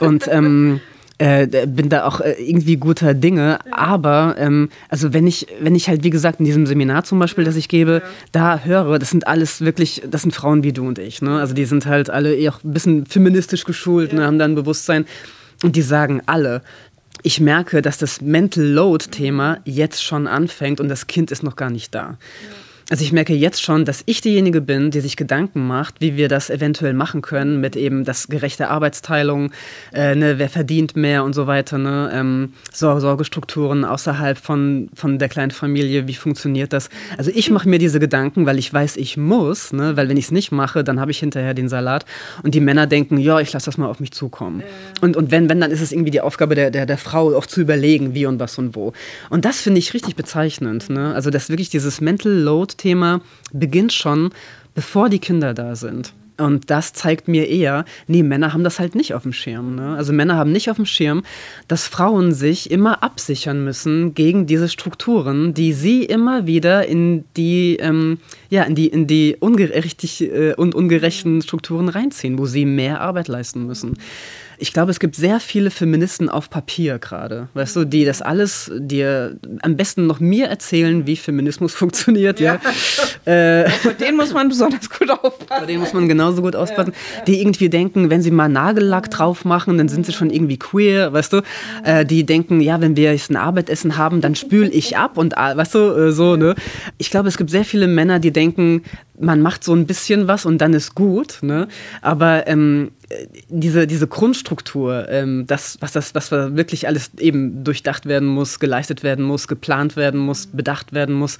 [0.00, 0.80] und ähm,
[1.18, 3.58] äh, bin da auch äh, irgendwie guter Dinge.
[3.72, 7.44] Aber ähm, also wenn ich, wenn ich halt, wie gesagt, in diesem Seminar zum Beispiel,
[7.44, 8.02] das ich gebe,
[8.32, 11.22] da höre, das sind alles wirklich, das sind Frauen wie du und ich.
[11.22, 11.38] Ne?
[11.38, 14.24] Also die sind halt alle eher auch ein bisschen feministisch geschult, ne?
[14.24, 15.06] haben da ein Bewusstsein.
[15.62, 16.62] Und die sagen alle,
[17.22, 21.70] ich merke, dass das Mental Load-Thema jetzt schon anfängt und das Kind ist noch gar
[21.70, 22.00] nicht da.
[22.00, 22.16] Ja.
[22.88, 26.28] Also ich merke jetzt schon, dass ich diejenige bin, die sich Gedanken macht, wie wir
[26.28, 29.50] das eventuell machen können mit eben das gerechte Arbeitsteilung,
[29.92, 35.28] äh, ne, wer verdient mehr und so weiter, ne, ähm, Sorgestrukturen außerhalb von, von der
[35.28, 36.88] kleinen Familie, wie funktioniert das?
[37.18, 40.26] Also ich mache mir diese Gedanken, weil ich weiß, ich muss, ne, weil wenn ich
[40.26, 42.04] es nicht mache, dann habe ich hinterher den Salat
[42.44, 44.62] und die Männer denken, ja, ich lasse das mal auf mich zukommen.
[45.00, 47.46] Und, und wenn, wenn, dann ist es irgendwie die Aufgabe der, der, der Frau auch
[47.46, 48.92] zu überlegen, wie und was und wo.
[49.28, 50.88] Und das finde ich richtig bezeichnend.
[50.88, 51.12] Ne?
[51.12, 53.20] Also dass wirklich dieses Mental Load Thema
[53.52, 54.30] beginnt schon,
[54.74, 56.12] bevor die Kinder da sind.
[56.38, 59.74] Und das zeigt mir eher, nee, Männer haben das halt nicht auf dem Schirm.
[59.74, 59.96] Ne?
[59.96, 61.22] Also Männer haben nicht auf dem Schirm,
[61.66, 67.76] dass Frauen sich immer absichern müssen gegen diese Strukturen, die sie immer wieder in die,
[67.76, 68.18] ähm,
[68.50, 73.28] ja, in die, in die ungerechtig äh, und ungerechten Strukturen reinziehen, wo sie mehr Arbeit
[73.28, 73.96] leisten müssen
[74.58, 78.70] ich glaube, es gibt sehr viele Feministen auf Papier gerade, weißt du, die das alles
[78.74, 82.40] dir am besten noch mir erzählen, wie Feminismus funktioniert.
[82.40, 82.60] Ja.
[83.26, 83.32] ja.
[83.32, 85.46] Äh, Vor denen muss man besonders gut aufpassen.
[85.48, 86.92] Vor denen muss man genauso gut aufpassen.
[87.18, 87.24] Ja.
[87.24, 91.12] Die irgendwie denken, wenn sie mal Nagellack drauf machen, dann sind sie schon irgendwie queer,
[91.12, 91.42] weißt du.
[91.84, 95.34] Äh, die denken, ja, wenn wir jetzt ein Abendessen haben, dann spül ich ab und
[95.34, 96.54] weißt du, äh, so, ne.
[96.98, 98.82] Ich glaube, es gibt sehr viele Männer, die denken,
[99.18, 101.38] man macht so ein bisschen was und dann ist gut.
[101.42, 101.68] Ne?
[102.02, 102.90] Aber ähm,
[103.48, 109.02] diese, diese Grundstruktur, ähm, das, was, das, was wirklich alles eben durchdacht werden muss, geleistet
[109.02, 111.38] werden muss, geplant werden muss, bedacht werden muss,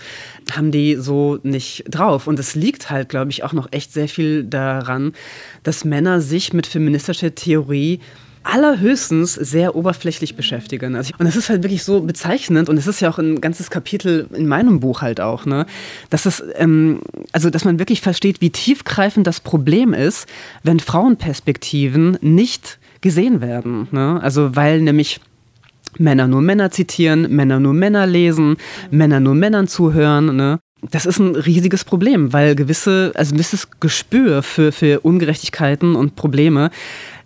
[0.53, 2.27] haben die so nicht drauf.
[2.27, 5.13] Und es liegt halt, glaube ich, auch noch echt sehr viel daran,
[5.65, 8.01] dass Männer sich mit feministischer Theorie
[8.47, 10.95] allerhöchstens sehr oberflächlich beschäftigen.
[10.95, 13.71] Also, und das ist halt wirklich so bezeichnend und es ist ja auch ein ganzes
[13.71, 15.67] Kapitel in meinem Buch halt auch, ne,
[16.11, 17.01] dass es, ähm,
[17.33, 20.27] also dass man wirklich versteht, wie tiefgreifend das Problem ist,
[20.63, 23.89] wenn Frauenperspektiven nicht gesehen werden.
[23.91, 24.21] Ne?
[24.23, 25.21] Also weil nämlich
[25.99, 28.57] Männer nur Männer zitieren, Männer nur Männer lesen,
[28.91, 30.37] Männer nur Männern zuhören.
[30.37, 30.59] Ne?
[30.91, 36.17] Das ist ein riesiges Problem, weil gewisse, also ein gewisses Gespür für, für Ungerechtigkeiten und
[36.17, 36.71] Probleme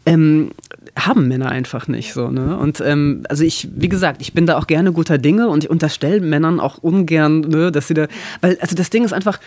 [0.06, 0.50] ähm,
[0.96, 2.30] haben Männer einfach nicht so.
[2.30, 2.56] Ne?
[2.56, 5.70] Und ähm, also ich, wie gesagt, ich bin da auch gerne guter Dinge und ich
[5.70, 8.08] unterstelle Männern auch ungern, ne, dass sie da,
[8.40, 9.38] weil also das Ding ist einfach,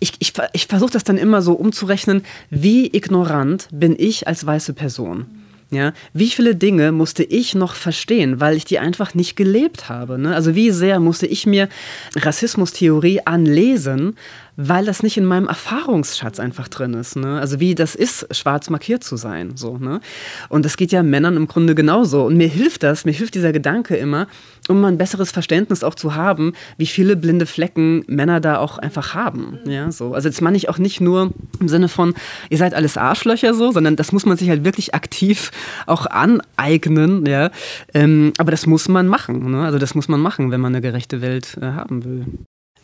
[0.00, 4.74] ich, ich, ich versuche das dann immer so umzurechnen, wie ignorant bin ich als weiße
[4.74, 5.26] Person.
[5.70, 10.18] Ja, wie viele Dinge musste ich noch verstehen, weil ich die einfach nicht gelebt habe?
[10.18, 10.34] Ne?
[10.34, 11.68] Also wie sehr musste ich mir
[12.16, 14.16] Rassismustheorie anlesen,
[14.60, 17.14] weil das nicht in meinem Erfahrungsschatz einfach drin ist.
[17.14, 17.38] Ne?
[17.38, 19.52] Also wie das ist, schwarz markiert zu sein.
[19.54, 20.00] So, ne?
[20.48, 22.24] Und das geht ja Männern im Grunde genauso.
[22.24, 24.26] Und mir hilft das, mir hilft dieser Gedanke immer,
[24.68, 28.78] um mal ein besseres Verständnis auch zu haben, wie viele blinde Flecken Männer da auch
[28.78, 29.60] einfach haben.
[29.64, 30.12] Ja, so.
[30.12, 32.14] Also das meine ich auch nicht nur im Sinne von,
[32.50, 35.52] ihr seid alles Arschlöcher so, sondern das muss man sich halt wirklich aktiv
[35.86, 37.24] auch aneignen.
[37.26, 37.52] Ja?
[37.94, 39.52] Ähm, aber das muss man machen.
[39.52, 39.64] Ne?
[39.64, 42.26] Also das muss man machen, wenn man eine gerechte Welt äh, haben will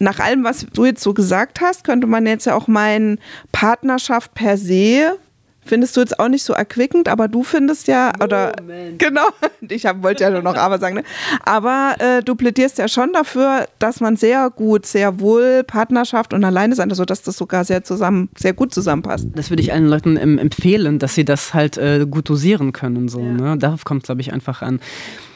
[0.05, 3.19] nach allem, was du jetzt so gesagt hast, könnte man jetzt ja auch meinen,
[3.53, 5.19] Partnerschaft per se
[5.65, 8.99] findest du jetzt auch nicht so erquickend, aber du findest ja, oder Moment.
[8.99, 9.27] genau,
[9.69, 11.05] ich hab, wollte ja nur noch aber sagen, ne?
[11.45, 16.45] aber äh, du plädierst ja schon dafür, dass man sehr gut, sehr wohl Partnerschaft und
[16.45, 19.29] alleine sein, also dass das sogar sehr zusammen, sehr gut zusammenpasst.
[19.35, 23.21] Das würde ich allen Leuten empfehlen, dass sie das halt äh, gut dosieren können, so,
[23.21, 23.33] ja.
[23.33, 23.59] ne?
[23.59, 24.81] Darauf kommt es, glaube ich, einfach an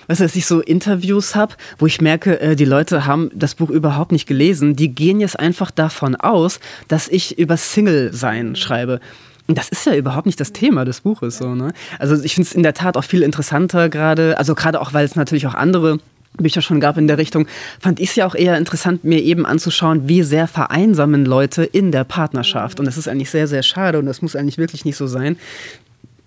[0.09, 3.55] weißt du, dass ich so Interviews habe, wo ich merke, äh, die Leute haben das
[3.55, 4.75] Buch überhaupt nicht gelesen.
[4.75, 9.01] Die gehen jetzt einfach davon aus, dass ich über Single-Sein schreibe.
[9.47, 11.39] Und das ist ja überhaupt nicht das Thema des Buches.
[11.39, 11.73] So, ne?
[11.99, 15.05] Also ich finde es in der Tat auch viel interessanter gerade, also gerade auch, weil
[15.05, 15.99] es natürlich auch andere
[16.37, 17.47] Bücher schon gab in der Richtung,
[17.81, 21.91] fand ich es ja auch eher interessant, mir eben anzuschauen, wie sehr vereinsamen Leute in
[21.91, 22.79] der Partnerschaft.
[22.79, 25.37] Und das ist eigentlich sehr, sehr schade und das muss eigentlich wirklich nicht so sein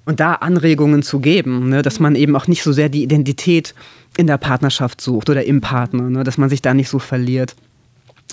[0.05, 3.75] und da Anregungen zu geben, ne, dass man eben auch nicht so sehr die Identität
[4.17, 7.55] in der Partnerschaft sucht oder im Partner, ne, dass man sich da nicht so verliert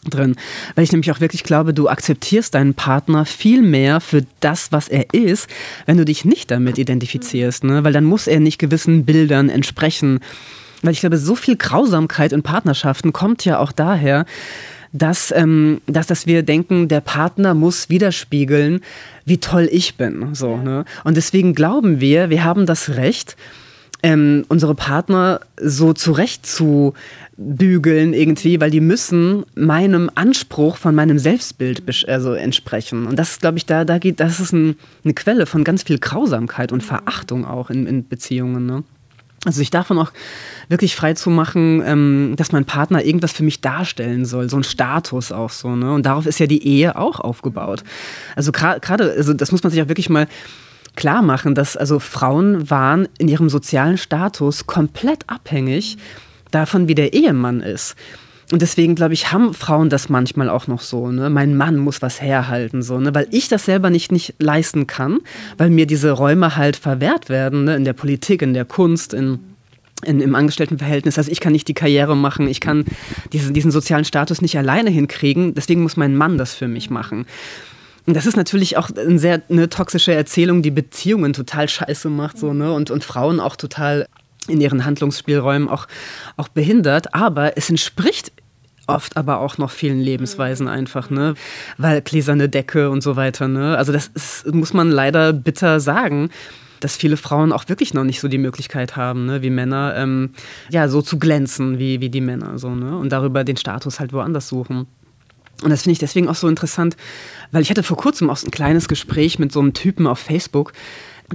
[0.05, 0.37] drin.
[0.75, 4.89] Weil ich nämlich auch wirklich glaube, du akzeptierst deinen Partner viel mehr für das, was
[4.89, 5.49] er ist,
[5.87, 7.65] wenn du dich nicht damit identifizierst.
[7.65, 7.85] Ne?
[7.85, 10.21] Weil dann muss er nicht gewissen Bildern entsprechen.
[10.83, 14.25] Weil ich glaube, so viel Grausamkeit in Partnerschaften kommt ja auch daher,
[14.93, 18.81] dass, ähm, dass, dass wir denken, der Partner muss widerspiegeln,
[19.25, 20.35] wie toll ich bin.
[20.35, 20.85] So, ne?
[21.05, 23.37] Und deswegen glauben wir, wir haben das Recht,
[24.03, 26.95] ähm, unsere Partner so zurecht zu
[27.37, 33.07] bügeln irgendwie, weil die müssen meinem Anspruch von meinem Selbstbild also entsprechen.
[33.07, 35.83] Und das ist, glaube ich, da, da geht, das ist ein, eine Quelle von ganz
[35.83, 38.67] viel Grausamkeit und Verachtung auch in, in Beziehungen.
[38.67, 38.85] Ne?
[39.45, 40.13] Also sich davon auch
[40.69, 44.65] wirklich frei zu machen, ähm, dass mein Partner irgendwas für mich darstellen soll, so ein
[44.65, 45.77] Status auch so.
[45.77, 45.93] Ne?
[45.93, 47.85] Und darauf ist ja die Ehe auch aufgebaut.
[48.35, 50.27] Also gerade, also das muss man sich auch wirklich mal
[50.97, 55.97] klar machen, dass also Frauen waren in ihrem sozialen Status komplett abhängig
[56.51, 57.95] davon, wie der Ehemann ist.
[58.51, 61.11] Und deswegen, glaube ich, haben Frauen das manchmal auch noch so.
[61.11, 61.29] Ne?
[61.29, 63.15] Mein Mann muss was herhalten, so, ne?
[63.15, 65.21] weil ich das selber nicht, nicht leisten kann,
[65.59, 67.77] weil mir diese Räume halt verwehrt werden, ne?
[67.77, 69.39] in der Politik, in der Kunst, in,
[70.03, 71.19] in, im Angestelltenverhältnis.
[71.19, 72.87] Also ich kann nicht die Karriere machen, ich kann
[73.35, 75.55] diesen, diesen sozialen Status nicht alleine hinkriegen.
[75.55, 77.27] Deswegen muss mein Mann das für mich machen.
[78.07, 82.39] Und das ist natürlich auch eine sehr eine toxische Erzählung, die Beziehungen total scheiße macht
[82.39, 82.73] so, ne?
[82.73, 84.07] und, und Frauen auch total
[84.49, 85.87] in ihren Handlungsspielräumen auch,
[86.37, 87.15] auch behindert.
[87.15, 88.33] Aber es entspricht
[88.87, 91.35] oft aber auch noch vielen Lebensweisen einfach, ne?
[91.77, 93.77] Weil gläserne Decke und so weiter, ne?
[93.77, 96.31] Also das ist, muss man leider bitter sagen
[96.81, 100.31] dass viele Frauen auch wirklich noch nicht so die Möglichkeit haben, ne, wie Männer, ähm,
[100.71, 104.13] ja, so zu glänzen wie, wie die Männer, so, ne, und darüber den Status halt
[104.13, 104.87] woanders suchen.
[105.63, 106.97] Und das finde ich deswegen auch so interessant,
[107.51, 110.73] weil ich hatte vor kurzem auch ein kleines Gespräch mit so einem Typen auf Facebook,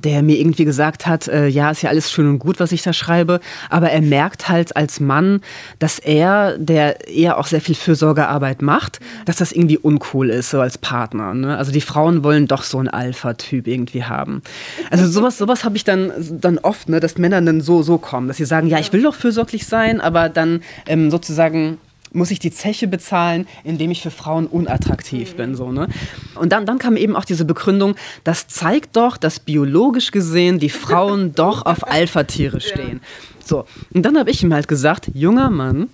[0.02, 2.82] der mir irgendwie gesagt hat, äh, ja, ist ja alles schön und gut, was ich
[2.82, 3.40] da schreibe,
[3.70, 5.42] aber er merkt halt als Mann,
[5.78, 10.60] dass er, der eher auch sehr viel Fürsorgearbeit macht, dass das irgendwie uncool ist, so
[10.60, 11.34] als Partner.
[11.36, 11.58] Ne?
[11.58, 14.42] Also die Frauen wollen doch so einen Alpha-Typ irgendwie haben.
[14.90, 18.28] Also sowas, sowas habe ich dann, dann oft, ne, dass Männer dann so, so kommen,
[18.28, 21.78] dass sie sagen, ja, ich will doch fürsorglich sein, aber dann ähm, sozusagen
[22.14, 25.56] muss ich die Zeche bezahlen, indem ich für Frauen unattraktiv bin.
[25.56, 25.88] So, ne?
[26.36, 30.70] Und dann, dann kam eben auch diese Begründung, das zeigt doch, dass biologisch gesehen die
[30.70, 33.02] Frauen doch auf Alpha-Tiere stehen.
[33.44, 35.90] So, und dann habe ich ihm halt gesagt, junger Mann,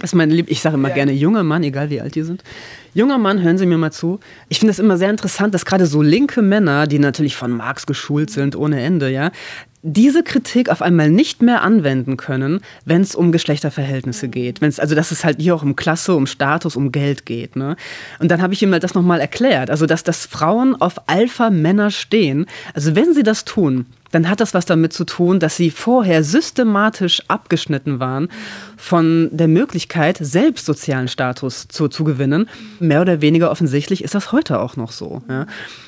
[0.00, 0.94] das ist mein Lieb ich sage immer ja.
[0.94, 2.42] gerne junger Mann, egal wie alt die sind.
[2.94, 4.20] Junger Mann, hören Sie mir mal zu.
[4.48, 7.84] Ich finde es immer sehr interessant, dass gerade so linke Männer, die natürlich von Marx
[7.84, 9.32] geschult sind ohne Ende, ja,
[9.88, 14.60] diese Kritik auf einmal nicht mehr anwenden können, wenn es um Geschlechterverhältnisse geht.
[14.60, 17.54] Wenn's, also dass es halt hier auch um Klasse, um Status, um Geld geht.
[17.54, 17.76] Ne?
[18.18, 19.70] Und dann habe ich ihm halt das nochmal erklärt.
[19.70, 22.46] Also dass, dass Frauen auf Alpha-Männer stehen.
[22.74, 26.22] Also wenn sie das tun, dann hat das was damit zu tun, dass sie vorher
[26.22, 28.28] systematisch abgeschnitten waren
[28.76, 32.48] von der Möglichkeit, selbst sozialen Status zu, zu gewinnen.
[32.78, 35.22] Mehr oder weniger offensichtlich ist das heute auch noch so.
[35.28, 35.46] Ja.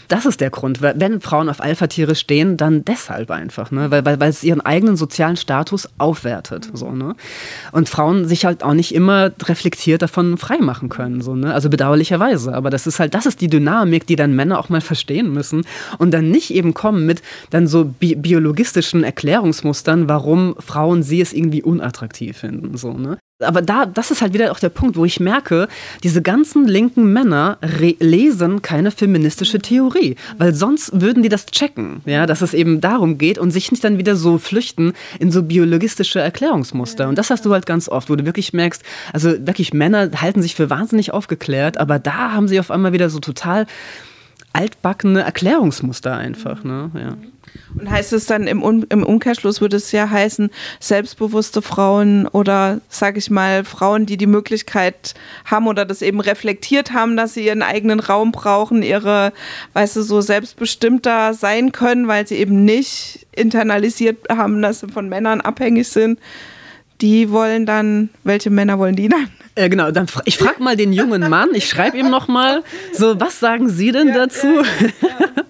[0.09, 0.81] Das ist der Grund.
[0.81, 3.91] Wenn Frauen auf Alpha-Tiere stehen, dann deshalb einfach, ne?
[3.91, 6.71] weil, weil, weil es ihren eigenen sozialen Status aufwertet.
[6.73, 7.15] So, ne?
[7.73, 11.21] Und Frauen sich halt auch nicht immer reflektiert davon freimachen können.
[11.21, 11.53] So, ne?
[11.53, 12.55] Also bedauerlicherweise.
[12.55, 15.67] Aber das ist halt, das ist die Dynamik, die dann Männer auch mal verstehen müssen
[15.99, 21.33] und dann nicht eben kommen mit dann so bi biologistischen Erklärungsmustern, warum Frauen sie es
[21.33, 22.77] irgendwie unattraktiv finden.
[22.77, 23.19] So, ne?
[23.41, 25.69] Aber da, das ist halt wieder auch der Punkt, wo ich merke,
[26.03, 27.59] diese ganzen linken Männer
[28.01, 33.17] lesen keine feministische Theorie, weil sonst würden die das checken, ja, dass es eben darum
[33.17, 37.09] geht und sich nicht dann wieder so flüchten in so biologistische Erklärungsmuster.
[37.09, 40.43] Und das hast du halt ganz oft, wo du wirklich merkst, also wirklich Männer halten
[40.43, 43.67] sich für wahnsinnig aufgeklärt, aber da haben sie auf einmal wieder so total
[44.53, 47.17] altbackene Erklärungsmuster einfach, ne, ja.
[47.79, 52.81] Und heißt es dann im, um im Umkehrschluss, würde es ja heißen, selbstbewusste Frauen oder,
[52.89, 57.47] sag ich mal, Frauen, die die Möglichkeit haben oder das eben reflektiert haben, dass sie
[57.47, 59.33] ihren eigenen Raum brauchen, ihre,
[59.75, 65.09] weißt du, so selbstbestimmter sein können, weil sie eben nicht internalisiert haben, dass sie von
[65.09, 66.19] Männern abhängig sind.
[67.01, 69.29] Die wollen dann, welche Männer wollen die dann?
[69.55, 73.21] Äh, genau, dann fra ich frage mal den jungen Mann, ich schreibe ihm nochmal, so,
[73.21, 74.47] was sagen Sie denn ja, dazu?
[74.47, 75.45] Ja, ja.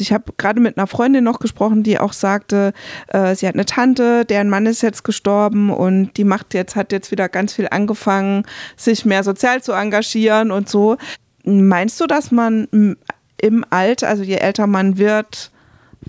[0.00, 2.72] Ich habe gerade mit einer Freundin noch gesprochen, die auch sagte,
[3.08, 6.92] äh, sie hat eine Tante, deren Mann ist jetzt gestorben und die macht jetzt, hat
[6.92, 8.44] jetzt wieder ganz viel angefangen,
[8.76, 10.96] sich mehr sozial zu engagieren und so.
[11.44, 12.96] Meinst du, dass man
[13.40, 15.50] im Alter, also je älter man wird,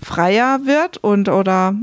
[0.02, 1.74] freier wird und oder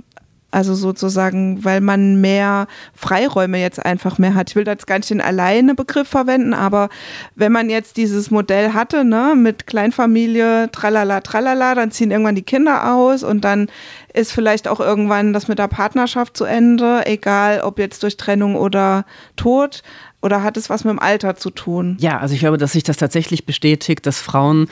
[0.57, 4.49] also sozusagen, weil man mehr Freiräume jetzt einfach mehr hat.
[4.49, 6.89] Ich will da jetzt gar nicht den alleine Begriff verwenden, aber
[7.35, 12.41] wenn man jetzt dieses Modell hatte, ne, mit Kleinfamilie, tralala, tralala, dann ziehen irgendwann die
[12.41, 13.67] Kinder aus und dann
[14.15, 18.55] ist vielleicht auch irgendwann das mit der Partnerschaft zu Ende, egal ob jetzt durch Trennung
[18.55, 19.05] oder
[19.35, 19.83] Tod.
[20.23, 21.95] Oder hat es was mit dem Alter zu tun?
[21.99, 24.67] Ja, also ich glaube, dass sich das tatsächlich bestätigt, dass Frauen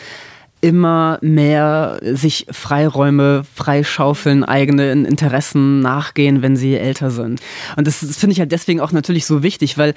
[0.66, 7.39] immer mehr sich Freiräume freischaufeln, eigene Interessen nachgehen, wenn sie älter sind.
[7.78, 9.93] Und das, das finde ich halt deswegen auch natürlich so wichtig, weil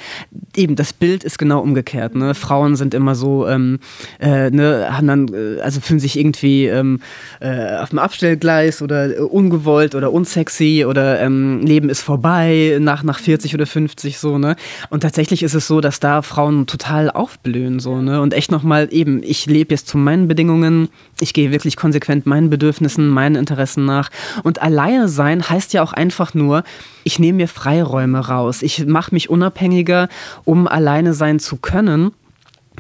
[0.55, 2.15] eben das Bild ist genau umgekehrt.
[2.15, 2.35] Ne?
[2.35, 3.79] Frauen sind immer so, ähm,
[4.21, 7.01] äh, ne, haben dann, äh, also fühlen sich irgendwie ähm,
[7.41, 13.03] äh, auf dem Abstellgleis oder äh, ungewollt oder unsexy oder ähm, Leben ist vorbei nach,
[13.05, 14.55] nach 40 oder 50 so, ne?
[14.91, 18.21] Und tatsächlich ist es so, dass da Frauen total aufblühen so, ne?
[18.21, 20.89] Und echt nochmal eben, ich lebe jetzt zu meinen Bedingungen Bedingungen.
[21.21, 24.11] Ich gehe wirklich konsequent meinen Bedürfnissen, meinen Interessen nach.
[24.45, 26.63] Und alleine sein heißt ja auch einfach nur,
[27.05, 28.63] ich nehme mir Freiräume raus.
[28.63, 30.09] Ich mache mich unabhängiger,
[30.45, 32.13] um alleine sein zu können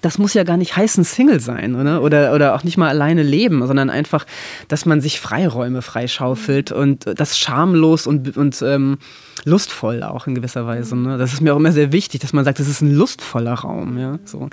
[0.00, 2.02] das muss ja gar nicht heißen Single sein, oder?
[2.02, 4.26] Oder, oder auch nicht mal alleine leben, sondern einfach,
[4.68, 8.98] dass man sich Freiräume freischaufelt und das schamlos und, und ähm,
[9.44, 10.96] lustvoll auch in gewisser Weise.
[10.96, 11.18] Ne?
[11.18, 13.98] Das ist mir auch immer sehr wichtig, dass man sagt, das ist ein lustvoller Raum.
[13.98, 14.18] Ja?
[14.24, 14.48] So.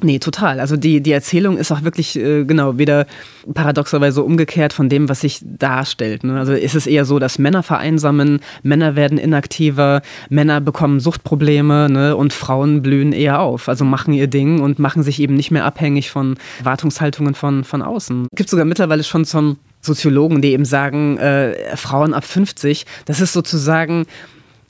[0.00, 0.60] Nee, total.
[0.60, 3.06] Also die, die Erzählung ist auch wirklich, äh, genau, wieder
[3.52, 6.22] paradoxerweise umgekehrt von dem, was sich darstellt.
[6.22, 6.38] Ne?
[6.38, 12.16] Also ist es eher so, dass Männer vereinsamen, Männer werden inaktiver, Männer bekommen Suchtprobleme ne?
[12.16, 13.68] und Frauen blühen eher auf.
[13.68, 17.82] Also machen ihr Ding und machen sich eben nicht mehr abhängig von Wartungshaltungen von, von
[17.82, 18.28] außen.
[18.30, 23.20] Es gibt sogar mittlerweile schon zum Soziologen, die eben sagen, äh, Frauen ab 50, das
[23.20, 24.06] ist sozusagen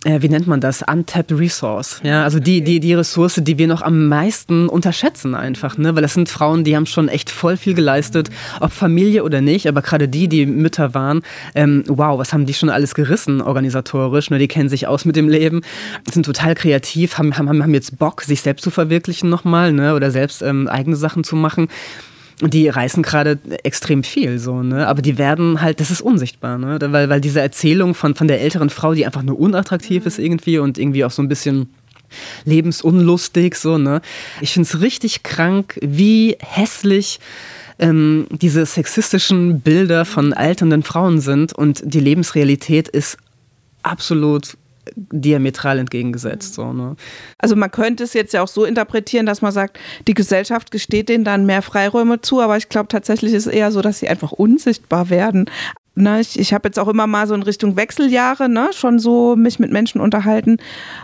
[0.04, 2.00] äh, wie nennt man das, untapped resource.
[2.04, 5.94] Ja, also die, die, die Ressource, die wir noch am meisten unterschätzen einfach, ne?
[5.94, 8.30] Weil das sind Frauen, die haben schon echt voll viel geleistet,
[8.60, 11.22] ob Familie oder nicht, aber gerade die, die Mütter waren,
[11.54, 14.38] ähm, wow, was haben die schon alles gerissen organisatorisch, ne?
[14.38, 15.62] Die kennen sich aus mit dem Leben,
[16.10, 19.94] sind total kreativ, haben, haben, haben jetzt Bock, sich selbst zu verwirklichen nochmal, ne?
[19.94, 21.68] Oder selbst ähm, eigene Sachen zu machen.
[22.40, 24.86] Die reißen gerade extrem viel, so, ne?
[24.86, 26.78] Aber die werden halt, das ist unsichtbar, ne?
[26.80, 30.58] Weil, weil diese Erzählung von, von der älteren Frau, die einfach nur unattraktiv ist irgendwie
[30.58, 31.68] und irgendwie auch so ein bisschen
[32.44, 34.00] lebensunlustig, so, ne?
[34.40, 37.18] Ich finde es richtig krank, wie hässlich
[37.78, 43.18] ähm, diese sexistischen Bilder von alternden Frauen sind und die Lebensrealität ist
[43.82, 44.56] absolut
[44.96, 46.54] diametral entgegengesetzt.
[46.54, 46.96] So, ne?
[47.38, 51.08] Also man könnte es jetzt ja auch so interpretieren, dass man sagt, die Gesellschaft gesteht
[51.08, 54.08] denen dann mehr Freiräume zu, aber ich glaube tatsächlich ist es eher so, dass sie
[54.08, 55.50] einfach unsichtbar werden.
[55.98, 59.34] Ne, ich ich habe jetzt auch immer mal so in Richtung Wechseljahre ne, schon so
[59.34, 60.58] mich mit Menschen unterhalten.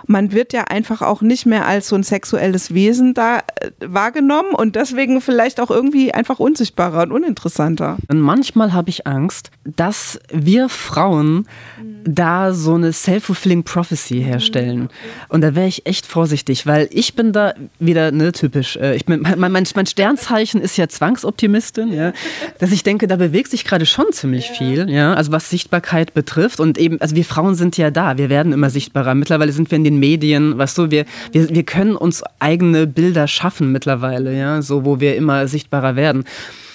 [0.07, 4.55] Man wird ja einfach auch nicht mehr als so ein sexuelles Wesen da äh, wahrgenommen
[4.55, 7.97] und deswegen vielleicht auch irgendwie einfach unsichtbarer und uninteressanter.
[8.09, 11.49] Und manchmal habe ich Angst, dass wir Frauen
[11.83, 12.05] mhm.
[12.05, 14.91] da so eine self-fulfilling prophecy herstellen.
[15.29, 18.77] Und da wäre ich echt vorsichtig, weil ich bin da wieder ne, typisch.
[18.77, 22.13] Äh, ich bin, mein, mein, mein Sternzeichen ist ja Zwangsoptimistin, ja,
[22.61, 26.61] dass ich denke, da bewegt sich gerade schon ziemlich viel ja, also was Sichtbarkeit betrifft
[26.61, 29.15] und eben, also wir Frauen sind ja da, wir werden immer sichtbarer.
[29.15, 33.29] Mittlerweile sind wir in den Medien, weißt du, wir, wir, wir können uns eigene Bilder
[33.29, 36.25] schaffen mittlerweile, ja, so wo wir immer sichtbarer werden.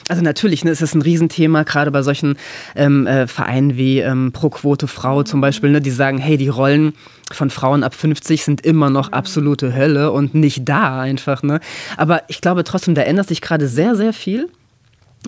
[0.10, 2.36] Also natürlich ne, ist es ein Riesenthema, gerade bei solchen
[2.76, 6.50] ähm, äh, Vereinen wie ähm, Pro Quote Frau zum Beispiel, ne, die sagen, hey, die
[6.50, 6.94] Rollen
[7.32, 11.44] von Frauen ab 50 sind immer noch absolute Hölle und nicht da einfach.
[11.44, 11.60] Ne?
[11.96, 14.50] Aber ich glaube trotzdem, da ändert sich gerade sehr, sehr viel.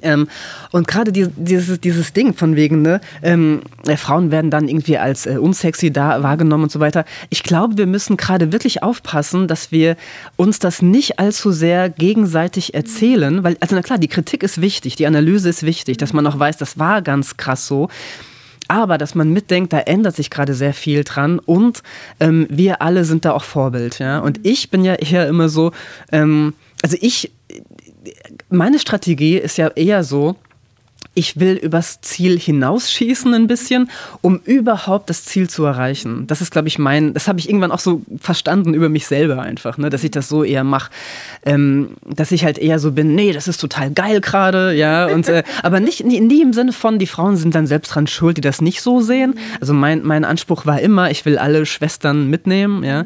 [0.01, 0.29] Ähm,
[0.71, 4.97] und gerade die, dieses, dieses Ding von wegen, ne, ähm, äh, Frauen werden dann irgendwie
[4.97, 7.03] als äh, unsexy da wahrgenommen und so weiter.
[7.29, 9.97] Ich glaube, wir müssen gerade wirklich aufpassen, dass wir
[10.37, 14.95] uns das nicht allzu sehr gegenseitig erzählen, weil, also na klar, die Kritik ist wichtig,
[14.95, 17.89] die Analyse ist wichtig, dass man auch weiß, das war ganz krass so.
[18.69, 21.83] Aber dass man mitdenkt, da ändert sich gerade sehr viel dran und
[22.21, 23.99] ähm, wir alle sind da auch Vorbild.
[23.99, 24.19] Ja?
[24.19, 25.73] Und ich bin ja eher immer so,
[26.13, 27.31] ähm, also ich
[28.49, 30.35] meine Strategie ist ja eher so,
[31.13, 33.89] ich will übers Ziel hinausschießen ein bisschen,
[34.21, 36.25] um überhaupt das Ziel zu erreichen.
[36.27, 39.41] Das ist, glaube ich, mein, das habe ich irgendwann auch so verstanden über mich selber
[39.41, 40.89] einfach, ne, dass ich das so eher mache,
[41.45, 45.27] ähm, dass ich halt eher so bin, nee, das ist total geil gerade, ja, und
[45.27, 48.37] äh, aber nicht nie, nie, im Sinne von, die Frauen sind dann selbst dran schuld,
[48.37, 49.37] die das nicht so sehen.
[49.59, 53.03] Also mein, mein Anspruch war immer, ich will alle Schwestern mitnehmen, ja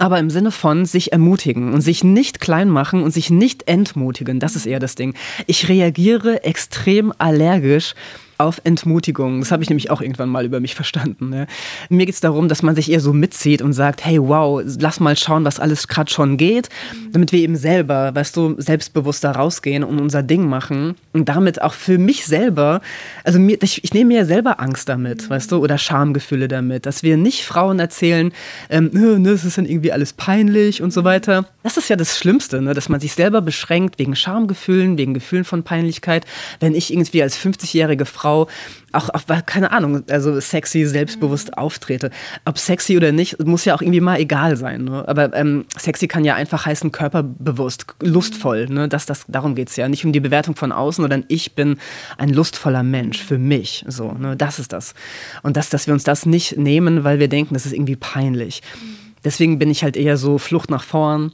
[0.00, 4.40] aber im Sinne von sich ermutigen und sich nicht klein machen und sich nicht entmutigen.
[4.40, 5.14] Das ist eher das Ding.
[5.46, 7.94] Ich reagiere extrem allergisch
[8.38, 9.40] auf Entmutigung.
[9.40, 11.28] Das habe ich nämlich auch irgendwann mal über mich verstanden.
[11.28, 11.48] Ne?
[11.88, 15.00] Mir geht es darum, dass man sich eher so mitzieht und sagt, hey, wow, lass
[15.00, 16.68] mal schauen, was alles gerade schon geht,
[17.12, 21.74] damit wir eben selber, weißt du, selbstbewusster rausgehen und unser Ding machen und damit auch
[21.74, 22.80] für mich selber,
[23.24, 27.02] also mir, ich, ich nehme mir selber Angst damit, weißt du, oder Schamgefühle damit, dass
[27.02, 28.32] wir nicht Frauen erzählen,
[28.70, 31.46] ähm, ne, das ist dann irgendwie alles peinlich und so weiter.
[31.64, 32.72] Das ist ja das Schlimmste, ne?
[32.72, 36.24] dass man sich selber beschränkt wegen Schamgefühlen, wegen Gefühlen von Peinlichkeit.
[36.60, 38.48] Wenn ich irgendwie als 50-jährige Frau Frau
[38.92, 41.54] auch, auch, keine Ahnung, also sexy, selbstbewusst mhm.
[41.54, 42.10] auftrete.
[42.46, 44.84] Ob sexy oder nicht, muss ja auch irgendwie mal egal sein.
[44.84, 45.06] Ne?
[45.06, 48.66] Aber ähm, sexy kann ja einfach heißen körperbewusst, lustvoll.
[48.66, 48.88] Ne?
[48.88, 49.88] Das, das, darum geht es ja.
[49.88, 51.76] Nicht um die Bewertung von außen, sondern ich bin
[52.16, 53.84] ein lustvoller Mensch für mich.
[53.88, 54.36] So, ne?
[54.36, 54.94] Das ist das.
[55.42, 58.62] Und das, dass wir uns das nicht nehmen, weil wir denken, das ist irgendwie peinlich.
[58.74, 58.96] Mhm.
[59.22, 61.32] Deswegen bin ich halt eher so Flucht nach vorn.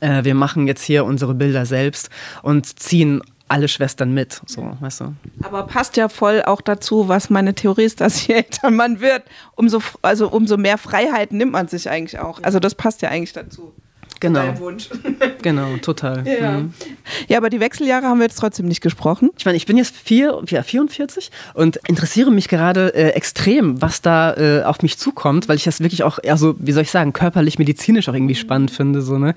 [0.00, 2.08] Äh, wir machen jetzt hier unsere Bilder selbst
[2.42, 3.20] und ziehen
[3.50, 5.14] alle Schwestern mit, so, weißt du.
[5.42, 9.24] Aber passt ja voll auch dazu, was meine Theorie ist, dass je älter man wird,
[9.56, 12.42] umso, also umso mehr Freiheit nimmt man sich eigentlich auch.
[12.42, 13.72] Also das passt ja eigentlich dazu.
[14.20, 14.40] Genau.
[14.40, 14.88] Dein Wunsch.
[15.42, 16.26] genau, total.
[16.26, 16.58] Ja.
[16.58, 16.74] Mhm.
[17.28, 19.30] ja, aber die Wechseljahre haben wir jetzt trotzdem nicht gesprochen.
[19.38, 24.02] Ich meine, ich bin jetzt vier, ja, 44 und interessiere mich gerade äh, extrem, was
[24.02, 27.14] da äh, auf mich zukommt, weil ich das wirklich auch, also, wie soll ich sagen,
[27.14, 29.00] körperlich, medizinisch auch irgendwie spannend finde.
[29.00, 29.34] So, ne?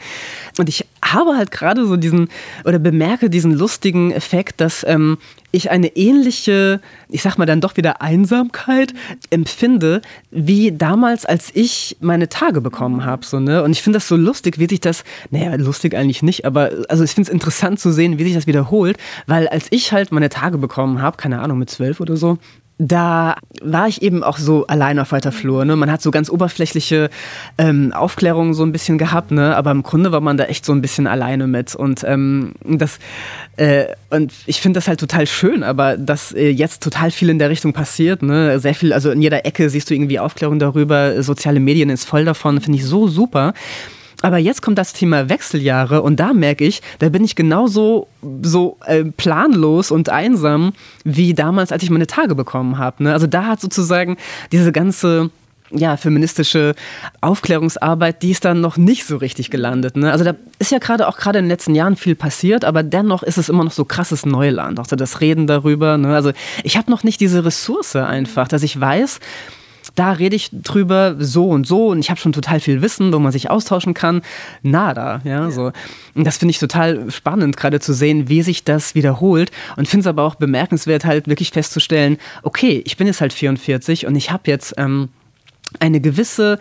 [0.58, 2.30] Und ich habe halt gerade so diesen,
[2.66, 5.18] oder bemerke diesen lustigen Effekt, dass ähm,
[5.54, 8.94] ich eine ähnliche, ich sag mal dann doch wieder Einsamkeit
[9.30, 10.02] empfinde,
[10.32, 13.24] wie damals, als ich meine Tage bekommen habe.
[13.26, 13.64] So, ne?
[13.64, 17.04] Und ich finde das so lustig, wie sich das, naja, lustig eigentlich nicht, aber also
[17.04, 18.98] ich finde es interessant zu sehen, wie sich das wiederholt,
[19.28, 22.40] weil als ich halt meine Tage bekommen habe, keine Ahnung, mit zwölf oder so,
[22.88, 25.64] da war ich eben auch so allein auf weiter Flur.
[25.64, 25.76] Ne?
[25.76, 27.10] Man hat so ganz oberflächliche
[27.58, 29.56] ähm, Aufklärungen so ein bisschen gehabt, ne?
[29.56, 31.76] aber im Grunde war man da echt so ein bisschen alleine mit.
[31.76, 33.00] Und, ähm, das,
[33.56, 37.40] äh, und ich finde das halt total schön, aber dass äh, jetzt total viel in
[37.40, 38.22] der Richtung passiert.
[38.22, 38.60] Ne?
[38.60, 42.26] Sehr viel, also in jeder Ecke siehst du irgendwie Aufklärung darüber, soziale Medien ist voll
[42.26, 43.54] davon, finde ich so super.
[44.24, 48.08] Aber jetzt kommt das Thema Wechseljahre und da merke ich, da bin ich genauso
[48.42, 50.72] so äh, planlos und einsam
[51.04, 53.04] wie damals, als ich meine Tage bekommen habe.
[53.04, 53.12] Ne?
[53.12, 54.16] Also da hat sozusagen
[54.54, 55.30] diese ganze
[55.72, 56.74] ja, feministische
[57.20, 59.98] Aufklärungsarbeit, die ist dann noch nicht so richtig gelandet.
[59.98, 60.10] Ne?
[60.10, 63.24] Also da ist ja gerade auch gerade in den letzten Jahren viel passiert, aber dennoch
[63.24, 64.80] ist es immer noch so krasses Neuland.
[64.80, 65.98] Auch so das Reden darüber.
[65.98, 66.16] Ne?
[66.16, 66.32] Also
[66.64, 69.20] ich habe noch nicht diese Ressource einfach, dass ich weiß,
[69.96, 73.20] da rede ich drüber so und so und ich habe schon total viel Wissen, wo
[73.20, 74.22] man sich austauschen kann.
[74.62, 75.52] Nada, ja, ja.
[75.52, 75.72] so.
[76.16, 80.02] Und das finde ich total spannend, gerade zu sehen, wie sich das wiederholt und finde
[80.02, 84.32] es aber auch bemerkenswert, halt wirklich festzustellen, okay, ich bin jetzt halt 44 und ich
[84.32, 85.10] habe jetzt ähm,
[85.80, 86.60] eine gewisse,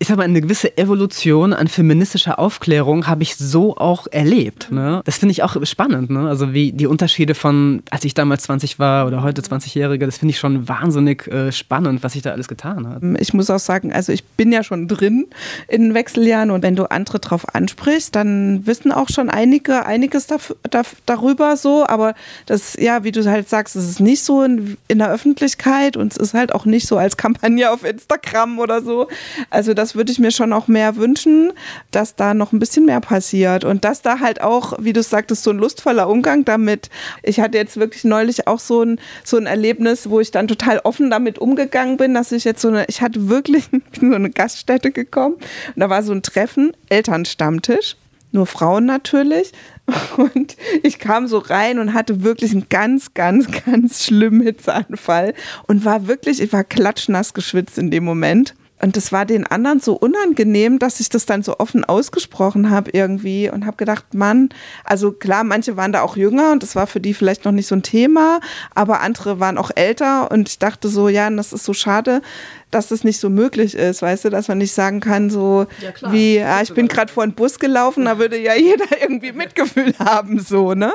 [0.00, 4.70] ich sag mal, eine gewisse Evolution an feministischer Aufklärung habe ich so auch erlebt.
[4.70, 5.02] Ne?
[5.04, 6.10] Das finde ich auch spannend.
[6.10, 6.28] Ne?
[6.28, 10.30] Also wie die Unterschiede von, als ich damals 20 war oder heute 20-Jährige, das finde
[10.30, 13.02] ich schon wahnsinnig äh, spannend, was sich da alles getan hat.
[13.20, 15.26] Ich muss auch sagen, also ich bin ja schon drin
[15.66, 20.56] in Wechseljahren und wenn du andere drauf ansprichst, dann wissen auch schon einige einiges dafür,
[20.70, 22.14] da, darüber so, aber
[22.46, 26.12] das, ja, wie du halt sagst, es ist nicht so in, in der Öffentlichkeit und
[26.12, 29.08] es ist halt auch nicht so als Kampagne auf Instagram oder so.
[29.50, 31.52] Also das würde ich mir schon auch mehr wünschen,
[31.90, 35.42] dass da noch ein bisschen mehr passiert und dass da halt auch, wie du sagtest,
[35.42, 36.90] so ein lustvoller Umgang damit.
[37.22, 40.80] Ich hatte jetzt wirklich neulich auch so ein, so ein Erlebnis, wo ich dann total
[40.80, 43.68] offen damit umgegangen bin, dass ich jetzt so eine, ich hatte wirklich
[44.00, 47.96] so eine Gaststätte gekommen und da war so ein Treffen, Elternstammtisch
[48.32, 49.52] nur Frauen natürlich.
[50.16, 55.32] Und ich kam so rein und hatte wirklich einen ganz, ganz, ganz schlimmen Hitzeanfall
[55.66, 58.54] und war wirklich, ich war klatschnass geschwitzt in dem Moment.
[58.80, 62.90] Und das war den anderen so unangenehm, dass ich das dann so offen ausgesprochen habe
[62.92, 64.50] irgendwie und habe gedacht, Mann,
[64.84, 67.66] also klar, manche waren da auch jünger und das war für die vielleicht noch nicht
[67.66, 68.40] so ein Thema,
[68.74, 72.22] aber andere waren auch älter und ich dachte so, ja, das ist so schade,
[72.70, 76.12] dass das nicht so möglich ist, weißt du, dass man nicht sagen kann, so ja,
[76.12, 79.94] wie, ja, ich bin gerade vor einen Bus gelaufen, da würde ja jeder irgendwie Mitgefühl
[79.98, 80.92] haben, so, ne?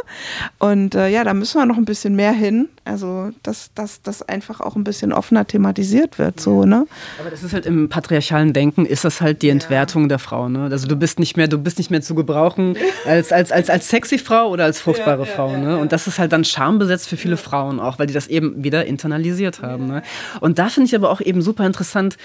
[0.60, 2.70] Und äh, ja, da müssen wir noch ein bisschen mehr hin.
[2.86, 3.72] Also, dass
[4.04, 6.86] das einfach auch ein bisschen offener thematisiert wird, so, ne?
[7.20, 10.08] Aber das ist halt im patriarchalen Denken, ist das halt die Entwertung ja.
[10.10, 10.68] der Frau, ne?
[10.70, 13.88] Also du bist nicht mehr, du bist nicht mehr zu gebrauchen als, als, als, als
[13.88, 15.78] sexy Frau oder als fruchtbare Frau, ne?
[15.78, 18.86] Und das ist halt dann schambesetzt für viele Frauen auch, weil die das eben wieder
[18.86, 20.04] internalisiert haben, ne?
[20.42, 22.18] Und da finde ich aber auch eben super super interessant.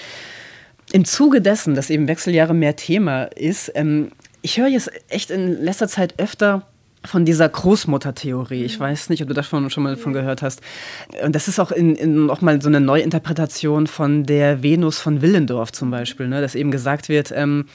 [0.93, 4.11] Im Zuge dessen, dass eben Wechseljahre mehr Thema ist, ähm,
[4.43, 6.67] ich höre jetzt echt in letzter Zeit öfter
[7.05, 8.65] von dieser Großmuttertheorie.
[8.65, 8.85] Ich mhm.
[8.85, 10.61] weiß nicht, ob du davon schon mal von gehört hast.
[11.23, 15.23] Und das ist auch in, in auch mal so eine Neuinterpretation von der Venus von
[15.23, 16.41] Willendorf zum Beispiel, ne?
[16.41, 17.67] dass eben gesagt wird, ähm,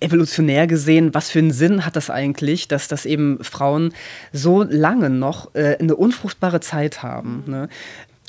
[0.00, 3.94] evolutionär gesehen, was für einen Sinn hat das eigentlich, dass das eben Frauen
[4.32, 7.44] so lange noch äh, eine unfruchtbare Zeit haben.
[7.46, 7.68] Ne?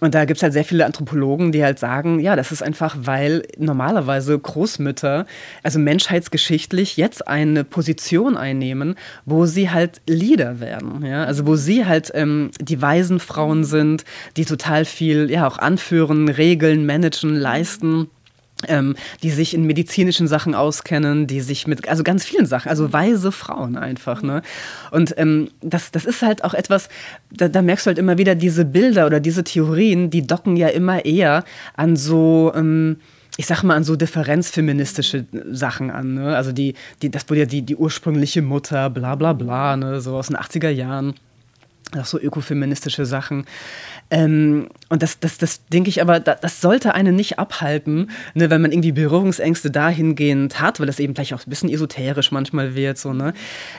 [0.02, 2.96] Und da gibt es halt sehr viele Anthropologen, die halt sagen, ja, das ist einfach,
[3.02, 5.26] weil normalerweise Großmütter,
[5.62, 8.96] also menschheitsgeschichtlich, jetzt eine Position einnehmen,
[9.26, 11.06] wo sie halt Leader werden.
[11.06, 11.26] Ja?
[11.26, 14.06] Also wo sie halt ähm, die weisen Frauen sind,
[14.38, 18.10] die total viel ja auch anführen, regeln, managen, leisten.
[18.68, 22.92] Ähm, die sich in medizinischen Sachen auskennen, die sich mit, also ganz vielen Sachen, also
[22.92, 24.22] weise Frauen einfach.
[24.22, 24.42] Ne?
[24.92, 26.90] Und ähm, das, das ist halt auch etwas,
[27.32, 30.68] da, da, merkst du halt immer wieder diese Bilder oder diese Theorien, die docken ja
[30.68, 31.44] immer eher
[31.76, 32.98] an so, ähm,
[33.38, 36.16] ich sag mal, an so differenzfeministische Sachen an.
[36.16, 36.36] Ne?
[36.36, 40.02] Also die, die, das wurde ja die, die ursprüngliche Mutter, bla bla bla, ne?
[40.02, 41.16] so aus den 80er Jahren
[41.98, 43.46] auch so ökofeministische Sachen.
[44.12, 48.62] Ähm, und das, das, das denke ich aber, das sollte einen nicht abhalten, ne, wenn
[48.62, 52.98] man irgendwie Berührungsängste dahingehend hat, weil das eben vielleicht auch ein bisschen esoterisch manchmal wird,
[52.98, 53.34] so, ne,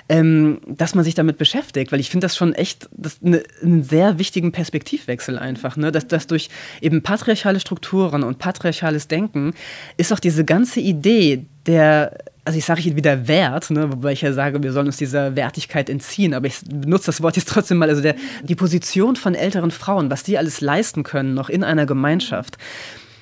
[0.09, 3.83] ähm, dass man sich damit beschäftigt, weil ich finde das schon echt das ne, einen
[3.83, 6.49] sehr wichtigen Perspektivwechsel einfach, ne, dass, dass durch
[6.81, 9.53] eben patriarchale Strukturen und patriarchales Denken
[9.97, 14.23] ist auch diese ganze Idee der also ich sage hier wieder Wert, ne, wobei ich
[14.23, 17.79] ja sage, wir sollen uns dieser Wertigkeit entziehen, aber ich benutze das Wort jetzt trotzdem
[17.79, 21.65] mal, also der, die Position von älteren Frauen, was die alles leisten können, noch in
[21.65, 22.57] einer Gemeinschaft,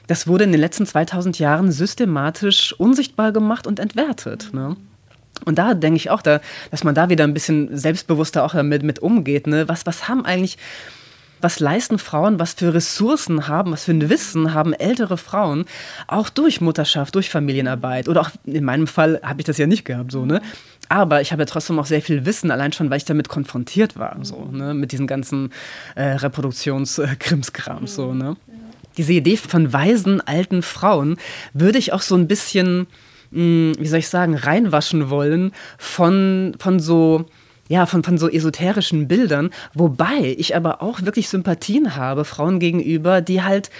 [0.06, 4.50] das wurde in den letzten 2000 Jahren systematisch unsichtbar gemacht und entwertet.
[4.54, 4.76] Ne?
[5.44, 6.40] Und da denke ich auch, da,
[6.70, 9.46] dass man da wieder ein bisschen selbstbewusster auch damit mit umgeht.
[9.46, 9.68] Ne?
[9.68, 10.56] Was, was haben eigentlich
[11.40, 15.64] was leisten Frauen, was für Ressourcen haben, was für ein Wissen haben ältere Frauen,
[16.06, 18.08] auch durch Mutterschaft, durch Familienarbeit.
[18.08, 20.40] Oder auch in meinem Fall habe ich das ja nicht gehabt, so, ne?
[20.88, 23.98] Aber ich habe ja trotzdem auch sehr viel Wissen, allein schon, weil ich damit konfrontiert
[23.98, 24.74] war, so, ne?
[24.74, 25.52] Mit diesen ganzen
[25.94, 28.36] äh, Reproduktionskrimskrams, so, ne?
[28.96, 31.18] Diese Idee von weisen alten Frauen
[31.52, 32.88] würde ich auch so ein bisschen,
[33.30, 37.26] mh, hm, wie soll ich sagen, reinwaschen wollen von, von so
[37.68, 43.20] ja, von, von so esoterischen Bildern, wobei ich aber auch wirklich Sympathien habe Frauen gegenüber,
[43.20, 43.70] die halt,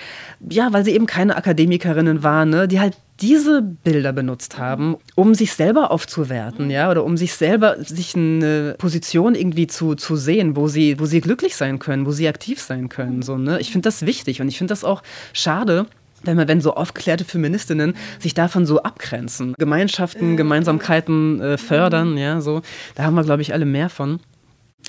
[0.49, 5.35] ja, weil sie eben keine Akademikerinnen waren, ne, die halt diese Bilder benutzt haben, um
[5.35, 10.55] sich selber aufzuwerten, ja, oder um sich selber, sich eine Position irgendwie zu, zu sehen,
[10.55, 13.59] wo sie, wo sie glücklich sein können, wo sie aktiv sein können, so, ne.
[13.61, 15.03] Ich finde das wichtig und ich finde das auch
[15.33, 15.87] schade,
[16.23, 22.41] wenn, man, wenn so aufgeklärte Feministinnen sich davon so abgrenzen, Gemeinschaften, Gemeinsamkeiten äh, fördern, ja,
[22.41, 22.63] so,
[22.95, 24.21] da haben wir, glaube ich, alle mehr von.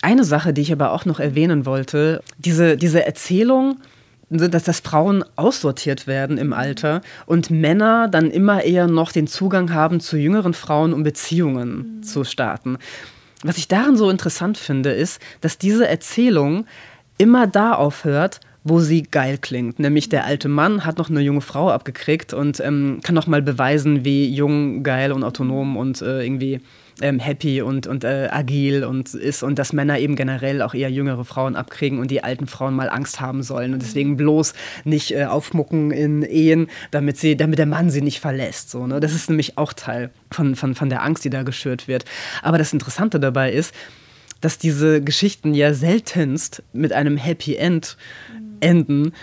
[0.02, 3.80] Eine Sache, die ich aber auch noch erwähnen wollte, diese, diese Erzählung,
[4.30, 9.74] dass, dass Frauen aussortiert werden im Alter und Männer dann immer eher noch den Zugang
[9.74, 12.04] haben zu jüngeren Frauen, um Beziehungen mhm.
[12.04, 12.78] zu starten.
[13.44, 16.66] Was ich daran so interessant finde, ist, dass diese Erzählung
[17.18, 18.40] immer da aufhört,
[18.70, 19.80] wo sie geil klingt.
[19.80, 23.42] Nämlich der alte Mann hat noch eine junge Frau abgekriegt und ähm, kann noch mal
[23.42, 26.62] beweisen, wie jung, geil und autonom und äh, irgendwie
[27.02, 30.92] ähm, happy und, und äh, agil und ist und dass Männer eben generell auch eher
[30.92, 35.12] jüngere Frauen abkriegen und die alten Frauen mal Angst haben sollen und deswegen bloß nicht
[35.12, 38.70] äh, aufmucken in Ehen, damit sie, damit der Mann sie nicht verlässt.
[38.70, 39.00] So, ne?
[39.00, 42.06] Das ist nämlich auch Teil von, von, von der Angst, die da geschürt wird.
[42.42, 43.74] Aber das Interessante dabei ist,
[44.42, 47.98] dass diese Geschichten ja seltenst mit einem Happy End
[48.60, 49.14] enden,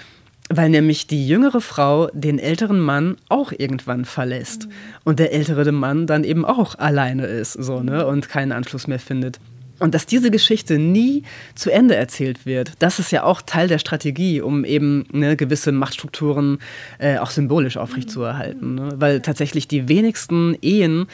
[0.48, 4.72] weil nämlich die jüngere Frau den älteren Mann auch irgendwann verlässt mhm.
[5.04, 9.00] und der ältere Mann dann eben auch alleine ist so, ne, und keinen Anschluss mehr
[9.00, 9.40] findet.
[9.78, 11.22] Und dass diese Geschichte nie
[11.54, 15.70] zu Ende erzählt wird, das ist ja auch Teil der Strategie, um eben ne, gewisse
[15.70, 16.58] Machtstrukturen
[16.98, 18.74] äh, auch symbolisch aufrechtzuerhalten.
[18.74, 18.88] Ne?
[18.96, 21.06] Weil tatsächlich die wenigsten Ehen,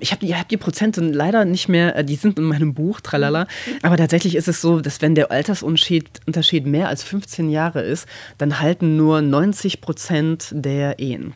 [0.00, 3.00] ich habe die, hab die Prozente leider nicht mehr, äh, die sind in meinem Buch,
[3.00, 3.46] tralala,
[3.82, 8.06] aber tatsächlich ist es so, dass wenn der Altersunterschied mehr als 15 Jahre ist,
[8.36, 11.32] dann halten nur 90 Prozent der Ehen.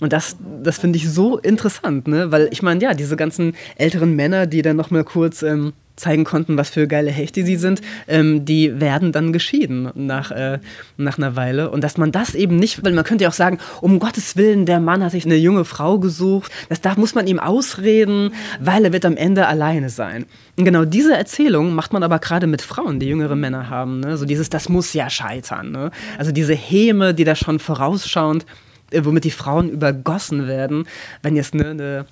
[0.00, 2.30] Und das, das finde ich so interessant, ne?
[2.30, 5.42] weil ich meine, ja, diese ganzen älteren Männer, die dann noch mal kurz...
[5.42, 10.30] Ähm, zeigen konnten, was für geile Hechte sie sind, ähm, die werden dann geschieden nach,
[10.30, 10.58] äh,
[10.96, 11.70] nach einer Weile.
[11.70, 14.66] Und dass man das eben nicht, weil man könnte ja auch sagen, um Gottes Willen,
[14.66, 16.50] der Mann hat sich eine junge Frau gesucht.
[16.68, 20.26] Das darf, muss man ihm ausreden, weil er wird am Ende alleine sein.
[20.56, 24.00] Und genau diese Erzählung macht man aber gerade mit Frauen, die jüngere Männer haben.
[24.00, 24.16] Ne?
[24.16, 25.70] So dieses, das muss ja scheitern.
[25.70, 25.90] Ne?
[26.18, 28.46] Also diese Häme, die da schon vorausschauend,
[28.90, 30.86] äh, womit die Frauen übergossen werden,
[31.22, 32.06] wenn jetzt ne, eine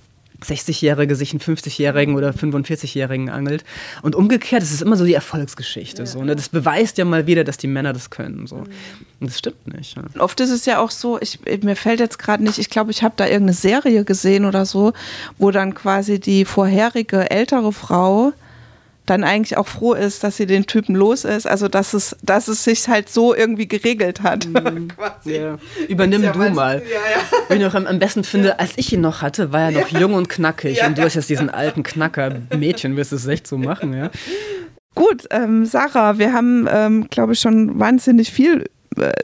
[0.45, 3.65] 60-Jährige sich einen 50-Jährigen oder 45-Jährigen angelt.
[4.03, 6.03] Und umgekehrt, das ist immer so die Erfolgsgeschichte.
[6.03, 6.07] Ja.
[6.07, 6.37] So, ne?
[6.37, 8.47] Das beweist ja mal wieder, dass die Männer das können.
[8.47, 8.57] So.
[8.57, 8.67] Mhm.
[9.21, 9.97] Und das stimmt nicht.
[9.97, 10.21] Ja.
[10.21, 13.03] Oft ist es ja auch so, ich, mir fällt jetzt gerade nicht, ich glaube, ich
[13.03, 14.93] habe da irgendeine Serie gesehen oder so,
[15.39, 18.33] wo dann quasi die vorherige ältere Frau
[19.07, 21.47] dann eigentlich auch froh ist, dass sie den Typen los ist.
[21.47, 24.47] Also dass es, dass es sich halt so irgendwie geregelt hat.
[24.47, 24.89] Mhm.
[25.25, 25.59] ja.
[25.89, 26.83] Übernimm ja du was, mal.
[26.83, 27.39] Ja, ja.
[27.49, 29.89] Wie ich noch am, am besten finde, als ich ihn noch hatte, war er noch
[30.01, 30.83] jung und knackig.
[30.85, 32.43] Und du hast jetzt diesen alten Knacker.
[32.57, 34.11] Mädchen wirst es echt so machen, ja.
[34.95, 38.65] Gut, ähm, Sarah, wir haben, ähm, glaube ich, schon wahnsinnig viel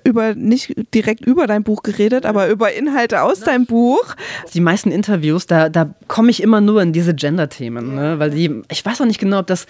[0.05, 4.15] über nicht direkt über dein Buch geredet, aber über Inhalte aus deinem Buch.
[4.55, 8.19] Die meisten Interviews, da, da komme ich immer nur in diese Gender-Themen, ne?
[8.19, 9.67] weil die, ich weiß auch nicht genau, ob das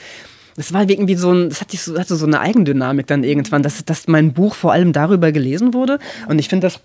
[0.56, 3.84] das war irgendwie so ein, das hatte so, hatte so eine Eigendynamik dann irgendwann, dass,
[3.84, 5.98] dass mein Buch vor allem darüber gelesen wurde.
[6.28, 6.80] Und ich finde das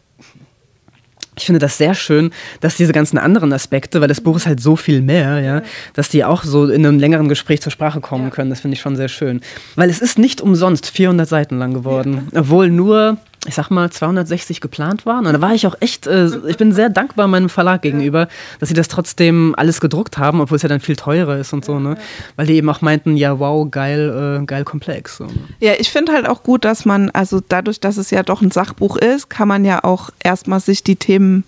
[1.38, 2.32] ich finde das sehr schön,
[2.62, 5.62] dass diese ganzen anderen Aspekte, weil das Buch ist halt so viel mehr, ja,
[5.94, 8.50] dass die auch so in einem längeren Gespräch zur Sprache kommen können.
[8.50, 9.42] Das finde ich schon sehr schön.
[9.76, 13.18] Weil es ist nicht umsonst 400 Seiten lang geworden, obwohl nur
[13.48, 15.26] ich sag mal, 260 geplant waren.
[15.26, 18.28] Und da war ich auch echt, äh, ich bin sehr dankbar meinem Verlag gegenüber,
[18.60, 21.64] dass sie das trotzdem alles gedruckt haben, obwohl es ja dann viel teurer ist und
[21.64, 21.98] so, ne?
[22.36, 25.18] Weil die eben auch meinten, ja, wow, geil, äh, geil komplex.
[25.18, 25.28] So.
[25.60, 28.52] Ja, ich finde halt auch gut, dass man, also dadurch, dass es ja doch ein
[28.52, 31.46] Sachbuch ist, kann man ja auch erstmal sich die Themen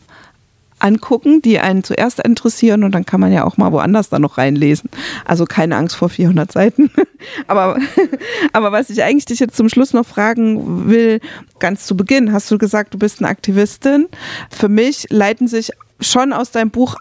[0.79, 4.37] angucken, die einen zuerst interessieren und dann kann man ja auch mal woanders da noch
[4.37, 4.89] reinlesen.
[5.25, 6.91] Also keine Angst vor 400 Seiten.
[7.47, 7.77] aber,
[8.53, 11.19] aber was ich eigentlich dich jetzt zum Schluss noch fragen will,
[11.59, 14.07] ganz zu Beginn hast du gesagt, du bist eine Aktivistin.
[14.49, 16.95] Für mich leiten sich schon aus deinem Buch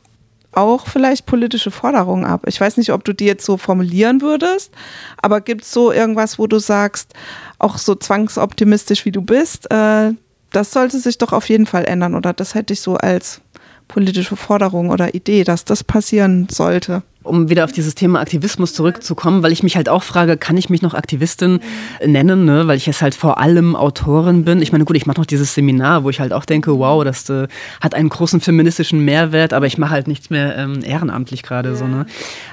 [0.53, 2.43] auch vielleicht politische Forderungen ab.
[2.47, 4.73] Ich weiß nicht, ob du die jetzt so formulieren würdest,
[5.19, 7.13] aber gibt es so irgendwas, wo du sagst,
[7.59, 10.13] auch so zwangsoptimistisch wie du bist, äh,
[10.51, 13.41] das sollte sich doch auf jeden Fall ändern oder das hätte ich so als
[13.89, 17.03] politische Forderung oder Idee, dass das passieren sollte.
[17.25, 20.71] Um wieder auf dieses Thema Aktivismus zurückzukommen, weil ich mich halt auch frage, kann ich
[20.71, 21.61] mich noch Aktivistin
[22.05, 22.69] nennen, ne?
[22.69, 24.63] weil ich jetzt halt vor allem Autorin bin.
[24.63, 27.29] Ich meine, gut, ich mache noch dieses Seminar, wo ich halt auch denke, wow, das
[27.29, 27.49] äh,
[27.83, 31.75] hat einen großen feministischen Mehrwert, aber ich mache halt nichts mehr ähm, ehrenamtlich gerade ja.
[31.75, 31.87] so.
[31.87, 32.07] Ne?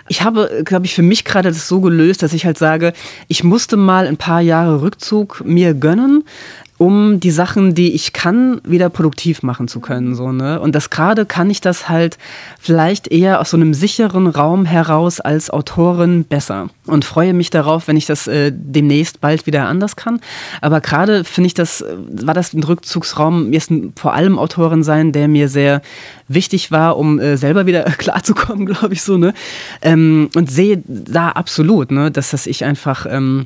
[0.10, 2.94] Ich habe, glaube ich, für mich gerade das so gelöst, dass ich halt sage,
[3.28, 6.24] ich musste mal ein paar Jahre Rückzug mir gönnen,
[6.78, 10.14] um die Sachen, die ich kann, wieder produktiv machen zu können.
[10.14, 10.60] So, ne?
[10.60, 12.18] Und das gerade kann ich das halt
[12.60, 16.70] vielleicht eher aus so einem sicheren Raum heraus als Autorin besser.
[16.86, 20.20] Und freue mich darauf, wenn ich das äh, demnächst bald wieder anders kann.
[20.60, 25.14] Aber gerade finde ich das, äh, war das ein Rückzugsraum, jetzt vor allem Autorin sein,
[25.14, 25.82] der mir sehr
[26.28, 29.34] wichtig war, um äh, selber wieder klarzukommen, glaube ich so, ne?
[29.82, 33.06] Ähm, und sehe da absolut, ne, dass das ich einfach.
[33.10, 33.46] Ähm,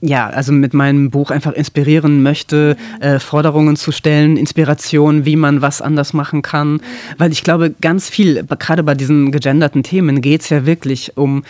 [0.00, 5.60] ja, also mit meinem Buch einfach inspirieren möchte, äh, Forderungen zu stellen, Inspiration, wie man
[5.60, 6.80] was anders machen kann.
[7.16, 11.42] Weil ich glaube, ganz viel, gerade bei diesen gegenderten Themen, geht es ja wirklich um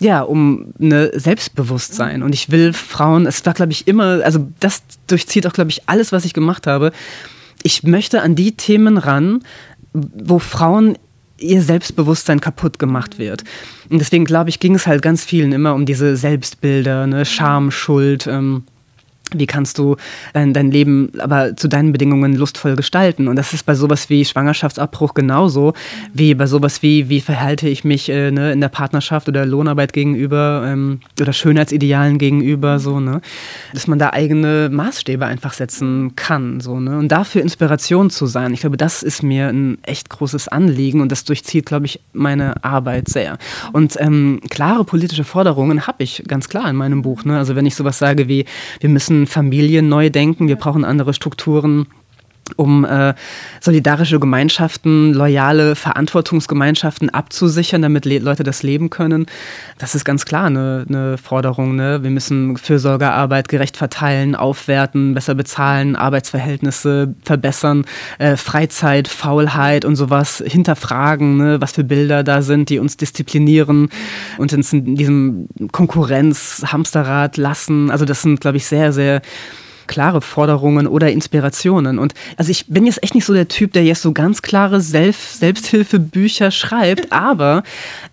[0.00, 2.22] ja, um eine Selbstbewusstsein.
[2.22, 5.88] Und ich will Frauen, es war, glaube ich, immer, also das durchzieht auch, glaube ich,
[5.88, 6.92] alles, was ich gemacht habe.
[7.64, 9.42] Ich möchte an die Themen ran,
[9.92, 10.96] wo Frauen
[11.38, 13.44] ihr Selbstbewusstsein kaputt gemacht wird.
[13.88, 17.24] Und deswegen glaube ich, ging es halt ganz vielen immer um diese Selbstbilder, ne?
[17.24, 18.26] Scham, Schuld.
[18.26, 18.64] Ähm,
[19.34, 19.96] wie kannst du
[20.32, 23.28] dein, dein, Leben aber zu deinen Bedingungen lustvoll gestalten?
[23.28, 25.74] Und das ist bei sowas wie Schwangerschaftsabbruch genauso,
[26.12, 29.92] wie bei sowas wie, wie verhalte ich mich äh, ne, in der Partnerschaft oder Lohnarbeit
[29.92, 33.20] gegenüber ähm, oder Schönheitsidealen gegenüber, so, ne?
[33.72, 36.98] Dass man da eigene Maßstäbe einfach setzen kann, so, ne?
[36.98, 38.52] Und dafür Inspiration zu sein.
[38.54, 42.62] Ich glaube, das ist mir ein echt großes Anliegen und das durchzieht, glaube ich, meine
[42.64, 43.38] Arbeit sehr.
[43.72, 47.24] Und ähm, klare politische Forderungen habe ich ganz klar in meinem Buch.
[47.24, 47.38] Ne?
[47.38, 48.44] Also wenn ich sowas sage wie,
[48.80, 51.86] wir müssen Familien neu denken, wir brauchen andere Strukturen
[52.56, 53.14] um äh,
[53.60, 59.26] solidarische Gemeinschaften, loyale Verantwortungsgemeinschaften abzusichern, damit Le Leute das leben können.
[59.78, 61.76] Das ist ganz klar eine, eine Forderung.
[61.76, 62.02] Ne?
[62.02, 67.84] Wir müssen Fürsorgearbeit gerecht verteilen, aufwerten, besser bezahlen, Arbeitsverhältnisse verbessern,
[68.18, 71.60] äh, Freizeit, Faulheit und sowas hinterfragen, ne?
[71.60, 73.88] was für Bilder da sind, die uns disziplinieren
[74.38, 77.90] und uns in diesem Konkurrenz-Hamsterrad lassen.
[77.90, 79.22] Also das sind, glaube ich, sehr, sehr
[79.88, 81.98] klare Forderungen oder Inspirationen.
[81.98, 84.80] Und also ich bin jetzt echt nicht so der Typ, der jetzt so ganz klare
[84.80, 87.64] Selbst Selbsthilfebücher schreibt, aber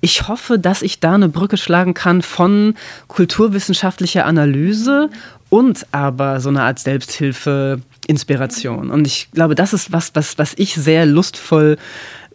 [0.02, 2.74] ich hoffe, dass ich da eine Brücke schlagen kann von
[3.08, 5.10] kulturwissenschaftlicher Analyse
[5.50, 7.80] und aber so eine Art Selbsthilfe.
[8.08, 8.92] Inspiration.
[8.92, 11.78] Und ich glaube, das ist was, was, was ich sehr lustvoll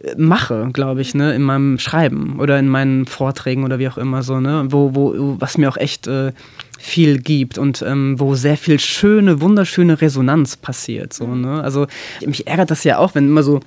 [0.03, 3.97] äh, mache, glaube ich, ne, in meinem Schreiben oder in meinen Vorträgen oder wie auch
[3.97, 6.33] immer so, ne, wo, wo, was mir auch echt äh,
[6.81, 11.13] viel gibt und ähm, wo sehr viel schöne, wunderschöne Resonanz passiert.
[11.13, 11.61] So, ne?
[11.61, 11.87] Also
[12.25, 13.59] mich ärgert das ja auch, wenn immer so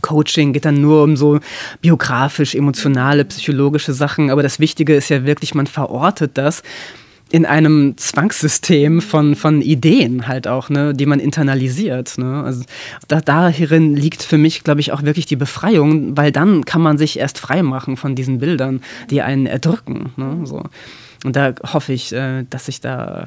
[0.00, 1.40] Coaching geht dann nur um so
[1.80, 4.30] biografisch, emotionale, psychologische Sachen.
[4.30, 6.62] Aber das Wichtige ist ja wirklich, man verortet das
[7.30, 12.16] in einem Zwangssystem von, von Ideen halt auch, ne, die man internalisiert.
[12.16, 12.42] Ne?
[12.42, 12.64] Also
[13.06, 16.96] da, darin liegt für mich, glaube ich, auch wirklich die Befreiung, weil dann kann man
[16.96, 18.80] sich erst frei machen von diesen Bildern,
[19.10, 20.12] die einen erdrücken.
[20.16, 20.40] Ne?
[20.44, 20.62] So.
[21.24, 23.26] Und da hoffe ich, äh, dass ich da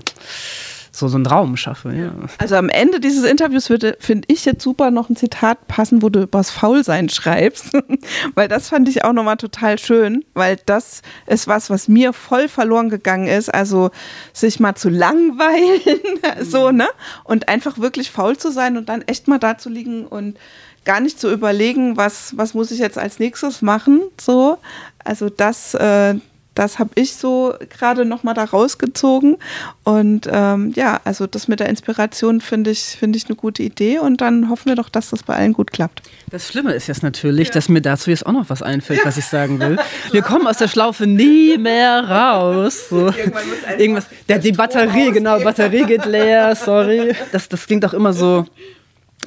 [0.91, 1.93] so, so einen Raum schaffe.
[1.93, 2.11] Ja.
[2.38, 6.09] Also am Ende dieses Interviews würde, finde ich jetzt super noch ein Zitat passen, wo
[6.09, 7.72] du übers Faulsein schreibst,
[8.35, 12.49] weil das fand ich auch nochmal total schön, weil das ist was, was mir voll
[12.49, 13.89] verloren gegangen ist, also
[14.34, 16.01] sich mal zu langweilen,
[16.41, 16.88] so, ne?
[17.23, 20.38] Und einfach wirklich faul zu sein und dann echt mal da zu liegen und
[20.84, 24.57] gar nicht zu überlegen, was, was muss ich jetzt als nächstes machen, so.
[25.03, 26.15] Also das, äh,
[26.53, 29.38] das habe ich so gerade nochmal da rausgezogen.
[29.84, 33.99] Und ähm, ja, also das mit der Inspiration finde ich, find ich eine gute Idee.
[33.99, 36.02] Und dann hoffen wir doch, dass das bei allen gut klappt.
[36.30, 37.53] Das Schlimme ist jetzt natürlich, ja.
[37.53, 39.06] dass mir dazu jetzt auch noch was einfällt, ja.
[39.06, 39.78] was ich sagen will.
[40.11, 42.90] Wir kommen aus der Schlaufe nie mehr raus.
[42.90, 43.07] So.
[43.07, 44.06] Irgendwann muss Irgendwas.
[44.28, 47.15] Der, die Batterie, genau, Batterie geht leer, sorry.
[47.32, 48.45] Das, das klingt auch immer so.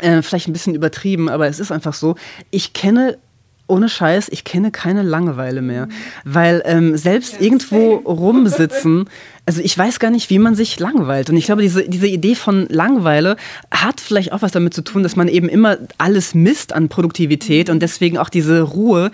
[0.01, 2.17] Äh, vielleicht ein bisschen übertrieben, aber es ist einfach so.
[2.51, 3.17] Ich kenne
[3.66, 5.89] ohne Scheiß, ich kenne keine Langeweile mehr.
[6.24, 9.09] Weil ähm, selbst irgendwo rumsitzen,
[9.47, 11.31] also ich weiß gar nicht, wie man sich langweilt.
[11.31, 13.36] Und ich glaube, diese, diese Idee von Langeweile
[13.70, 17.70] hat vielleicht auch was damit zu tun, dass man eben immer alles misst an Produktivität
[17.70, 19.11] und deswegen auch diese Ruhe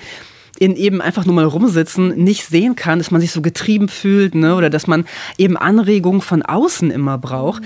[0.59, 4.35] in eben einfach nur mal rumsitzen nicht sehen kann, dass man sich so getrieben fühlt
[4.35, 4.55] ne?
[4.57, 5.07] oder dass man
[5.39, 7.63] eben Anregungen von außen immer braucht.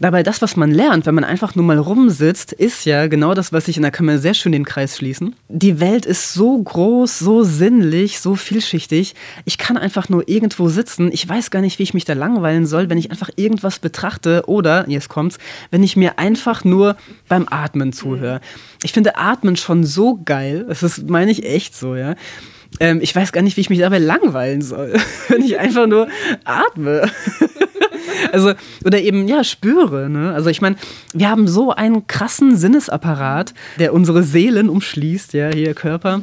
[0.00, 3.52] Dabei das, was man lernt, wenn man einfach nur mal rumsitzt, ist ja genau das,
[3.52, 5.34] was ich, da kann man sehr schön den Kreis schließen.
[5.48, 9.16] Die Welt ist so groß, so sinnlich, so vielschichtig.
[9.44, 11.10] Ich kann einfach nur irgendwo sitzen.
[11.12, 14.44] Ich weiß gar nicht, wie ich mich da langweilen soll, wenn ich einfach irgendwas betrachte
[14.46, 15.38] oder, jetzt kommt's,
[15.70, 16.96] wenn ich mir einfach nur
[17.28, 18.40] beim Atmen zuhöre.
[18.84, 20.64] Ich finde Atmen schon so geil.
[20.68, 22.14] Das ist, meine ich echt so, ja.
[22.80, 24.94] Ähm, ich weiß gar nicht, wie ich mich dabei langweilen soll,
[25.28, 26.08] wenn ich einfach nur
[26.44, 27.10] atme.
[28.32, 28.52] also,
[28.84, 30.08] oder eben, ja, spüre.
[30.08, 30.32] Ne?
[30.32, 30.76] Also ich meine,
[31.12, 36.22] wir haben so einen krassen Sinnesapparat, der unsere Seelen umschließt, ja, hier Körper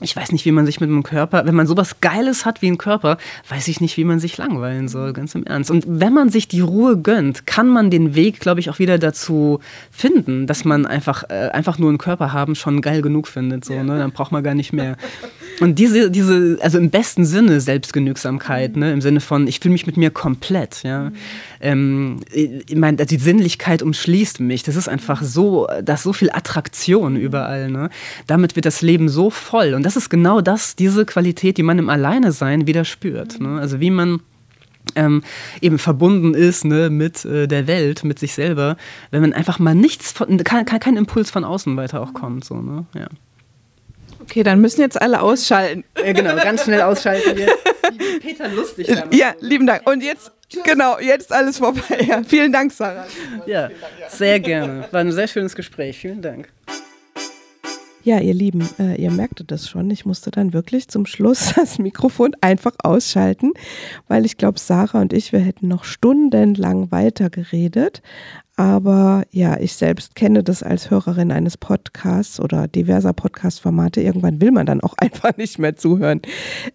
[0.00, 2.68] ich weiß nicht, wie man sich mit einem Körper, wenn man sowas Geiles hat wie
[2.68, 3.18] ein Körper,
[3.48, 5.70] weiß ich nicht, wie man sich langweilen soll, ganz im Ernst.
[5.70, 8.98] Und wenn man sich die Ruhe gönnt, kann man den Weg, glaube ich, auch wieder
[8.98, 9.58] dazu
[9.90, 13.64] finden, dass man einfach, äh, einfach nur einen Körper haben schon geil genug findet.
[13.64, 13.98] So, ne?
[13.98, 14.96] Dann braucht man gar nicht mehr.
[15.60, 18.80] Und diese, diese, also im besten Sinne Selbstgenügsamkeit, mhm.
[18.80, 18.92] ne?
[18.92, 20.82] im Sinne von, ich fühle mich mit mir komplett.
[20.82, 21.10] Ja?
[21.10, 21.14] Mhm.
[21.60, 24.62] Ähm, ich meine, die Sinnlichkeit umschließt mich.
[24.62, 27.70] Das ist einfach so, da ist so viel Attraktion überall.
[27.70, 27.90] Ne?
[28.26, 29.74] Damit wird das Leben so voll.
[29.74, 33.40] Und das ist genau das, diese Qualität, die man im Alleinesein wieder spürt.
[33.40, 33.58] Ne?
[33.58, 34.20] Also wie man
[34.94, 35.22] ähm,
[35.60, 38.76] eben verbunden ist ne, mit äh, der Welt, mit sich selber,
[39.10, 42.44] wenn man einfach mal nichts von, kein, kein Impuls von außen weiter auch kommt.
[42.44, 42.86] So, ne?
[42.94, 43.08] ja.
[44.28, 45.84] Okay, dann müssen jetzt alle ausschalten.
[46.04, 47.56] Ja, genau, ganz schnell ausschalten jetzt.
[48.20, 48.86] Peter lustig.
[48.86, 49.14] Damit.
[49.14, 49.88] Ja, lieben Dank.
[49.88, 50.32] Und jetzt,
[50.64, 52.04] genau, jetzt alles vorbei.
[52.06, 53.06] Ja, vielen Dank, Sarah.
[53.46, 53.70] Ja,
[54.08, 54.86] sehr gerne.
[54.90, 55.98] War ein sehr schönes Gespräch.
[55.98, 56.50] Vielen Dank.
[58.04, 59.90] Ja, ihr Lieben, äh, ihr merktet das schon.
[59.90, 63.52] Ich musste dann wirklich zum Schluss das Mikrofon einfach ausschalten,
[64.08, 68.02] weil ich glaube, Sarah und ich, wir hätten noch stundenlang weiter geredet.
[68.58, 74.00] Aber ja, ich selbst kenne das als Hörerin eines Podcasts oder diverser Podcast-Formate.
[74.00, 76.20] Irgendwann will man dann auch einfach nicht mehr zuhören.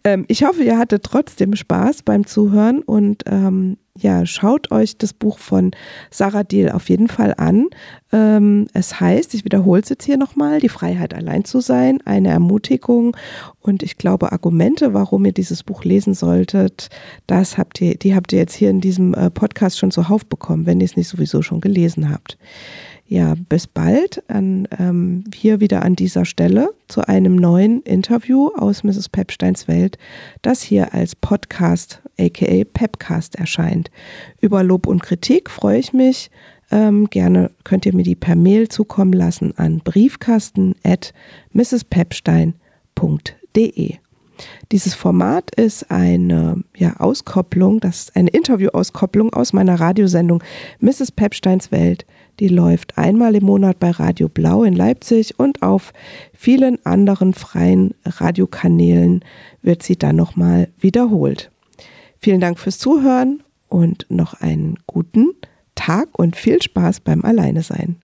[0.05, 5.13] Ähm, ich hoffe, ihr hattet trotzdem Spaß beim Zuhören und ähm, ja, schaut euch das
[5.13, 5.71] Buch von
[6.09, 7.67] Sarah Deal auf jeden Fall an.
[8.11, 12.29] Ähm, es heißt, ich wiederhole es jetzt hier nochmal, die Freiheit allein zu sein, eine
[12.29, 13.15] Ermutigung
[13.61, 16.89] und ich glaube Argumente, warum ihr dieses Buch lesen solltet,
[17.27, 20.65] das habt ihr, die habt ihr jetzt hier in diesem äh, Podcast schon zuhauf bekommen,
[20.65, 22.39] wenn ihr es nicht sowieso schon gelesen habt.
[23.05, 28.83] Ja, bis bald an, ähm, hier wieder an dieser Stelle zu einem neuen Interview aus
[28.83, 29.09] Mrs.
[29.09, 29.99] Pepsteins Welt,
[30.41, 33.91] das hier als Podcast aka Pepcast erscheint.
[34.39, 36.31] Über Lob und Kritik freue ich mich.
[36.71, 41.13] Ähm, gerne könnt ihr mir die per Mail zukommen lassen an briefkasten at
[41.51, 43.97] mrspepstein.de.
[44.71, 50.43] Dieses Format ist eine ja, Auskopplung, das ist eine Interview-Auskopplung aus meiner Radiosendung
[50.79, 51.11] Mrs.
[51.11, 52.05] Pepsteins Welt.
[52.39, 55.93] Die läuft einmal im Monat bei Radio Blau in Leipzig und auf
[56.33, 59.23] vielen anderen freien Radiokanälen
[59.61, 61.51] wird sie dann nochmal wiederholt.
[62.23, 65.33] Vielen Dank fürs Zuhören und noch einen guten
[65.75, 67.97] Tag und viel Spaß beim Alleinesein.